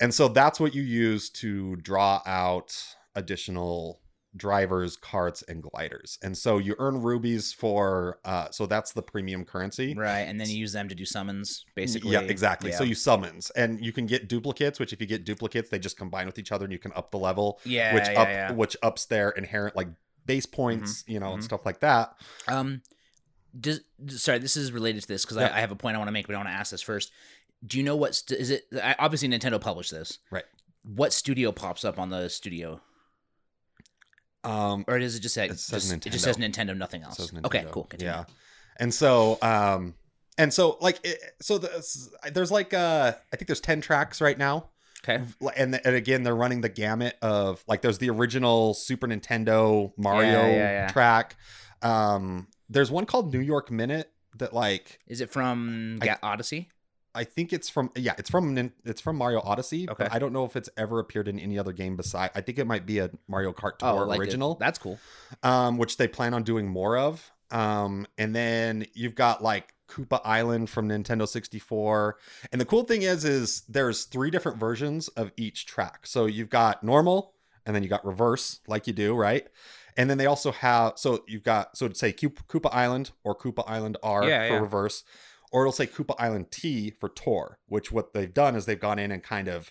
And 0.00 0.12
so 0.12 0.26
that's 0.26 0.58
what 0.58 0.74
you 0.74 0.82
use 0.82 1.30
to 1.30 1.76
draw 1.76 2.20
out 2.26 2.76
additional 3.14 4.00
drivers, 4.36 4.96
carts, 4.96 5.42
and 5.42 5.62
gliders. 5.62 6.18
And 6.22 6.36
so 6.36 6.58
you 6.58 6.74
earn 6.78 7.02
rubies 7.02 7.52
for 7.52 8.18
uh 8.24 8.50
so 8.50 8.66
that's 8.66 8.92
the 8.92 9.02
premium 9.02 9.44
currency. 9.44 9.94
Right, 9.94 10.20
and 10.20 10.40
then 10.40 10.48
you 10.48 10.56
use 10.56 10.72
them 10.72 10.88
to 10.88 10.94
do 10.94 11.04
summons, 11.04 11.64
basically. 11.74 12.12
Yeah, 12.12 12.20
exactly. 12.20 12.72
So 12.72 12.84
you 12.84 12.94
summons 12.94 13.50
and 13.50 13.84
you 13.84 13.92
can 13.92 14.06
get 14.06 14.28
duplicates, 14.28 14.80
which 14.80 14.92
if 14.92 15.00
you 15.00 15.06
get 15.06 15.24
duplicates, 15.24 15.68
they 15.70 15.78
just 15.78 15.96
combine 15.96 16.26
with 16.26 16.38
each 16.38 16.52
other 16.52 16.64
and 16.64 16.72
you 16.72 16.78
can 16.78 16.92
up 16.94 17.10
the 17.10 17.18
level, 17.18 17.60
yeah, 17.64 17.94
which 17.94 18.08
yeah, 18.08 18.20
up 18.20 18.28
yeah. 18.28 18.52
which 18.52 18.76
ups 18.82 19.06
their 19.06 19.30
inherent 19.30 19.76
like 19.76 19.88
base 20.26 20.46
points, 20.46 21.04
you 21.06 21.20
know, 21.20 21.32
and 21.32 21.42
mhm. 21.42 21.46
stuff 21.46 21.66
like 21.66 21.80
that. 21.80 22.14
Um, 22.48 22.82
does 23.58 23.80
sorry, 24.08 24.38
this 24.38 24.56
is 24.56 24.72
related 24.72 25.02
to 25.02 25.08
this 25.08 25.24
because 25.24 25.36
Yeah. 25.36 25.48
I, 25.48 25.58
I 25.58 25.60
have 25.60 25.72
a 25.72 25.76
point 25.76 25.96
I 25.96 25.98
want 25.98 26.08
to 26.08 26.12
make, 26.12 26.26
but 26.26 26.34
I 26.34 26.38
want 26.38 26.48
to 26.48 26.54
ask 26.54 26.70
this 26.70 26.82
first. 26.82 27.12
Do 27.64 27.78
you 27.78 27.84
know 27.84 27.96
what 27.96 28.14
st- 28.14 28.40
is 28.40 28.50
it? 28.50 28.64
Obviously, 28.98 29.28
Nintendo 29.28 29.60
published 29.60 29.90
this. 29.90 30.18
Right. 30.30 30.44
What 30.82 31.12
studio 31.12 31.52
pops 31.52 31.84
up 31.84 31.98
on 31.98 32.10
the 32.10 32.28
studio, 32.28 32.80
Um 34.44 34.84
or 34.88 34.98
does 34.98 35.14
it 35.16 35.20
just 35.20 35.34
say 35.34 35.46
It 35.46 35.58
says 35.58 35.88
just, 35.90 36.06
It 36.06 36.10
just 36.10 36.24
says 36.24 36.36
Nintendo, 36.36 36.76
nothing 36.76 37.02
else. 37.02 37.16
Says 37.16 37.32
Okay, 37.44 37.64
cool. 37.70 37.84
Continue. 37.84 38.12
Yeah. 38.12 38.24
And 38.78 38.92
so 38.92 39.38
um 39.42 39.94
and 40.38 40.52
so 40.52 40.78
like 40.80 40.98
it, 41.04 41.18
so 41.40 41.58
the, 41.58 42.30
there's 42.32 42.50
like 42.50 42.74
uh 42.74 43.12
I 43.32 43.36
think 43.36 43.46
there's 43.46 43.60
10 43.60 43.80
tracks 43.80 44.20
right 44.20 44.36
now. 44.36 44.68
Okay. 45.04 45.22
And, 45.56 45.80
and 45.84 45.94
again 45.96 46.22
they're 46.22 46.36
running 46.36 46.60
the 46.60 46.68
gamut 46.68 47.16
of 47.22 47.62
like 47.68 47.82
there's 47.82 47.98
the 47.98 48.10
original 48.10 48.74
Super 48.74 49.06
Nintendo 49.06 49.92
Mario 49.96 50.30
Yeah, 50.32 50.46
yeah, 50.48 50.70
yeah. 50.72 50.86
track. 50.88 51.36
Um 51.82 52.48
there's 52.68 52.90
one 52.90 53.06
called 53.06 53.32
New 53.32 53.40
York 53.40 53.70
Minute 53.70 54.10
that 54.38 54.52
like 54.54 54.98
Is 55.06 55.20
it 55.20 55.30
from 55.30 55.98
I- 56.02 56.16
Odyssey? 56.22 56.68
I 57.14 57.24
think 57.24 57.52
it's 57.52 57.68
from 57.68 57.90
yeah, 57.96 58.14
it's 58.18 58.30
from 58.30 58.72
it's 58.84 59.00
from 59.00 59.16
Mario 59.16 59.40
Odyssey. 59.40 59.88
Okay. 59.88 60.04
But 60.04 60.12
I 60.14 60.18
don't 60.18 60.32
know 60.32 60.44
if 60.44 60.56
it's 60.56 60.68
ever 60.76 60.98
appeared 60.98 61.28
in 61.28 61.38
any 61.38 61.58
other 61.58 61.72
game 61.72 61.96
beside. 61.96 62.30
I 62.34 62.40
think 62.40 62.58
it 62.58 62.66
might 62.66 62.86
be 62.86 62.98
a 62.98 63.10
Mario 63.28 63.52
Kart 63.52 63.78
Tour 63.78 63.88
Oh, 63.90 64.04
like 64.06 64.18
original. 64.20 64.54
That's 64.56 64.78
cool. 64.78 64.98
um, 65.42 65.78
which 65.78 65.96
they 65.96 66.08
plan 66.08 66.34
on 66.34 66.42
doing 66.42 66.66
more 66.68 66.96
of. 66.96 67.30
Um, 67.50 68.06
and 68.16 68.34
then 68.34 68.86
you've 68.94 69.14
got 69.14 69.42
like 69.42 69.74
Koopa 69.88 70.20
Island 70.24 70.70
from 70.70 70.88
Nintendo 70.88 71.28
64. 71.28 72.16
And 72.50 72.58
the 72.60 72.64
cool 72.64 72.84
thing 72.84 73.02
is, 73.02 73.24
is 73.26 73.62
there's 73.68 74.04
three 74.04 74.30
different 74.30 74.58
versions 74.58 75.08
of 75.08 75.32
each 75.36 75.66
track. 75.66 76.06
So 76.06 76.24
you've 76.24 76.48
got 76.48 76.82
normal, 76.82 77.34
and 77.66 77.76
then 77.76 77.82
you 77.82 77.90
got 77.90 78.04
reverse, 78.06 78.60
like 78.66 78.86
you 78.86 78.94
do, 78.94 79.14
right? 79.14 79.46
And 79.98 80.08
then 80.08 80.16
they 80.16 80.24
also 80.24 80.50
have 80.52 80.94
so 80.96 81.22
you've 81.28 81.42
got 81.42 81.76
so 81.76 81.88
to 81.88 81.94
say 81.94 82.12
Koop- 82.14 82.46
Koopa 82.48 82.70
Island 82.72 83.10
or 83.22 83.36
Koopa 83.36 83.64
Island 83.66 83.98
R 84.02 84.26
Yeah, 84.26 84.48
for 84.48 84.54
yeah. 84.54 84.60
reverse, 84.60 85.04
or 85.52 85.62
it'll 85.62 85.72
say 85.72 85.86
Koopa 85.86 86.14
Island 86.18 86.50
T 86.50 86.90
for 86.90 87.08
tour. 87.08 87.58
Which 87.66 87.92
what 87.92 88.12
they've 88.14 88.32
done 88.32 88.56
is 88.56 88.66
they've 88.66 88.80
gone 88.80 88.98
in 88.98 89.12
and 89.12 89.22
kind 89.22 89.48
of 89.48 89.70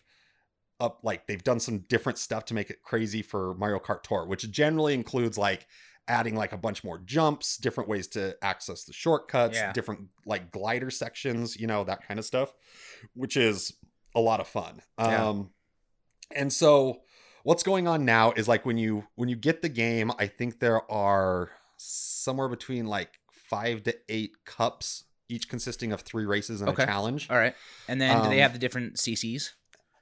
up 0.79 0.99
like 1.03 1.27
they've 1.27 1.43
done 1.43 1.59
some 1.59 1.79
different 1.89 2.17
stuff 2.17 2.45
to 2.45 2.53
make 2.53 2.69
it 2.69 2.81
crazy 2.81 3.21
for 3.21 3.53
Mario 3.55 3.79
Kart 3.79 4.01
Tour, 4.03 4.25
which 4.25 4.49
generally 4.51 4.93
includes 4.93 5.37
like 5.37 5.67
adding 6.07 6.35
like 6.35 6.51
a 6.53 6.57
bunch 6.57 6.83
more 6.83 6.97
jumps, 6.97 7.57
different 7.57 7.87
ways 7.87 8.07
to 8.07 8.35
access 8.41 8.83
the 8.85 8.93
shortcuts, 8.93 9.55
Yeah. 9.57 9.71
different 9.73 10.07
like 10.25 10.51
glider 10.51 10.89
sections, 10.89 11.55
you 11.55 11.67
know, 11.67 11.83
that 11.83 12.07
kind 12.07 12.19
of 12.19 12.25
stuff, 12.25 12.51
which 13.13 13.37
is 13.37 13.73
a 14.15 14.19
lot 14.19 14.39
of 14.39 14.47
fun. 14.47 14.81
Yeah. 14.97 15.29
Um 15.29 15.51
and 16.35 16.51
so 16.51 17.01
what's 17.43 17.61
going 17.63 17.87
on 17.87 18.03
now 18.05 18.31
is 18.31 18.47
like 18.47 18.65
when 18.65 18.77
you 18.77 19.05
when 19.15 19.29
you 19.29 19.35
get 19.35 19.61
the 19.61 19.69
game, 19.69 20.11
I 20.17 20.25
think 20.27 20.59
there 20.59 20.89
are 20.91 21.51
somewhere 21.77 22.47
between 22.49 22.87
like 22.87 23.19
5 23.31 23.83
to 23.83 23.95
8 24.09 24.31
cups 24.45 25.03
each 25.31 25.49
consisting 25.49 25.91
of 25.91 26.01
3 26.01 26.25
races 26.25 26.61
and 26.61 26.69
Okay. 26.69 26.83
a 26.83 26.85
challenge. 26.85 27.27
All 27.29 27.37
right. 27.37 27.55
And 27.87 27.99
then 28.01 28.21
do 28.23 28.29
they 28.29 28.35
Um, 28.35 28.41
have 28.41 28.53
the 28.53 28.59
different 28.59 28.97
CCs? 28.97 29.51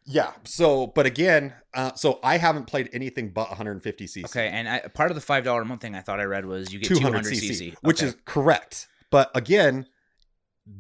Yeah. 0.06 0.32
So, 0.44 0.88
but 0.88 1.06
again, 1.06 1.54
uh, 1.74 1.94
so 1.94 2.20
I 2.24 2.38
haven't 2.38 2.66
played 2.66 2.90
anything 2.94 3.30
but 3.30 3.50
150 3.50 4.08
cc. 4.08 4.26
Okay. 4.26 4.48
And 4.48 4.68
I, 4.68 4.80
part 4.80 5.12
of 5.12 5.16
the 5.16 5.22
five 5.22 5.44
dollar 5.44 5.62
a 5.62 5.66
month 5.66 5.82
thing 5.82 5.94
I 5.96 6.02
thought 6.02 6.20
I 6.20 6.24
read 6.24 6.46
was 6.46 6.74
you 6.74 6.80
get 6.80 6.88
200 6.88 7.24
200 7.24 7.34
cc, 7.34 7.50
cc, 7.52 7.76
which 7.82 8.02
is 8.02 8.16
correct. 8.26 8.88
But 9.12 9.30
again, 9.36 9.86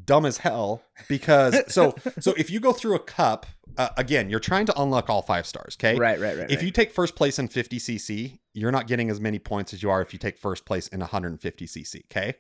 dumb 0.06 0.26
as 0.26 0.38
hell 0.38 0.82
because 1.08 1.62
so 1.74 1.96
so 2.20 2.34
if 2.38 2.50
you 2.50 2.60
go 2.60 2.74
through 2.74 2.96
a 2.96 3.00
cup, 3.00 3.46
uh, 3.78 3.90
again, 3.98 4.30
you're 4.30 4.40
trying 4.40 4.66
to 4.66 4.82
unlock 4.82 5.10
all 5.10 5.22
five 5.22 5.46
stars. 5.46 5.78
Okay. 5.80 5.96
right, 5.98 6.20
right, 6.20 6.38
right. 6.38 6.50
If 6.50 6.58
right. 6.58 6.66
you 6.66 6.72
take 6.72 6.92
first 6.92 7.16
place 7.16 7.38
in 7.40 7.48
50 7.48 7.78
cc, 7.78 8.40
you're 8.54 8.72
not 8.72 8.88
getting 8.88 9.10
as 9.10 9.20
many 9.22 9.38
points 9.40 9.74
as 9.74 9.84
you 9.84 9.90
are 9.90 10.02
if 10.02 10.12
you 10.12 10.20
take 10.20 10.38
first 10.38 10.66
place 10.66 10.88
in 10.88 11.00
150 11.02 11.66
cc. 11.68 12.04
Okay. 12.06 12.36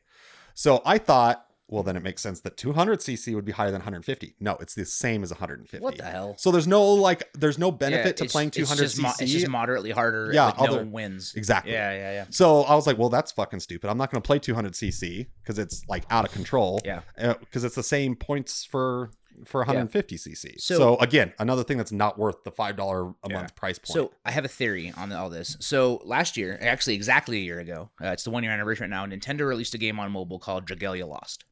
So 0.55 0.81
I 0.85 0.97
thought, 0.97 1.45
well, 1.69 1.83
then 1.83 1.95
it 1.95 2.03
makes 2.03 2.21
sense 2.21 2.41
that 2.41 2.57
200 2.57 2.99
cc 2.99 3.33
would 3.35 3.45
be 3.45 3.51
higher 3.51 3.67
than 3.71 3.79
150. 3.79 4.35
No, 4.39 4.57
it's 4.59 4.73
the 4.73 4.85
same 4.85 5.23
as 5.23 5.29
150. 5.31 5.83
what 5.83 5.97
the 5.97 6.03
hell? 6.03 6.35
So 6.37 6.51
there's 6.51 6.67
no 6.67 6.83
like, 6.83 7.29
there's 7.33 7.57
no 7.59 7.71
benefit 7.71 8.05
Yeah, 8.05 8.11
to 8.13 8.23
it's- 8.23 8.31
playing 8.31 8.47
it's 8.49 8.57
200 8.57 8.83
just 8.83 8.99
mo- 9.01 9.13
it's 9.19 9.31
just 9.31 9.47
moderately 9.47 9.91
harder. 9.91 10.31
Yeah, 10.33 10.47
Yeah, 10.47 10.61
with 10.61 10.69
no 10.71 10.75
other- 10.77 10.85
wins. 10.85 11.33
exactly. 11.35 11.71
Yeah, 11.73 11.93
yeah, 11.93 12.11
yeah. 12.13 12.25
So 12.31 12.61
I 12.63 12.75
was 12.75 12.87
like, 12.87 12.97
well, 12.97 13.09
that's 13.09 13.31
fucking 13.31 13.59
stupid. 13.59 13.89
I'm 13.89 13.97
not 13.97 14.11
going 14.11 14.21
to 14.21 14.25
play 14.25 14.39
200 14.39 14.73
cc 14.73 15.27
because 15.43 15.59
it's 15.59 15.83
like 15.87 16.05
out 16.09 16.25
of 16.25 16.31
control. 16.31 16.81
Yeah. 16.83 17.01
Because 17.39 17.63
it's 17.63 17.75
the 17.75 17.83
same 17.83 18.15
points 18.15 18.65
for 18.65 19.11
for 19.45 19.61
150 19.61 20.17
cc. 20.17 20.59
So, 20.59 20.75
So- 20.77 20.95
again, 20.97 21.31
another 21.39 21.63
thing 21.63 21.77
that's 21.77 21.93
not 21.93 22.19
worth 22.19 22.43
the 22.43 22.51
five 22.51 22.75
dollar 22.75 23.03
a 23.09 23.13
Yeah. 23.29 23.35
month 23.37 23.55
price 23.55 23.79
point. 23.79 23.93
So 23.93 24.11
I 24.25 24.31
have 24.31 24.43
a 24.43 24.49
theory 24.49 24.91
on 24.97 25.13
all 25.13 25.29
this. 25.29 25.55
So 25.61 26.01
last 26.03 26.35
year, 26.35 26.57
actually 26.61 26.95
exactly 26.95 27.37
a 27.37 27.41
year 27.41 27.59
ago, 27.59 27.89
uh, 28.03 28.07
it's 28.09 28.23
the 28.25 28.31
one 28.31 28.43
year 28.43 28.51
anniversary 28.51 28.83
right 28.85 28.89
now. 28.89 29.05
Nintendo 29.05 29.47
released 29.47 29.73
a 29.73 29.77
game 29.77 29.97
on 29.97 30.11
mobile 30.11 30.39
called 30.39 30.67
Dragalia 30.67 31.07
Lost. 31.07 31.45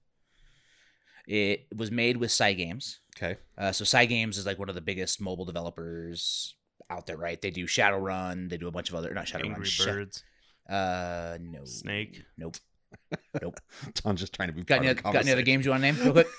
It 1.28 1.68
was 1.76 1.92
made 1.92 2.18
with 2.18 2.30
Cygames. 2.32 2.96
okay. 3.18 3.38
Uh, 3.58 3.72
so 3.74 3.84
Cygames 3.84 4.38
is 4.38 4.46
like 4.46 4.58
one 4.60 4.70
of 4.70 4.76
the 4.76 4.82
biggest 4.82 5.20
mobile 5.20 5.46
developers 5.46 6.56
out 6.90 7.06
there, 7.06 7.18
right? 7.18 7.42
They 7.42 7.52
do 7.52 7.66
Shadowrun. 7.68 8.50
They 8.50 8.58
do 8.58 8.68
a 8.68 8.72
bunch 8.72 8.90
of 8.90 8.96
other 8.96 9.14
not 9.14 9.26
Shadowrun. 9.26 9.46
Angry 9.48 9.66
Sha- 9.66 9.86
Birds, 9.86 10.24
uh, 10.70 11.38
no. 11.42 11.66
Snake. 11.66 12.24
Nope. 12.38 12.56
John's 13.94 14.22
just 14.22 14.34
trying 14.34 14.48
to 14.50 14.54
be 14.54 14.64
Got 14.64 14.76
part 14.78 14.82
any, 14.84 14.92
of 14.92 14.98
the 14.98 15.04
got 15.04 15.16
any 15.18 15.32
other 15.32 15.42
games 15.42 15.66
you 15.66 15.72
want 15.72 15.84
to 15.84 15.92
name 15.92 16.02
real 16.02 16.14
quick? 16.14 16.28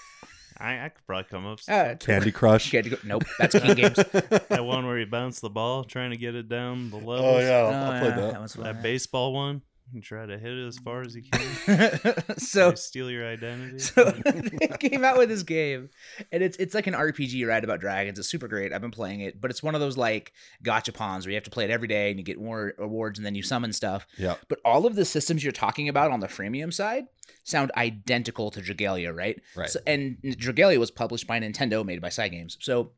I, 0.60 0.86
I 0.86 0.88
could 0.88 1.06
probably 1.06 1.24
come 1.30 1.46
up. 1.46 1.60
Uh, 1.68 1.94
Candy 2.00 2.32
Crush. 2.32 2.70
Candy 2.72 2.96
Nope. 3.04 3.22
That's 3.38 3.56
King 3.56 3.76
Games. 3.76 3.94
that 3.94 4.64
one 4.64 4.86
where 4.86 4.98
you 4.98 5.06
bounce 5.06 5.38
the 5.38 5.50
ball, 5.50 5.84
trying 5.84 6.10
to 6.10 6.16
get 6.16 6.34
it 6.34 6.48
down 6.48 6.90
the 6.90 6.96
levels. 6.96 7.20
oh 7.22 7.38
yeah, 7.38 7.60
Oh, 7.62 7.92
I 7.92 8.00
played 8.00 8.16
yeah, 8.16 8.30
that. 8.46 8.52
That 8.64 8.82
baseball 8.82 9.32
one, 9.34 9.62
you 9.92 10.00
try 10.00 10.26
to 10.26 10.38
hit 10.38 10.52
it 10.52 10.66
as 10.66 10.78
far 10.78 11.02
as 11.02 11.14
you 11.14 11.22
can. 11.32 12.14
so 12.38 12.74
steal 12.74 13.10
your 13.10 13.26
identity. 13.26 13.78
So 13.78 14.04
they 14.60 14.68
came 14.78 15.04
out 15.04 15.18
with 15.18 15.28
this 15.28 15.42
game, 15.42 15.90
and 16.32 16.42
it's 16.42 16.56
it's 16.58 16.74
like 16.74 16.86
an 16.86 16.94
RPG, 16.94 17.46
right? 17.46 17.62
About 17.62 17.80
dragons. 17.80 18.18
It's 18.18 18.28
super 18.28 18.48
great. 18.48 18.72
I've 18.72 18.80
been 18.80 18.90
playing 18.90 19.20
it, 19.20 19.40
but 19.40 19.50
it's 19.50 19.62
one 19.62 19.74
of 19.74 19.80
those 19.80 19.96
like 19.96 20.32
gotcha 20.62 20.92
pawns 20.92 21.26
where 21.26 21.32
you 21.32 21.36
have 21.36 21.44
to 21.44 21.50
play 21.50 21.64
it 21.64 21.70
every 21.70 21.88
day 21.88 22.10
and 22.10 22.18
you 22.18 22.24
get 22.24 22.40
more 22.40 22.74
awards 22.78 23.18
and 23.18 23.26
then 23.26 23.34
you 23.34 23.42
summon 23.42 23.72
stuff. 23.72 24.06
Yeah. 24.16 24.36
But 24.48 24.60
all 24.64 24.86
of 24.86 24.94
the 24.94 25.04
systems 25.04 25.42
you're 25.42 25.52
talking 25.52 25.88
about 25.88 26.10
on 26.10 26.20
the 26.20 26.28
freemium 26.28 26.72
side 26.72 27.06
sound 27.44 27.72
identical 27.76 28.50
to 28.50 28.60
Dragalia, 28.60 29.14
right? 29.14 29.40
Right. 29.56 29.70
So, 29.70 29.80
and 29.86 30.18
Dragalia 30.22 30.78
was 30.78 30.90
published 30.90 31.26
by 31.26 31.40
Nintendo, 31.40 31.84
made 31.84 32.00
by 32.00 32.08
Cygames. 32.08 32.56
So 32.60 32.92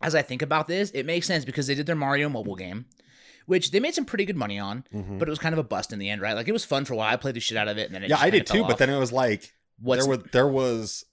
as 0.00 0.14
I 0.14 0.22
think 0.22 0.42
about 0.42 0.68
this, 0.68 0.90
it 0.90 1.06
makes 1.06 1.26
sense 1.26 1.44
because 1.44 1.66
they 1.66 1.74
did 1.74 1.86
their 1.86 1.96
Mario 1.96 2.28
mobile 2.28 2.56
game, 2.56 2.86
which 3.46 3.70
they 3.70 3.80
made 3.80 3.94
some 3.94 4.04
pretty 4.04 4.24
good 4.24 4.36
money 4.36 4.58
on, 4.58 4.84
Mhm. 4.94 5.18
but 5.18 5.28
it 5.28 5.30
was 5.30 5.38
kind 5.38 5.52
of 5.52 5.58
a 5.58 5.64
bust 5.64 5.92
in 5.92 5.98
the 5.98 6.10
end, 6.10 6.20
right? 6.20 6.34
Like 6.34 6.48
it 6.48 6.52
was 6.52 6.64
fun 6.64 6.84
for 6.84 6.94
a 6.94 6.96
while. 6.96 7.12
I 7.12 7.16
played 7.16 7.34
the 7.36 7.40
shit 7.40 7.56
out 7.58 7.68
of 7.68 7.78
it, 7.78 7.86
and 7.86 7.94
then 7.94 8.04
it 8.04 8.10
yeah, 8.10 8.18
I 8.20 8.30
did 8.30 8.46
too. 8.46 8.64
But 8.64 8.78
then 8.78 8.90
it 8.90 8.98
was 8.98 9.12
like 9.12 9.52
What's 9.80 10.02
there 10.06 10.10
was 10.16 10.24
there 10.32 10.48
was 10.48 11.04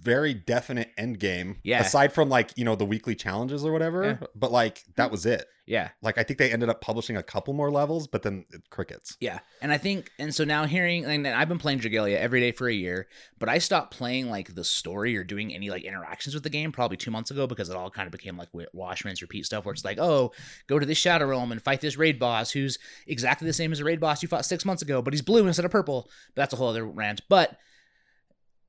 very 0.00 0.34
definite 0.34 0.90
end 0.96 1.18
game. 1.18 1.56
Yeah. 1.62 1.80
Aside 1.80 2.12
from 2.12 2.28
like, 2.28 2.56
you 2.56 2.64
know, 2.64 2.76
the 2.76 2.84
weekly 2.84 3.14
challenges 3.14 3.64
or 3.64 3.72
whatever. 3.72 4.04
Yeah. 4.04 4.26
But 4.34 4.52
like 4.52 4.84
that 4.96 5.10
was 5.10 5.26
it. 5.26 5.46
Yeah. 5.66 5.90
Like 6.00 6.16
I 6.16 6.22
think 6.22 6.38
they 6.38 6.50
ended 6.50 6.70
up 6.70 6.80
publishing 6.80 7.18
a 7.18 7.22
couple 7.22 7.52
more 7.52 7.70
levels, 7.70 8.06
but 8.06 8.22
then 8.22 8.46
it- 8.50 8.62
crickets. 8.70 9.18
Yeah, 9.20 9.40
and 9.60 9.70
I 9.70 9.76
think, 9.76 10.10
and 10.18 10.34
so 10.34 10.44
now 10.44 10.64
hearing, 10.64 11.04
and 11.04 11.26
I've 11.26 11.48
been 11.48 11.58
playing 11.58 11.80
Dragalia 11.80 12.16
every 12.16 12.40
day 12.40 12.52
for 12.52 12.68
a 12.68 12.72
year, 12.72 13.06
but 13.38 13.50
I 13.50 13.58
stopped 13.58 13.94
playing 13.94 14.30
like 14.30 14.54
the 14.54 14.64
story 14.64 15.14
or 15.14 15.24
doing 15.24 15.54
any 15.54 15.68
like 15.68 15.84
interactions 15.84 16.32
with 16.32 16.42
the 16.42 16.48
game 16.48 16.72
probably 16.72 16.96
two 16.96 17.10
months 17.10 17.30
ago 17.30 17.46
because 17.46 17.68
it 17.68 17.76
all 17.76 17.90
kind 17.90 18.06
of 18.06 18.12
became 18.12 18.38
like 18.38 18.48
Washman's 18.72 19.20
repeat 19.20 19.44
stuff 19.44 19.66
where 19.66 19.74
it's 19.74 19.84
like, 19.84 19.98
oh, 19.98 20.32
go 20.68 20.78
to 20.78 20.86
this 20.86 20.96
Shadow 20.96 21.26
Realm 21.26 21.52
and 21.52 21.60
fight 21.60 21.82
this 21.82 21.98
raid 21.98 22.18
boss 22.18 22.50
who's 22.50 22.78
exactly 23.06 23.46
the 23.46 23.52
same 23.52 23.70
as 23.70 23.80
a 23.80 23.84
raid 23.84 24.00
boss 24.00 24.22
you 24.22 24.28
fought 24.28 24.46
six 24.46 24.64
months 24.64 24.80
ago, 24.80 25.02
but 25.02 25.12
he's 25.12 25.20
blue 25.20 25.46
instead 25.46 25.66
of 25.66 25.70
purple. 25.70 26.08
But 26.34 26.42
that's 26.42 26.54
a 26.54 26.56
whole 26.56 26.68
other 26.68 26.86
rant. 26.86 27.20
But 27.28 27.58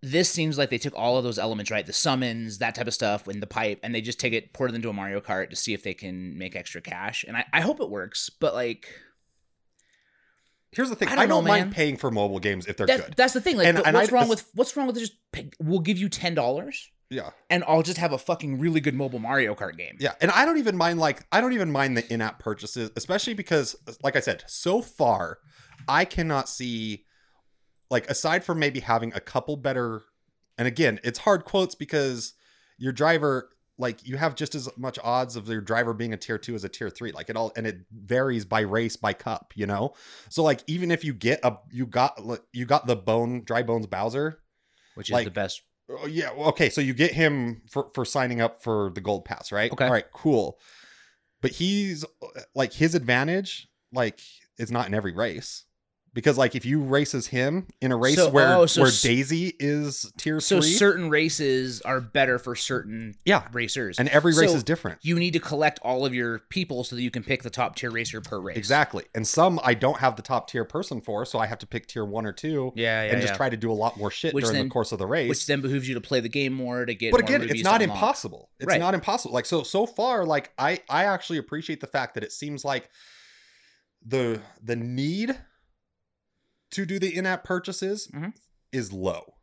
this 0.01 0.29
seems 0.29 0.57
like 0.57 0.69
they 0.69 0.77
took 0.77 0.93
all 0.95 1.17
of 1.17 1.23
those 1.23 1.37
elements, 1.37 1.69
right? 1.71 1.85
The 1.85 1.91
summons, 1.93 2.59
that 2.59 2.75
type 2.75 2.87
of 2.87 2.93
stuff, 2.93 3.27
in 3.27 3.39
the 3.41 3.47
pipe, 3.47 3.79
and 3.83 3.93
they 3.93 4.01
just 4.01 4.19
take 4.19 4.33
it, 4.33 4.53
put 4.53 4.69
it 4.69 4.75
into 4.75 4.89
a 4.89 4.93
Mario 4.93 5.19
Kart 5.19 5.49
to 5.49 5.55
see 5.55 5.73
if 5.73 5.83
they 5.83 5.93
can 5.93 6.37
make 6.37 6.55
extra 6.55 6.79
cash. 6.81 7.25
And 7.27 7.35
I, 7.35 7.45
I 7.51 7.61
hope 7.61 7.79
it 7.81 7.89
works, 7.89 8.29
but 8.29 8.53
like. 8.53 8.87
Here's 10.71 10.89
the 10.89 10.95
thing. 10.95 11.07
I 11.07 11.13
I 11.13 11.15
don't 11.15 11.29
don't, 11.29 11.43
know, 11.45 11.51
man. 11.51 11.59
mind 11.61 11.73
paying 11.75 11.97
for 11.97 12.11
mobile 12.11 12.39
games 12.39 12.67
if 12.67 12.77
they're 12.77 12.85
That, 12.87 13.05
good. 13.07 13.13
that's 13.17 13.33
the 13.33 13.41
thing. 13.41 13.57
Like, 13.57 13.67
And- 13.67 13.79
and 13.85 13.95
what's 13.95 14.11
I- 14.11 14.15
wrong 14.15 14.29
with 14.29 14.47
what's 14.53 14.77
wrong 14.77 14.85
with 14.87 14.97
just 14.99 15.13
pick, 15.31 15.55
we'll 15.59 15.79
give 15.79 15.97
you 15.97 16.09
ten 16.09 16.35
dollars 16.35 16.91
Yeah. 17.09 17.31
and 17.49 17.63
I'll 17.67 17.81
just 17.81 17.97
have 17.97 18.13
a 18.13 18.19
fucking 18.19 18.59
really 18.59 18.79
good 18.79 18.93
mobile 18.93 19.17
Mario 19.19 19.55
Kart 19.55 19.75
game. 19.77 19.97
Yeah, 19.99 20.13
and 20.21 20.29
I 20.29 20.45
don't 20.45 20.59
even 20.59 20.77
mind 20.77 20.99
like 20.99 21.25
I 21.31 21.41
don't 21.41 21.53
even 21.53 21.71
mind 21.71 21.97
the 21.97 22.13
in-app 22.13 22.37
purchases, 22.39 22.91
especially 22.95 23.33
because 23.33 23.75
like 24.03 24.15
I 24.15 24.19
said, 24.19 24.43
so 24.45 24.81
far 24.83 25.39
I 25.87 26.05
cannot 26.05 26.47
see 26.47 27.05
like 27.89 28.09
aside 28.09 28.43
from 28.43 28.59
maybe 28.59 28.79
having 28.79 29.11
a 29.13 29.19
couple 29.19 29.57
better 29.57 30.01
and 30.57 30.67
again, 30.67 30.99
it's 31.03 31.19
hard 31.19 31.45
quotes 31.45 31.73
because 31.75 32.33
your 32.77 32.91
driver 32.91 33.49
like 33.77 34.05
you 34.05 34.17
have 34.17 34.35
just 34.35 34.55
as 34.55 34.67
much 34.77 34.99
odds 35.01 35.37
of 35.37 35.47
your 35.47 35.61
driver 35.61 35.93
being 35.93 36.11
a 36.13 36.17
tier 36.17 36.37
2 36.37 36.53
as 36.53 36.65
a 36.65 36.69
tier 36.69 36.89
3 36.89 37.13
like 37.13 37.29
it 37.29 37.37
all 37.37 37.51
and 37.55 37.65
it 37.65 37.77
varies 37.91 38.43
by 38.43 38.59
race 38.59 38.97
by 38.97 39.13
cup 39.13 39.53
you 39.55 39.65
know 39.65 39.93
so 40.27 40.43
like 40.43 40.61
even 40.67 40.91
if 40.91 41.05
you 41.05 41.13
get 41.13 41.39
a 41.43 41.55
you 41.71 41.85
got 41.85 42.19
you 42.51 42.65
got 42.65 42.87
the 42.87 42.95
bone 42.97 43.41
dry 43.45 43.63
bones 43.63 43.87
bowser 43.87 44.39
which 44.95 45.09
is 45.09 45.13
Like- 45.13 45.25
the 45.25 45.31
best. 45.31 45.61
Oh, 45.91 46.05
yeah. 46.05 46.29
Okay. 46.29 46.69
So 46.69 46.81
you 46.81 46.93
get 46.93 47.13
him 47.13 47.63
for 47.71 47.89
for 47.95 48.05
signing 48.05 48.41
up 48.41 48.61
for 48.61 48.91
the 48.93 49.01
gold 49.01 49.25
pass, 49.25 49.51
right? 49.51 49.71
Okay. 49.71 49.85
All 49.85 49.91
right. 49.91 50.05
Cool. 50.13 50.59
But 51.41 51.51
he's 51.51 52.05
like 52.53 52.73
his 52.73 52.93
advantage, 52.93 53.67
like, 53.91 54.19
is 54.59 54.71
not 54.71 54.85
in 54.85 54.93
every 54.93 55.13
race. 55.13 55.63
Because 56.11 56.39
like 56.39 56.55
if 56.55 56.65
you 56.65 56.81
races 56.81 57.27
him 57.27 57.67
in 57.81 57.91
a 57.91 57.95
race 57.95 58.15
So- 58.15 58.29
where 58.29 58.55
oh, 58.55 58.65
so 58.65 58.81
where 58.81 58.91
Daisy 58.91 59.53
is 59.59 60.11
tier 60.17 60.39
So 60.39 60.59
three, 60.59 60.71
certain 60.71 61.09
races 61.09 61.81
are 61.81 62.01
better 62.01 62.39
for 62.39 62.55
certain 62.55 63.15
yeah, 63.25 63.43
racers, 63.53 63.99
and 63.99 64.09
every 64.09 64.33
race 64.33 64.49
So 64.49 64.55
is 64.57 64.63
different. 64.63 64.97
you 65.03 65.19
need 65.19 65.33
to 65.33 65.39
collect 65.39 65.79
all 65.83 66.05
of 66.07 66.13
your 66.15 66.39
people 66.49 66.83
so 66.83 66.95
that 66.95 67.03
you 67.03 67.11
can 67.11 67.23
pick 67.23 67.43
the 67.43 67.49
top 67.51 67.75
tier 67.75 67.91
racer 67.91 68.21
per 68.21 68.39
race. 68.39 68.57
Exactly. 68.57 69.03
And 69.13 69.27
some 69.27 69.59
I 69.63 69.75
don't 69.75 69.97
have 69.99 70.15
the 70.15 70.21
top 70.23 70.49
tier 70.49 70.65
person 70.65 70.99
for, 70.99 71.25
so 71.25 71.37
I 71.37 71.45
have 71.45 71.59
to 71.59 71.67
pick 71.67 71.85
tier 71.87 72.05
one 72.05 72.25
or 72.25 72.33
two 72.33 72.73
Yeah, 72.75 73.03
yeah, 73.03 73.11
and 73.11 73.21
just 73.21 73.33
yeah. 73.33 73.37
try 73.37 73.49
to 73.49 73.57
do 73.57 73.71
a 73.71 73.73
lot 73.73 73.95
more 73.97 74.09
shit 74.09 74.33
Which 74.33 74.45
during 74.45 74.57
then- 74.57 74.65
the 74.65 74.71
course 74.71 74.91
of 74.91 74.97
the 74.99 75.05
race. 75.07 75.29
Which 75.29 75.45
then 75.45 75.61
behooves 75.61 75.87
you 75.87 75.93
to 75.93 76.01
play 76.01 76.21
the 76.21 76.29
game 76.29 76.53
more 76.53 76.85
to 76.85 76.95
get. 76.95 77.11
but 77.11 77.21
again 77.21 77.43
it's 77.43 77.63
not 77.63 77.81
impossible 77.83 78.49
it's 78.59 78.67
Right. 78.67 78.79
not 78.79 78.93
impossible 78.95 79.33
like 79.33 79.45
so 79.45 79.61
so 79.63 79.85
far 79.85 80.25
like 80.25 80.51
i 80.57 80.79
i 80.89 81.05
actually 81.05 81.37
appreciate 81.37 81.81
the 81.81 81.87
fact 81.87 82.15
that 82.15 82.23
it 82.23 82.31
seems 82.31 82.65
like 82.65 82.89
the 84.05 84.41
the 84.63 84.75
need 84.75 85.37
to 86.71 86.85
do 86.85 86.99
the 86.99 87.15
in-app 87.15 87.43
purchases 87.43 88.07
Mhm. 88.13 88.33
is 88.71 88.91
low 88.93 89.35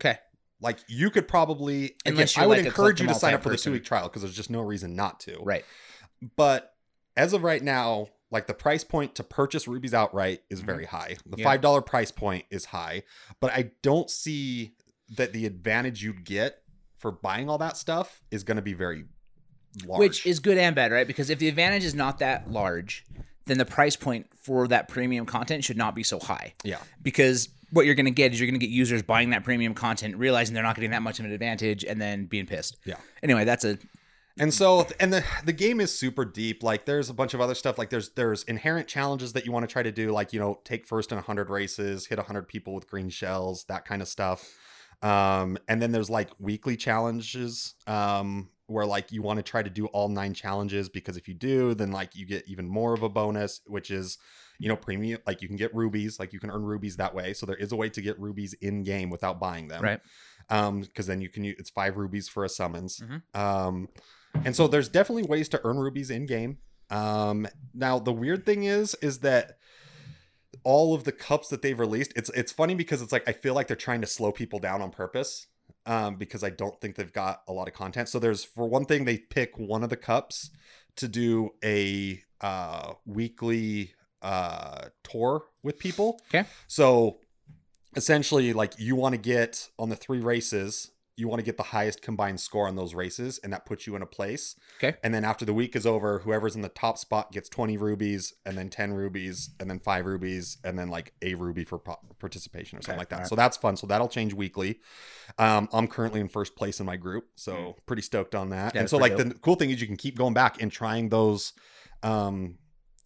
Okay. 0.00 0.18
like 0.60 0.78
you 0.88 1.10
could 1.10 1.28
probably 1.28 1.84
again, 2.04 2.14
Unless 2.14 2.38
i 2.38 2.46
would 2.46 2.58
like 2.58 2.66
encourage 2.66 3.00
you 3.00 3.06
to 3.08 3.14
sign 3.14 3.34
up 3.34 3.42
for 3.42 3.50
the 3.50 3.56
two-week 3.56 3.84
trial 3.84 4.08
because 4.08 4.22
there's 4.22 4.34
just 4.36 4.50
no 4.50 4.60
reason 4.60 4.94
not 4.96 5.20
to 5.20 5.38
Right. 5.42 5.64
but 6.36 6.74
as 7.16 7.32
of 7.32 7.42
right 7.42 7.62
now 7.62 8.08
like 8.30 8.46
the 8.46 8.54
price 8.54 8.82
point 8.84 9.14
to 9.16 9.22
purchase 9.24 9.68
rubies 9.68 9.92
outright 9.94 10.42
is 10.50 10.62
Mhm. 10.62 10.66
very 10.66 10.84
high 10.86 11.16
the 11.26 11.36
Yeah. 11.38 11.44
five 11.44 11.60
dollar 11.60 11.82
price 11.82 12.10
point 12.10 12.46
is 12.50 12.66
high 12.66 13.02
but 13.40 13.52
i 13.52 13.70
don't 13.82 14.10
see 14.10 14.74
that 15.16 15.32
the 15.32 15.44
advantage 15.46 16.02
you'd 16.02 16.24
get 16.24 16.62
for 16.96 17.10
buying 17.12 17.48
all 17.50 17.58
that 17.58 17.76
stuff 17.76 18.22
is 18.30 18.44
going 18.44 18.56
to 18.56 18.62
be 18.62 18.72
very 18.72 19.04
large 19.84 19.98
Which 19.98 20.26
is 20.26 20.38
good 20.38 20.58
and 20.58 20.76
bad, 20.76 20.92
right? 20.92 21.06
Because 21.06 21.30
if 21.30 21.38
the 21.38 21.48
advantage 21.48 21.82
is 21.82 21.94
not 21.94 22.18
that 22.18 22.50
large, 22.50 23.04
then 23.46 23.58
the 23.58 23.64
price 23.64 23.96
point 23.96 24.26
for 24.36 24.68
that 24.68 24.88
premium 24.88 25.26
content 25.26 25.64
should 25.64 25.76
not 25.76 25.94
be 25.94 26.02
so 26.02 26.18
high. 26.18 26.54
yeah 26.64 26.78
Because 27.02 27.48
what 27.70 27.86
you're 27.86 27.94
going 27.94 28.06
to 28.06 28.10
get 28.10 28.32
is 28.32 28.40
you're 28.40 28.46
going 28.46 28.58
to 28.58 28.64
get 28.64 28.72
users 28.72 29.02
buying 29.02 29.30
that 29.30 29.44
premium 29.44 29.74
content, 29.74 30.16
realizing 30.16 30.54
they're 30.54 30.62
not 30.62 30.74
getting 30.74 30.90
that 30.90 31.02
much 31.02 31.18
of 31.18 31.24
an 31.24 31.32
advantage, 31.32 31.84
and 31.84 32.00
then 32.00 32.26
being 32.26 32.46
pissed. 32.46 32.76
Yeah. 32.84 32.96
Anyway, 33.22 33.44
that's 33.44 33.64
a 33.64 33.78
and 34.38 34.52
so 34.52 34.86
and 34.98 35.12
the 35.12 35.24
the 35.44 35.52
game 35.52 35.80
is 35.80 35.96
super 35.96 36.24
deep 36.24 36.62
like 36.62 36.84
there's 36.84 37.10
a 37.10 37.14
bunch 37.14 37.34
of 37.34 37.40
other 37.40 37.54
stuff 37.54 37.78
like 37.78 37.90
there's 37.90 38.10
there's 38.10 38.44
inherent 38.44 38.88
challenges 38.88 39.32
that 39.34 39.44
you 39.44 39.52
want 39.52 39.62
to 39.62 39.70
try 39.70 39.82
to 39.82 39.92
do 39.92 40.10
like 40.10 40.32
you 40.32 40.40
know 40.40 40.58
take 40.64 40.86
first 40.86 41.12
in 41.12 41.16
100 41.16 41.50
races 41.50 42.06
hit 42.06 42.18
100 42.18 42.48
people 42.48 42.74
with 42.74 42.88
green 42.88 43.10
shells 43.10 43.64
that 43.64 43.84
kind 43.84 44.00
of 44.00 44.08
stuff 44.08 44.50
um 45.02 45.58
and 45.68 45.82
then 45.82 45.92
there's 45.92 46.08
like 46.08 46.30
weekly 46.38 46.76
challenges 46.76 47.74
um 47.86 48.48
where 48.72 48.86
like 48.86 49.12
you 49.12 49.22
want 49.22 49.38
to 49.38 49.42
try 49.42 49.62
to 49.62 49.70
do 49.70 49.86
all 49.86 50.08
nine 50.08 50.34
challenges 50.34 50.88
because 50.88 51.16
if 51.16 51.28
you 51.28 51.34
do 51.34 51.74
then 51.74 51.92
like 51.92 52.16
you 52.16 52.26
get 52.26 52.46
even 52.48 52.66
more 52.68 52.92
of 52.94 53.02
a 53.02 53.08
bonus 53.08 53.60
which 53.66 53.90
is 53.90 54.18
you 54.58 54.68
know 54.68 54.76
premium 54.76 55.18
like 55.26 55.42
you 55.42 55.48
can 55.48 55.56
get 55.56 55.74
rubies 55.74 56.18
like 56.18 56.32
you 56.32 56.40
can 56.40 56.50
earn 56.50 56.62
rubies 56.62 56.96
that 56.96 57.14
way. 57.14 57.32
So 57.34 57.46
there 57.46 57.56
is 57.56 57.72
a 57.72 57.76
way 57.76 57.88
to 57.90 58.00
get 58.00 58.18
rubies 58.18 58.54
in 58.54 58.82
game 58.82 59.10
without 59.10 59.38
buying 59.38 59.68
them. 59.68 59.82
Right. 59.82 60.00
um 60.50 60.80
because 60.80 61.06
then 61.06 61.20
you 61.20 61.28
can 61.28 61.44
use 61.44 61.56
it's 61.58 61.70
five 61.70 61.96
rubies 61.96 62.28
for 62.28 62.44
a 62.44 62.48
summons. 62.48 63.00
Mhm. 63.00 63.38
um 63.38 63.88
and 64.44 64.56
so 64.56 64.66
there's 64.68 64.88
definitely 64.88 65.24
ways 65.24 65.48
to 65.50 65.60
earn 65.64 65.76
rubies 65.78 66.10
in 66.10 66.26
game 66.26 66.58
um 66.90 67.46
now 67.74 67.98
the 67.98 68.12
weird 68.12 68.44
thing 68.46 68.64
is 68.64 68.94
is 69.02 69.18
that 69.20 69.58
all 70.64 70.94
of 70.94 71.04
the 71.04 71.12
cups 71.12 71.48
that 71.48 71.62
they've 71.62 71.78
released 71.80 72.12
it's 72.14 72.30
it's 72.30 72.52
funny 72.52 72.74
because 72.74 73.02
it's 73.02 73.12
like 73.12 73.26
i 73.28 73.32
feel 73.32 73.54
like 73.54 73.66
they're 73.66 73.76
trying 73.76 74.00
to 74.00 74.06
slow 74.06 74.30
people 74.30 74.58
down 74.58 74.80
on 74.82 74.90
purpose 74.90 75.46
um 75.86 76.16
because 76.16 76.44
i 76.44 76.50
don't 76.50 76.80
think 76.80 76.94
they've 76.94 77.12
got 77.12 77.42
a 77.48 77.52
lot 77.52 77.66
of 77.68 77.74
content 77.74 78.08
so 78.08 78.18
there's 78.18 78.44
for 78.44 78.66
one 78.68 78.84
thing 78.84 79.04
they 79.04 79.18
pick 79.18 79.58
one 79.58 79.82
of 79.82 79.90
the 79.90 79.96
cups 79.96 80.50
to 80.96 81.08
do 81.08 81.50
a 81.64 82.22
uh 82.40 82.92
weekly 83.04 83.92
uh 84.22 84.86
tour 85.02 85.44
with 85.64 85.78
people 85.78 86.20
Okay. 86.32 86.48
so 86.68 87.18
essentially 87.96 88.52
like 88.52 88.72
you 88.78 88.94
want 88.96 89.12
to 89.14 89.20
get 89.20 89.68
on 89.78 89.88
the 89.88 89.96
three 89.96 90.20
races 90.20 90.91
you 91.16 91.28
want 91.28 91.38
to 91.38 91.44
get 91.44 91.56
the 91.58 91.62
highest 91.62 92.00
combined 92.00 92.40
score 92.40 92.66
on 92.68 92.74
those 92.74 92.94
races 92.94 93.38
and 93.44 93.52
that 93.52 93.66
puts 93.66 93.86
you 93.86 93.94
in 93.96 94.00
a 94.02 94.06
place. 94.06 94.56
Okay. 94.78 94.96
and 95.04 95.12
then 95.12 95.24
after 95.24 95.44
the 95.44 95.52
week 95.52 95.76
is 95.76 95.84
over 95.86 96.20
whoever's 96.20 96.56
in 96.56 96.62
the 96.62 96.68
top 96.70 96.96
spot 96.96 97.30
gets 97.32 97.48
20 97.50 97.76
rubies 97.76 98.32
and 98.46 98.56
then 98.56 98.70
10 98.70 98.94
rubies 98.94 99.50
and 99.60 99.68
then 99.68 99.78
5 99.78 100.06
rubies 100.06 100.56
and 100.64 100.78
then 100.78 100.88
like 100.88 101.12
a 101.20 101.34
ruby 101.34 101.64
for 101.64 101.78
participation 102.18 102.78
or 102.78 102.82
something 102.82 102.94
Okay, 102.94 102.98
like 103.00 103.08
that. 103.10 103.16
Alright. 103.16 103.28
so 103.28 103.36
that's 103.36 103.56
fun. 103.58 103.76
So 103.76 103.86
that'll 103.86 104.08
change 104.08 104.32
weekly. 104.34 104.80
Um, 105.38 105.68
i'm 105.72 105.86
currently 105.86 106.20
in 106.20 106.28
first 106.28 106.56
place 106.56 106.80
in 106.80 106.86
my 106.86 106.96
group 106.96 107.24
so 107.34 107.52
Mm. 107.54 107.74
pretty 107.86 108.02
stoked 108.02 108.34
on 108.34 108.48
that. 108.50 108.74
Yeah, 108.74 108.80
and 108.80 108.90
so 108.90 108.96
like 108.96 109.14
pretty 109.14 109.30
the 109.30 109.38
cool 109.40 109.54
thing 109.56 109.70
is 109.70 109.80
you 109.80 109.86
can 109.86 109.96
keep 109.96 110.16
going 110.16 110.34
back 110.34 110.62
and 110.62 110.72
trying 110.72 111.10
those 111.10 111.52
um, 112.02 112.56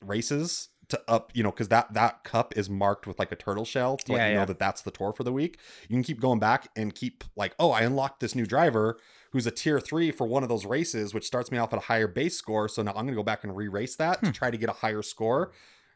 races 0.02 0.68
to 0.88 1.00
up 1.08 1.30
you 1.34 1.42
know 1.42 1.50
because 1.50 1.68
that 1.68 1.92
that 1.94 2.22
cup 2.24 2.56
is 2.56 2.70
marked 2.70 3.06
with 3.06 3.18
like 3.18 3.32
a 3.32 3.36
turtle 3.36 3.64
shell 3.64 3.96
to 3.96 4.12
let 4.12 4.18
Yeah, 4.18 4.26
you 4.28 4.32
yeah. 4.34 4.38
know 4.40 4.46
that 4.46 4.58
that's 4.58 4.82
the 4.82 4.90
tour 4.90 5.12
for 5.12 5.24
the 5.24 5.32
week 5.32 5.58
you 5.88 5.94
can 5.96 6.02
keep 6.02 6.20
going 6.20 6.38
back 6.38 6.68
and 6.76 6.94
keep 6.94 7.24
like 7.34 7.54
oh 7.58 7.70
i 7.72 7.80
unlocked 7.82 8.20
this 8.20 8.34
new 8.34 8.46
driver 8.46 8.96
who's 9.32 9.46
a 9.46 9.50
tier 9.50 9.80
three 9.80 10.10
for 10.12 10.26
one 10.26 10.42
of 10.44 10.48
those 10.48 10.64
races 10.64 11.12
which 11.12 11.24
starts 11.26 11.50
me 11.50 11.58
off 11.58 11.72
at 11.72 11.78
a 11.78 11.82
higher 11.82 12.06
base 12.06 12.36
score 12.36 12.68
so 12.68 12.82
now 12.82 12.92
i'm 12.92 13.04
gonna 13.04 13.14
go 13.16 13.22
back 13.24 13.42
and 13.42 13.56
re-race 13.56 13.96
that 13.96 14.20
Hmm. 14.20 14.26
to 14.26 14.32
try 14.32 14.50
to 14.50 14.56
get 14.56 14.68
a 14.68 14.72
higher 14.74 15.02
score 15.02 15.50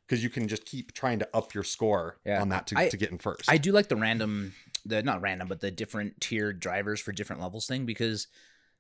because 0.09 0.25
you 0.25 0.31
can 0.31 0.49
just 0.49 0.65
keep 0.65 0.91
trying 0.93 1.21
to 1.21 1.29
up 1.33 1.55
your 1.55 1.63
score 1.63 2.19
Yeah. 2.25 2.41
on 2.43 2.49
that 2.49 2.67
to, 2.69 2.79
I- 2.79 2.89
to 2.89 2.97
get 2.97 3.11
in 3.13 3.19
first 3.19 3.49
I 3.49 3.59
do 3.59 3.71
like 3.71 3.89
the 3.89 3.95
random, 3.97 4.55
the 4.85 5.05
not 5.05 5.21
random, 5.23 5.47
but 5.47 5.61
the 5.61 5.71
different 5.71 6.21
tiered 6.21 6.59
drivers 6.59 6.99
for 7.01 7.13
different 7.13 7.41
levels 7.43 7.69
thing 7.69 7.87
because, 7.87 8.27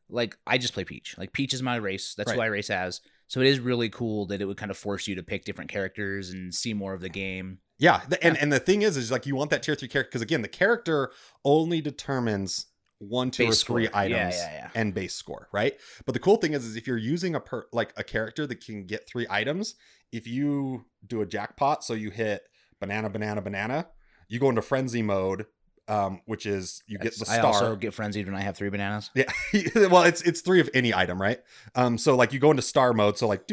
like, 0.08 0.36
I 0.44 0.58
just 0.58 0.72
play 0.74 0.82
Peach. 0.82 1.14
Like, 1.18 1.32
Peach 1.32 1.54
is 1.54 1.62
my 1.62 1.76
race. 1.76 2.14
That's 2.16 2.32
who 2.32 2.40
I 2.40 2.46
race 2.46 2.68
as. 2.70 3.00
So 3.30 3.40
it 3.40 3.46
is 3.46 3.60
really 3.60 3.88
cool 3.88 4.26
that 4.26 4.40
it 4.40 4.44
would 4.44 4.56
kind 4.56 4.72
of 4.72 4.76
force 4.76 5.06
you 5.06 5.14
to 5.14 5.22
pick 5.22 5.44
different 5.44 5.70
characters 5.70 6.30
and 6.30 6.52
see 6.52 6.74
more 6.74 6.94
of 6.94 7.00
the 7.00 7.08
game. 7.08 7.58
Yeah, 7.78 8.00
the, 8.08 8.20
and 8.24 8.36
and 8.36 8.52
the 8.52 8.58
thing 8.58 8.82
is, 8.82 8.96
is 8.96 9.12
like 9.12 9.24
you 9.24 9.36
want 9.36 9.50
that 9.50 9.62
tier 9.62 9.76
three 9.76 9.86
character 9.86 10.08
because 10.08 10.20
again, 10.20 10.42
the 10.42 10.48
character 10.48 11.12
only 11.44 11.80
determines 11.80 12.66
one, 12.98 13.30
two, 13.30 13.44
Base 13.44 13.62
or 13.62 13.66
three 13.66 13.86
score. 13.86 14.02
Yeah, 14.02 14.18
items 14.18 14.34
yeah, 14.34 14.52
yeah. 14.52 14.70
and 14.74 14.92
base 14.92 15.14
score, 15.14 15.46
right? 15.52 15.74
But 16.06 16.14
the 16.14 16.18
cool 16.18 16.38
thing 16.38 16.54
is, 16.54 16.66
is 16.66 16.74
if 16.74 16.88
you're 16.88 16.98
using 16.98 17.36
a 17.36 17.40
per 17.40 17.66
like 17.72 17.92
a 17.96 18.02
character 18.02 18.48
that 18.48 18.64
can 18.64 18.84
get 18.84 19.08
three 19.08 19.28
items, 19.30 19.76
if 20.10 20.26
you 20.26 20.86
do 21.06 21.20
a 21.20 21.26
jackpot, 21.26 21.84
so 21.84 21.94
you 21.94 22.10
hit 22.10 22.42
banana, 22.80 23.08
banana, 23.08 23.40
banana, 23.40 23.86
you 24.28 24.40
go 24.40 24.48
into 24.48 24.60
frenzy 24.60 25.02
mode, 25.02 25.46
um, 25.90 26.20
which 26.24 26.46
is 26.46 26.82
you 26.86 26.98
get 26.98 27.18
the 27.18 27.24
star. 27.26 27.38
I 27.38 27.40
also 27.40 27.76
get 27.76 27.92
frenzied 27.92 28.26
when 28.26 28.36
I 28.36 28.40
have 28.40 28.56
three 28.56 28.70
bananas. 28.70 29.10
Yeah, 29.14 29.24
well, 29.74 30.04
it's 30.04 30.22
it's 30.22 30.40
three 30.40 30.60
of 30.60 30.70
any 30.72 30.94
item, 30.94 31.20
right? 31.20 31.40
Um, 31.74 31.98
so 31.98 32.16
like 32.16 32.32
you 32.32 32.38
go 32.38 32.50
into 32.50 32.62
star 32.62 32.92
mode, 32.92 33.18
so 33.18 33.26
like, 33.26 33.46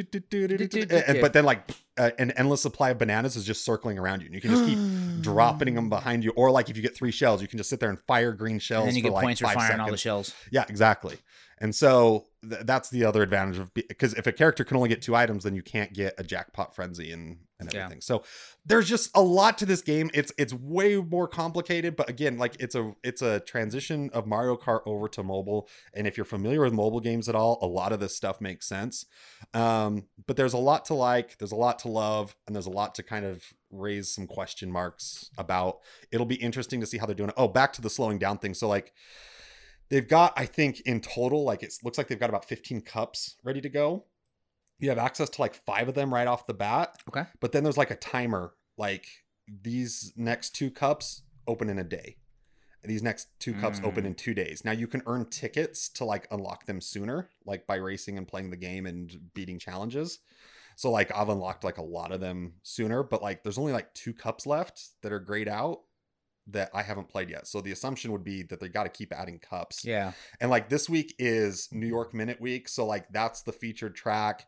and, 1.08 1.20
but 1.20 1.34
then 1.34 1.46
like 1.46 1.72
uh, 1.98 2.12
an 2.20 2.32
endless 2.32 2.62
supply 2.62 2.90
of 2.92 2.98
bananas 2.98 3.36
is 3.36 3.44
just 3.46 3.64
circling 3.66 3.98
around 3.98 4.22
you, 4.22 4.26
and 4.28 4.36
you 4.36 4.42
can 4.42 4.52
just 4.52 4.66
keep 4.66 4.78
dropping 5.22 5.76
them 5.76 5.90
behind 5.90 6.24
you. 6.24 6.32
Or 6.36 6.52
like 6.52 6.70
if 6.70 6.76
you 6.78 6.84
get 6.84 6.96
three 6.96 7.12
shells, 7.12 7.42
you 7.42 7.48
can 7.48 7.58
just 7.58 7.70
sit 7.70 7.80
there 7.80 7.90
and 7.90 8.00
fire 8.08 8.34
green 8.34 8.60
shells. 8.60 8.84
and 8.88 8.90
then 8.90 8.96
you 8.98 9.02
for 9.04 9.08
get 9.10 9.14
like 9.16 9.24
points 9.24 9.42
for 9.42 9.48
firing 9.48 9.62
seconds. 9.62 9.82
all 9.82 9.92
the 9.92 9.98
shells. 9.98 10.34
Yeah, 10.52 10.66
exactly. 10.70 11.18
And 11.60 11.74
so 11.74 12.26
th- 12.48 12.62
that's 12.66 12.90
the 12.92 13.04
other 13.04 13.24
advantage 13.24 13.58
of 13.58 13.74
because 13.74 14.14
if 14.14 14.28
a 14.28 14.32
character 14.32 14.64
can 14.64 14.78
only 14.78 14.90
get 14.90 15.02
two 15.02 15.16
items, 15.16 15.44
then 15.44 15.56
you 15.56 15.64
can't 15.64 15.92
get 15.92 16.14
a 16.20 16.24
jackpot 16.24 16.76
frenzy 16.76 17.12
and 17.12 17.38
and 17.60 17.74
Yeah. 17.74 17.86
everything. 17.86 18.02
So 18.02 18.22
there's 18.68 18.88
just 18.88 19.10
a 19.16 19.22
lot 19.24 19.58
to 19.58 19.66
this 19.66 19.82
game. 19.82 20.12
It's 20.14 20.32
it's 20.38 20.54
way 20.54 20.98
more 20.98 21.28
complicated, 21.28 21.96
but 21.96 22.08
again, 22.12 22.38
like 22.38 22.56
it's 22.60 22.76
a 22.76 22.94
it's 23.04 23.24
a 23.24 23.40
transition 23.40 24.12
of 24.14 24.28
Mario 24.28 24.56
Kart 24.56 24.82
over 24.86 25.08
to 25.08 25.24
mobile. 25.24 25.68
And 25.96 26.06
if 26.06 26.16
you're 26.16 26.26
familiar 26.26 26.62
with 26.62 26.74
mobile 26.74 27.00
games 27.00 27.28
at 27.28 27.34
all, 27.34 27.58
a 27.64 27.66
lot 27.66 27.92
of 27.92 28.00
this 28.00 28.16
stuff 28.16 28.40
makes 28.40 28.68
sense. 28.68 29.08
Um, 29.56 30.04
but 30.28 30.36
there's 30.38 30.54
a 30.54 30.58
lot 30.60 30.86
to 30.86 30.94
like, 30.94 31.40
there's 31.40 31.52
a 31.52 31.56
lot 31.56 31.80
to 31.80 31.87
love, 31.88 32.36
and 32.46 32.56
there's 32.56 32.66
a 32.68 32.72
lot 32.72 32.96
to 32.96 33.04
kind 33.04 33.26
of 33.26 33.44
raise 33.72 34.10
some 34.14 34.28
question 34.28 34.72
marks 34.72 35.30
about. 35.38 35.80
It'll 36.12 36.26
be 36.26 36.36
interesting 36.36 36.80
to 36.82 36.86
see 36.86 36.98
how 36.98 37.06
they're 37.06 37.16
doing 37.16 37.30
it. 37.30 37.36
Oh, 37.38 37.48
back 37.48 37.74
to 37.74 37.82
the 37.82 37.90
slowing 37.90 38.20
down 38.20 38.38
thing. 38.38 38.54
So 38.54 38.68
like 38.68 38.94
they've 39.90 40.08
got 40.08 40.34
i 40.36 40.46
think 40.46 40.82
in 40.82 41.00
total 41.00 41.46
like 41.46 41.64
it 41.64 41.74
looks 41.82 41.98
like 41.98 42.10
they've 42.10 42.20
got 42.20 42.30
about 42.30 42.44
15 42.44 42.82
cups 42.82 43.38
ready 43.46 43.62
to 43.62 43.70
go 43.70 44.04
you 44.80 44.90
have 44.90 44.98
access 44.98 45.30
to 45.30 45.40
like 45.40 45.56
five 45.66 45.88
of 45.88 45.96
them 45.96 46.14
right 46.14 46.28
off 46.28 46.46
the 46.46 46.54
bat 46.54 46.98
Okay. 47.08 47.24
but 47.40 47.54
then 47.54 47.64
there's 47.64 47.78
like 47.78 47.90
a 47.90 47.96
timer 47.96 48.52
like 48.78 49.06
these 49.62 50.12
next 50.18 50.50
two 50.54 50.70
cups 50.70 51.22
open 51.48 51.70
in 51.70 51.80
a 51.80 51.86
day 51.86 52.18
these 52.84 53.02
next 53.02 53.30
two 53.40 53.54
cups 53.54 53.80
open 53.82 54.04
Mm. 54.04 54.08
in 54.08 54.16
two 54.16 54.34
days 54.34 54.66
now 54.66 54.74
you 54.74 54.88
can 54.88 55.02
earn 55.06 55.26
tickets 55.30 55.88
to 55.90 56.04
like 56.04 56.28
unlock 56.32 56.66
them 56.66 56.82
sooner 56.82 57.30
like 57.46 57.66
by 57.66 57.76
racing 57.78 58.18
and 58.18 58.28
playing 58.28 58.50
the 58.50 58.58
game 58.58 58.86
and 58.86 59.18
beating 59.34 59.58
challenges 59.58 60.20
so 60.78 60.90
like 60.90 61.12
i've 61.14 61.28
unlocked 61.30 61.64
like 61.66 61.78
a 61.80 61.84
lot 61.84 62.12
of 62.14 62.22
them 62.22 62.54
sooner 62.64 63.04
but 63.04 63.22
like 63.22 63.44
there's 63.44 63.58
only 63.58 63.74
like 63.74 63.94
two 63.94 64.14
cups 64.14 64.46
left 64.46 64.82
that 65.02 65.12
are 65.12 65.20
grayed 65.20 65.48
out 65.50 65.80
that 66.50 66.70
i 66.74 66.82
haven't 66.82 67.10
played 67.10 67.30
yet 67.30 67.46
so 67.48 67.60
the 67.60 67.74
assumption 67.74 68.12
would 68.14 68.24
be 68.24 68.44
that 68.44 68.60
they 68.62 68.70
got 68.70 68.84
to 68.84 68.90
keep 68.90 69.12
adding 69.12 69.38
cups 69.40 69.84
Yeah. 69.84 70.14
and 70.40 70.50
like 70.50 70.70
this 70.70 70.88
week 70.90 71.14
is 71.20 71.68
New 71.74 71.88
York 71.88 72.14
Minute 72.14 72.40
Week, 72.40 72.70
so 72.70 72.86
like 72.86 73.06
that's 73.12 73.42
the 73.42 73.52
featured 73.52 73.96
track, 73.98 74.46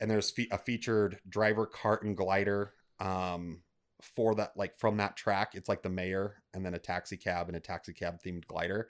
and 0.00 0.08
there's 0.08 0.30
fe- 0.30 0.46
a 0.52 0.58
featured 0.58 1.18
driver, 1.28 1.66
cart, 1.66 2.04
and 2.04 2.16
glider. 2.16 2.74
Um, 3.00 3.62
for 4.00 4.34
that, 4.36 4.52
like 4.56 4.78
from 4.78 4.96
that 4.98 5.16
track, 5.16 5.50
it's 5.54 5.68
like 5.68 5.82
the 5.82 5.88
mayor, 5.90 6.36
and 6.54 6.64
then 6.64 6.74
a 6.74 6.78
taxi 6.78 7.16
cab 7.16 7.48
and 7.48 7.56
a 7.56 7.60
taxi 7.60 7.92
cab 7.92 8.18
themed 8.24 8.46
glider, 8.46 8.88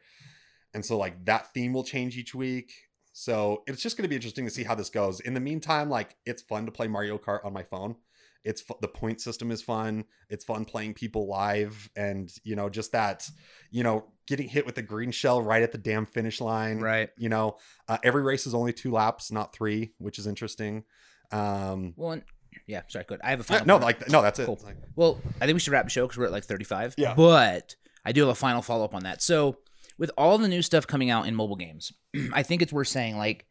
and 0.74 0.84
so 0.84 0.98
like 0.98 1.24
that 1.24 1.52
theme 1.54 1.72
will 1.72 1.82
change 1.84 2.16
each 2.18 2.34
week. 2.34 2.72
So 3.20 3.64
it's 3.66 3.82
just 3.82 3.98
going 3.98 4.04
to 4.04 4.08
be 4.08 4.14
interesting 4.14 4.46
to 4.46 4.50
see 4.50 4.64
how 4.64 4.74
this 4.74 4.88
goes. 4.88 5.20
In 5.20 5.34
the 5.34 5.40
meantime, 5.40 5.90
like 5.90 6.16
it's 6.24 6.40
fun 6.40 6.64
to 6.64 6.72
play 6.72 6.88
Mario 6.88 7.18
Kart 7.18 7.44
on 7.44 7.52
my 7.52 7.62
phone. 7.62 7.96
It's 8.44 8.64
the 8.80 8.88
point 8.88 9.20
system 9.20 9.50
is 9.50 9.60
fun. 9.60 10.06
It's 10.30 10.42
fun 10.42 10.64
playing 10.64 10.94
people 10.94 11.28
live, 11.28 11.90
and 11.94 12.32
you 12.44 12.56
know 12.56 12.70
just 12.70 12.92
that 12.92 13.28
you 13.70 13.82
know, 13.82 14.06
getting 14.26 14.48
hit 14.48 14.64
with 14.64 14.74
the 14.74 14.80
green 14.80 15.10
shell 15.10 15.42
right 15.42 15.62
at 15.62 15.70
the 15.70 15.76
damn 15.76 16.06
finish 16.06 16.40
line. 16.40 16.80
Right. 16.80 17.10
You 17.18 17.28
know, 17.28 17.58
uh, 17.88 17.98
every 18.02 18.22
race 18.22 18.46
is 18.46 18.54
only 18.54 18.72
two 18.72 18.90
laps, 18.90 19.30
not 19.30 19.52
three, 19.52 19.92
which 19.98 20.18
is 20.18 20.26
interesting. 20.26 20.84
Um, 21.30 21.92
Well, 21.96 22.12
and, 22.12 22.22
yeah. 22.66 22.82
Sorry. 22.88 23.04
Good. 23.06 23.20
I 23.22 23.28
have 23.30 23.40
a 23.40 23.44
final. 23.44 23.66
no, 23.66 23.76
like 23.76 24.08
no, 24.08 24.22
that's 24.22 24.38
it. 24.38 24.46
Cool. 24.46 24.58
Like- 24.64 24.78
Well, 24.96 25.20
I 25.42 25.44
think 25.44 25.54
we 25.54 25.60
should 25.60 25.72
wrap 25.72 25.84
the 25.84 25.90
show 25.90 26.06
because 26.06 26.16
we're 26.16 26.24
at 26.24 26.32
like 26.32 26.44
35. 26.44 26.94
Yeah. 26.96 27.12
But 27.14 27.76
I 28.02 28.12
do 28.12 28.22
have 28.22 28.30
a 28.30 28.34
final 28.34 28.62
follow 28.62 28.86
up 28.86 28.94
on 28.94 29.02
that. 29.02 29.20
So, 29.20 29.58
with 30.00 30.10
all 30.16 30.38
the 30.38 30.48
new 30.48 30.62
stuff 30.62 30.86
coming 30.86 31.10
out 31.10 31.28
in 31.28 31.36
mobile 31.36 31.56
games, 31.56 31.92
I 32.32 32.42
think 32.42 32.62
it's 32.62 32.72
worth 32.72 32.88
saying 32.88 33.16
like, 33.18 33.46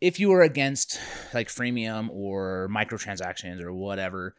if 0.00 0.20
you 0.20 0.30
are 0.32 0.42
against 0.42 1.00
like 1.34 1.48
freemium 1.48 2.08
or 2.10 2.68
microtransactions 2.70 3.60
or 3.60 3.72
whatever, 3.72 4.36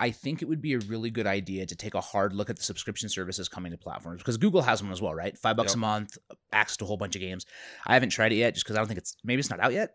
I 0.00 0.10
think 0.10 0.42
it 0.42 0.48
would 0.48 0.60
be 0.60 0.74
a 0.74 0.80
really 0.80 1.10
good 1.10 1.26
idea 1.26 1.64
to 1.64 1.74
take 1.74 1.94
a 1.94 2.00
hard 2.00 2.34
look 2.34 2.50
at 2.50 2.56
the 2.56 2.62
subscription 2.62 3.08
services 3.08 3.48
coming 3.48 3.72
to 3.72 3.78
platforms 3.78 4.20
because 4.20 4.36
Google 4.36 4.60
has 4.62 4.82
one 4.82 4.92
as 4.92 5.00
well, 5.00 5.14
right? 5.14 5.38
Five 5.38 5.56
bucks 5.56 5.70
Yep. 5.70 5.76
a 5.76 5.78
month, 5.78 6.18
access 6.52 6.76
to 6.78 6.84
a 6.84 6.86
whole 6.86 6.96
bunch 6.96 7.14
of 7.14 7.20
games. 7.20 7.46
I 7.86 7.94
haven't 7.94 8.10
tried 8.10 8.32
it 8.32 8.36
yet 8.36 8.54
just 8.54 8.66
because 8.66 8.76
I 8.76 8.80
don't 8.80 8.88
think 8.88 8.98
it's 8.98 9.16
maybe 9.24 9.40
it's 9.40 9.50
not 9.50 9.60
out 9.60 9.72
yet, 9.72 9.94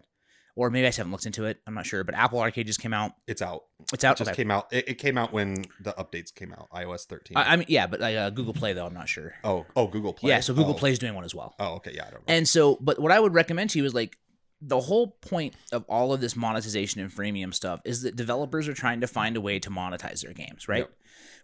or 0.55 0.69
maybe 0.69 0.85
I 0.85 0.89
just 0.89 0.97
haven't 0.97 1.11
looked 1.11 1.25
into 1.25 1.45
it. 1.45 1.59
I'm 1.65 1.73
not 1.73 1.85
sure. 1.85 2.03
But 2.03 2.15
Apple 2.15 2.39
Arcade 2.39 2.67
just 2.67 2.79
came 2.79 2.93
out. 2.93 3.13
it's 3.27 3.41
out. 3.41 3.63
It's 3.91 3.93
It 3.93 4.03
out. 4.03 4.17
just 4.17 4.29
Okay. 4.29 4.35
came 4.35 4.51
out. 4.51 4.71
It, 4.71 4.89
it 4.89 4.93
came 4.95 5.17
out 5.17 5.33
when 5.33 5.65
the 5.81 5.93
updates 5.93 6.33
came 6.33 6.53
out. 6.53 6.69
iOS 6.71 7.05
13. 7.05 7.35
I, 7.37 7.53
I 7.53 7.55
mean, 7.55 7.65
yeah, 7.69 7.87
but 7.87 7.99
like, 7.99 8.15
uh, 8.15 8.29
Google 8.29 8.53
Play 8.53 8.73
though, 8.73 8.85
I'm 8.85 8.93
not 8.93 9.09
sure. 9.09 9.33
oh, 9.43 9.65
oh, 9.75 9.87
Google 9.87 10.13
Play. 10.13 10.29
Yeah, 10.29 10.39
so 10.41 10.53
Google 10.53 10.73
oh. 10.73 10.77
Play's 10.77 10.99
doing 10.99 11.15
one 11.15 11.23
as 11.23 11.33
well. 11.33 11.55
Oh, 11.59 11.75
okay, 11.75 11.91
yeah, 11.95 12.05
I 12.07 12.11
don't 12.11 12.27
know. 12.27 12.33
And 12.33 12.47
so, 12.47 12.77
but 12.81 12.99
what 12.99 13.11
I 13.11 13.19
would 13.19 13.33
recommend 13.33 13.71
to 13.71 13.79
you 13.79 13.85
is 13.85 13.93
like 13.93 14.17
the 14.61 14.79
whole 14.79 15.07
point 15.21 15.55
of 15.71 15.83
all 15.89 16.13
of 16.13 16.21
this 16.21 16.35
monetization 16.35 17.01
and 17.01 17.11
freemium 17.11 17.53
stuff 17.53 17.81
is 17.83 18.03
that 18.03 18.15
developers 18.15 18.67
are 18.69 18.73
trying 18.73 19.01
to 19.01 19.07
find 19.07 19.35
a 19.35 19.41
way 19.41 19.59
to 19.59 19.69
monetize 19.69 20.21
their 20.23 20.33
games, 20.33 20.67
right? 20.69 20.79
Yep. 20.79 20.93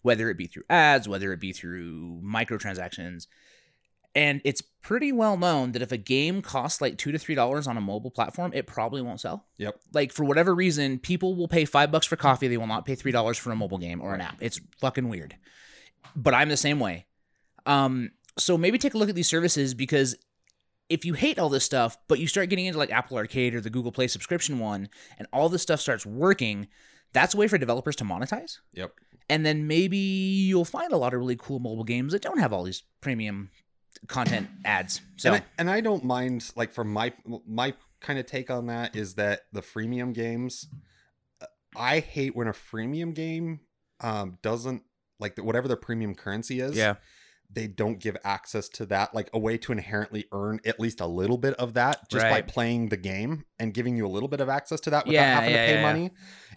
Whether 0.03 0.29
it 0.29 0.37
be 0.37 0.47
through 0.47 0.63
ads, 0.69 1.09
whether 1.09 1.33
it 1.33 1.39
be 1.41 1.51
through 1.51 2.21
microtransactions. 2.23 3.27
And 4.15 4.41
it's 4.43 4.61
pretty 4.81 5.11
well 5.11 5.37
known 5.37 5.73
that 5.73 5.81
if 5.81 5.91
a 5.91 5.97
game 5.97 6.41
costs 6.41 6.81
like 6.81 6.97
two 6.97 7.11
to 7.11 7.19
three 7.19 7.35
dollars 7.35 7.67
on 7.67 7.77
a 7.77 7.81
mobile 7.81 8.11
platform, 8.11 8.51
it 8.53 8.65
probably 8.65 9.01
won't 9.01 9.21
sell. 9.21 9.45
Yep. 9.57 9.79
Like 9.93 10.11
for 10.11 10.23
whatever 10.23 10.55
reason, 10.55 10.99
people 10.99 11.35
will 11.35 11.47
pay 11.47 11.65
five 11.65 11.91
bucks 11.91 12.07
for 12.07 12.15
coffee. 12.15 12.47
They 12.47 12.57
will 12.57 12.67
not 12.67 12.85
pay 12.85 12.95
three 12.95 13.11
dollars 13.11 13.37
for 13.37 13.51
a 13.51 13.55
mobile 13.55 13.77
game 13.77 14.01
or 14.01 14.13
an 14.13 14.21
app. 14.21 14.37
It's 14.39 14.59
fucking 14.79 15.07
weird. 15.07 15.35
But 16.15 16.33
I'm 16.33 16.49
the 16.49 16.57
same 16.57 16.79
way. 16.79 17.05
Um, 17.65 18.11
so 18.37 18.57
maybe 18.57 18.77
take 18.77 18.93
a 18.93 18.97
look 18.97 19.09
at 19.09 19.15
these 19.15 19.27
services 19.27 19.73
because 19.73 20.15
if 20.89 21.05
you 21.05 21.13
hate 21.13 21.37
all 21.37 21.49
this 21.49 21.63
stuff, 21.63 21.97
but 22.07 22.19
you 22.19 22.27
start 22.27 22.49
getting 22.49 22.65
into 22.65 22.79
like 22.79 22.91
Apple 22.91 23.17
Arcade 23.17 23.53
or 23.53 23.61
the 23.61 23.69
Google 23.69 23.91
Play 23.91 24.07
subscription 24.07 24.59
one, 24.59 24.89
and 25.19 25.27
all 25.31 25.49
this 25.49 25.61
stuff 25.61 25.79
starts 25.79 26.05
working, 26.05 26.67
that's 27.13 27.35
a 27.35 27.37
way 27.37 27.47
for 27.47 27.57
developers 27.57 27.95
to 27.97 28.03
monetize. 28.03 28.57
Yep. 28.73 28.93
And 29.29 29.45
then 29.45 29.67
maybe 29.67 29.97
you'll 29.97 30.65
find 30.65 30.91
a 30.91 30.97
lot 30.97 31.13
of 31.13 31.19
really 31.19 31.35
cool 31.35 31.59
mobile 31.59 31.83
games 31.83 32.13
that 32.13 32.23
don't 32.23 32.39
have 32.39 32.51
all 32.51 32.63
these 32.63 32.81
premium 33.01 33.51
content 34.07 34.47
ads. 34.65 35.01
So 35.17 35.33
and 35.33 35.41
I, 35.41 35.45
and 35.57 35.69
I 35.69 35.81
don't 35.81 36.03
mind 36.03 36.51
like 36.55 36.71
for 36.71 36.83
my 36.83 37.13
my 37.47 37.73
kind 38.01 38.19
of 38.19 38.25
take 38.25 38.49
on 38.49 38.67
that 38.67 38.95
is 38.95 39.15
that 39.15 39.41
the 39.51 39.61
freemium 39.61 40.13
games 40.13 40.67
uh, 41.41 41.45
I 41.75 41.99
hate 41.99 42.35
when 42.35 42.47
a 42.47 42.53
freemium 42.53 43.13
game 43.13 43.61
um 44.01 44.37
doesn't 44.41 44.83
like 45.19 45.35
the, 45.35 45.43
whatever 45.43 45.67
the 45.67 45.75
premium 45.75 46.15
currency 46.15 46.61
is 46.61 46.77
yeah, 46.77 46.95
they 47.51 47.65
don't 47.67 47.99
give 47.99 48.15
access 48.23 48.69
to 48.69 48.85
that 48.85 49.13
like 49.15 49.27
a 49.33 49.39
way 49.39 49.57
to 49.57 49.71
inherently 49.71 50.25
earn 50.31 50.59
at 50.65 50.79
least 50.79 51.01
a 51.01 51.05
little 51.07 51.37
bit 51.37 51.55
of 51.55 51.73
that 51.73 52.07
just 52.09 52.23
Right. 52.23 52.29
by 52.29 52.41
playing 52.43 52.89
the 52.89 52.97
game 52.97 53.43
and 53.59 53.73
giving 53.73 53.97
you 53.97 54.05
a 54.05 54.09
little 54.09 54.29
bit 54.29 54.39
of 54.39 54.49
access 54.49 54.79
to 54.81 54.91
that 54.91 55.07
without 55.07 55.19
Yeah, 55.19 55.33
having 55.35 55.49
yeah, 55.51 55.65
to 55.65 55.67
pay 55.73 55.75
yeah, 55.81 55.81
money 55.93 56.11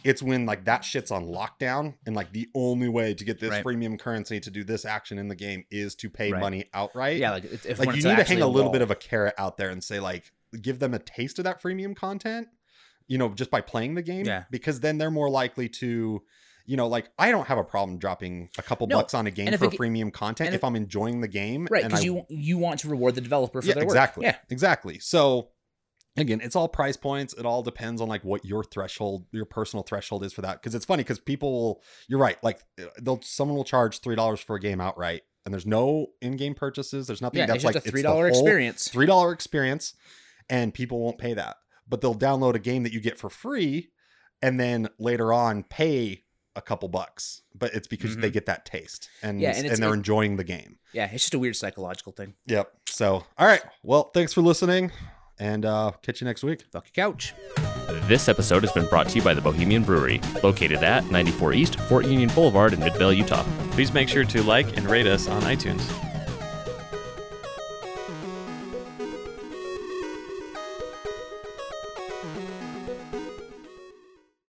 it's 0.05 0.23
when 0.23 0.45
like 0.47 0.65
that 0.67 0.85
shit's 0.85 1.11
on 1.11 1.25
lockdown 1.27 1.95
and 2.07 2.15
like 2.15 2.33
the 2.33 2.49
only 2.55 2.89
way 2.89 3.15
to 3.15 3.25
get 3.25 3.41
this 3.41 3.51
Right. 3.51 3.65
freemium 3.65 3.99
currency 3.99 4.39
to 4.41 4.51
do 4.51 4.65
this 4.65 4.85
action 4.85 5.19
in 5.19 5.29
the 5.29 5.35
game 5.37 5.65
is 5.71 5.95
to 5.97 6.11
pay 6.11 6.31
Right. 6.33 6.41
money 6.41 6.65
outright 6.75 7.17
yeah, 7.19 7.31
like 7.31 7.45
if, 7.45 7.65
if 7.65 7.79
like 7.79 7.89
you 7.97 8.03
need 8.03 8.17
to 8.17 8.25
hang 8.25 8.43
a 8.43 8.47
little 8.47 8.71
bit 8.71 8.83
of 8.83 8.91
a 8.91 8.97
carrot 8.97 9.35
out 9.39 9.57
there 9.57 9.71
and 9.71 9.83
say 9.83 9.99
like 9.99 10.31
give 10.61 10.79
them 10.79 10.93
a 10.93 10.99
taste 10.99 11.39
of 11.39 11.45
that 11.47 11.63
freemium 11.63 11.97
content 11.97 12.49
you 13.09 13.17
know 13.17 13.31
just 13.31 13.51
by 13.51 13.63
playing 13.63 13.95
the 13.95 14.03
game 14.03 14.27
Yeah. 14.27 14.45
because 14.51 14.81
then 14.81 14.99
they're 14.99 15.11
more 15.11 15.31
likely 15.31 15.69
to 15.71 16.23
you 16.67 16.77
know 16.77 16.87
like 16.89 17.11
i 17.19 17.31
don't 17.31 17.47
have 17.49 17.59
a 17.59 17.65
problem 17.65 17.99
dropping 17.99 18.49
a 18.59 18.63
couple 18.63 18.87
No, 18.87 18.99
bucks 18.99 19.15
on 19.15 19.27
a 19.27 19.31
game 19.31 19.53
for 19.57 19.65
it- 19.67 19.73
freemium 19.73 20.13
content 20.13 20.49
if, 20.51 20.55
if- 20.57 20.65
i'm 20.65 20.77
enjoying 20.77 21.21
the 21.21 21.29
game 21.29 21.67
right 21.71 21.85
because 21.85 22.05
you 22.05 22.25
you 22.29 22.59
want 22.59 22.81
to 22.81 22.89
reward 22.89 23.15
the 23.15 23.21
developer 23.21 23.61
for 23.63 23.69
yeah 23.69 23.75
their 23.75 23.85
work. 23.85 23.93
exactly 23.93 24.25
Yeah, 24.27 24.37
exactly. 24.51 24.99
So 24.99 25.49
again 26.19 26.41
it's 26.43 26.55
all 26.57 26.69
price 26.69 26.97
points. 26.97 27.33
It 27.39 27.47
all 27.47 27.63
depends 27.63 28.01
on 28.03 28.09
like 28.09 28.23
what 28.23 28.45
your 28.45 28.63
threshold 28.65 29.25
your 29.33 29.47
personal 29.47 29.83
threshold 29.83 30.25
is 30.25 30.33
for 30.33 30.43
that. 30.43 30.61
Because 30.61 30.75
it's 30.75 30.85
funny 30.85 31.03
because 31.03 31.19
people 31.19 31.51
will 31.53 31.83
you're 32.09 32.19
right 32.21 32.37
like 32.45 32.61
uh, 32.81 32.85
they'll 33.01 33.21
someone 33.23 33.57
will 33.57 33.65
charge 33.65 34.01
three 34.01 34.15
dollars 34.17 34.39
for 34.41 34.57
a 34.57 34.61
game 34.61 34.81
outright 34.81 35.23
and 35.45 35.53
there's 35.55 35.67
no 35.67 36.09
in-game 36.21 36.55
purchases 36.55 37.07
there's 37.07 37.23
nothing 37.23 37.39
yeah, 37.41 37.47
that's 37.47 37.65
like 37.65 37.77
a 37.77 37.81
three 37.81 38.03
dollar 38.03 38.29
experience. 38.29 38.89
three 38.89 39.07
dollar 39.07 39.33
experience 39.33 39.95
and 40.51 40.75
people 40.75 41.01
won't 41.01 41.19
pay 41.19 41.33
that. 41.35 41.57
But 41.89 42.01
they'll 42.03 42.15
download 42.15 42.55
a 42.55 42.59
game 42.59 42.83
that 42.85 42.93
you 42.93 43.01
get 43.01 43.19
for 43.19 43.31
free 43.31 43.91
and 44.43 44.59
then 44.61 44.89
later 44.99 45.33
on 45.33 45.63
pay 45.65 46.22
a 46.57 46.61
couple 46.63 46.89
bucks 46.89 47.43
but 47.55 47.73
it's 47.75 47.87
because 47.89 48.17
they 48.17 48.31
get 48.31 48.47
that 48.47 48.65
taste 48.67 49.09
and 49.23 49.37
Mm-hmm. 49.37 49.43
Yeah, 49.43 49.57
and 49.57 49.67
and, 49.67 49.77
they're 49.83 49.91
it- 49.91 49.95
enjoying 49.95 50.37
the 50.37 50.45
game 50.45 50.79
Yeah, 50.93 51.07
it's 51.13 51.23
just 51.25 51.35
a 51.35 51.39
weird 51.39 51.57
psychological 51.57 52.13
thing. 52.13 52.35
yep 52.47 52.73
so 52.87 53.25
all 53.39 53.47
right 53.47 53.63
well 53.83 54.11
thanks 54.15 54.33
for 54.33 54.43
listening 54.43 54.91
and 55.39 55.65
uh 55.65 55.93
catch 56.03 56.21
you 56.21 56.27
next 56.27 56.43
week 56.43 56.63
Fuck 56.71 56.89
your 56.95 57.07
couch. 57.07 57.35
This 58.09 58.29
episode 58.29 58.63
has 58.63 58.73
been 58.73 58.87
brought 58.87 59.09
to 59.11 59.17
you 59.17 59.23
by 59.23 59.33
the 59.35 59.41
Bohemian 59.41 59.83
Brewery, 59.85 60.21
located 60.43 60.83
at 60.83 61.09
94 61.11 61.53
East 61.53 61.79
Fort 61.81 62.07
Union 62.07 62.31
Boulevard 62.35 62.73
in 62.73 62.81
Midvale, 62.81 63.13
Utah. 63.13 63.45
Please 63.73 63.93
make 63.93 64.09
sure 64.09 64.25
to 64.25 64.43
like 64.43 64.77
and 64.77 64.89
rate 64.91 65.07
us 65.07 65.29
on 65.29 65.43
iTunes. 65.43 65.83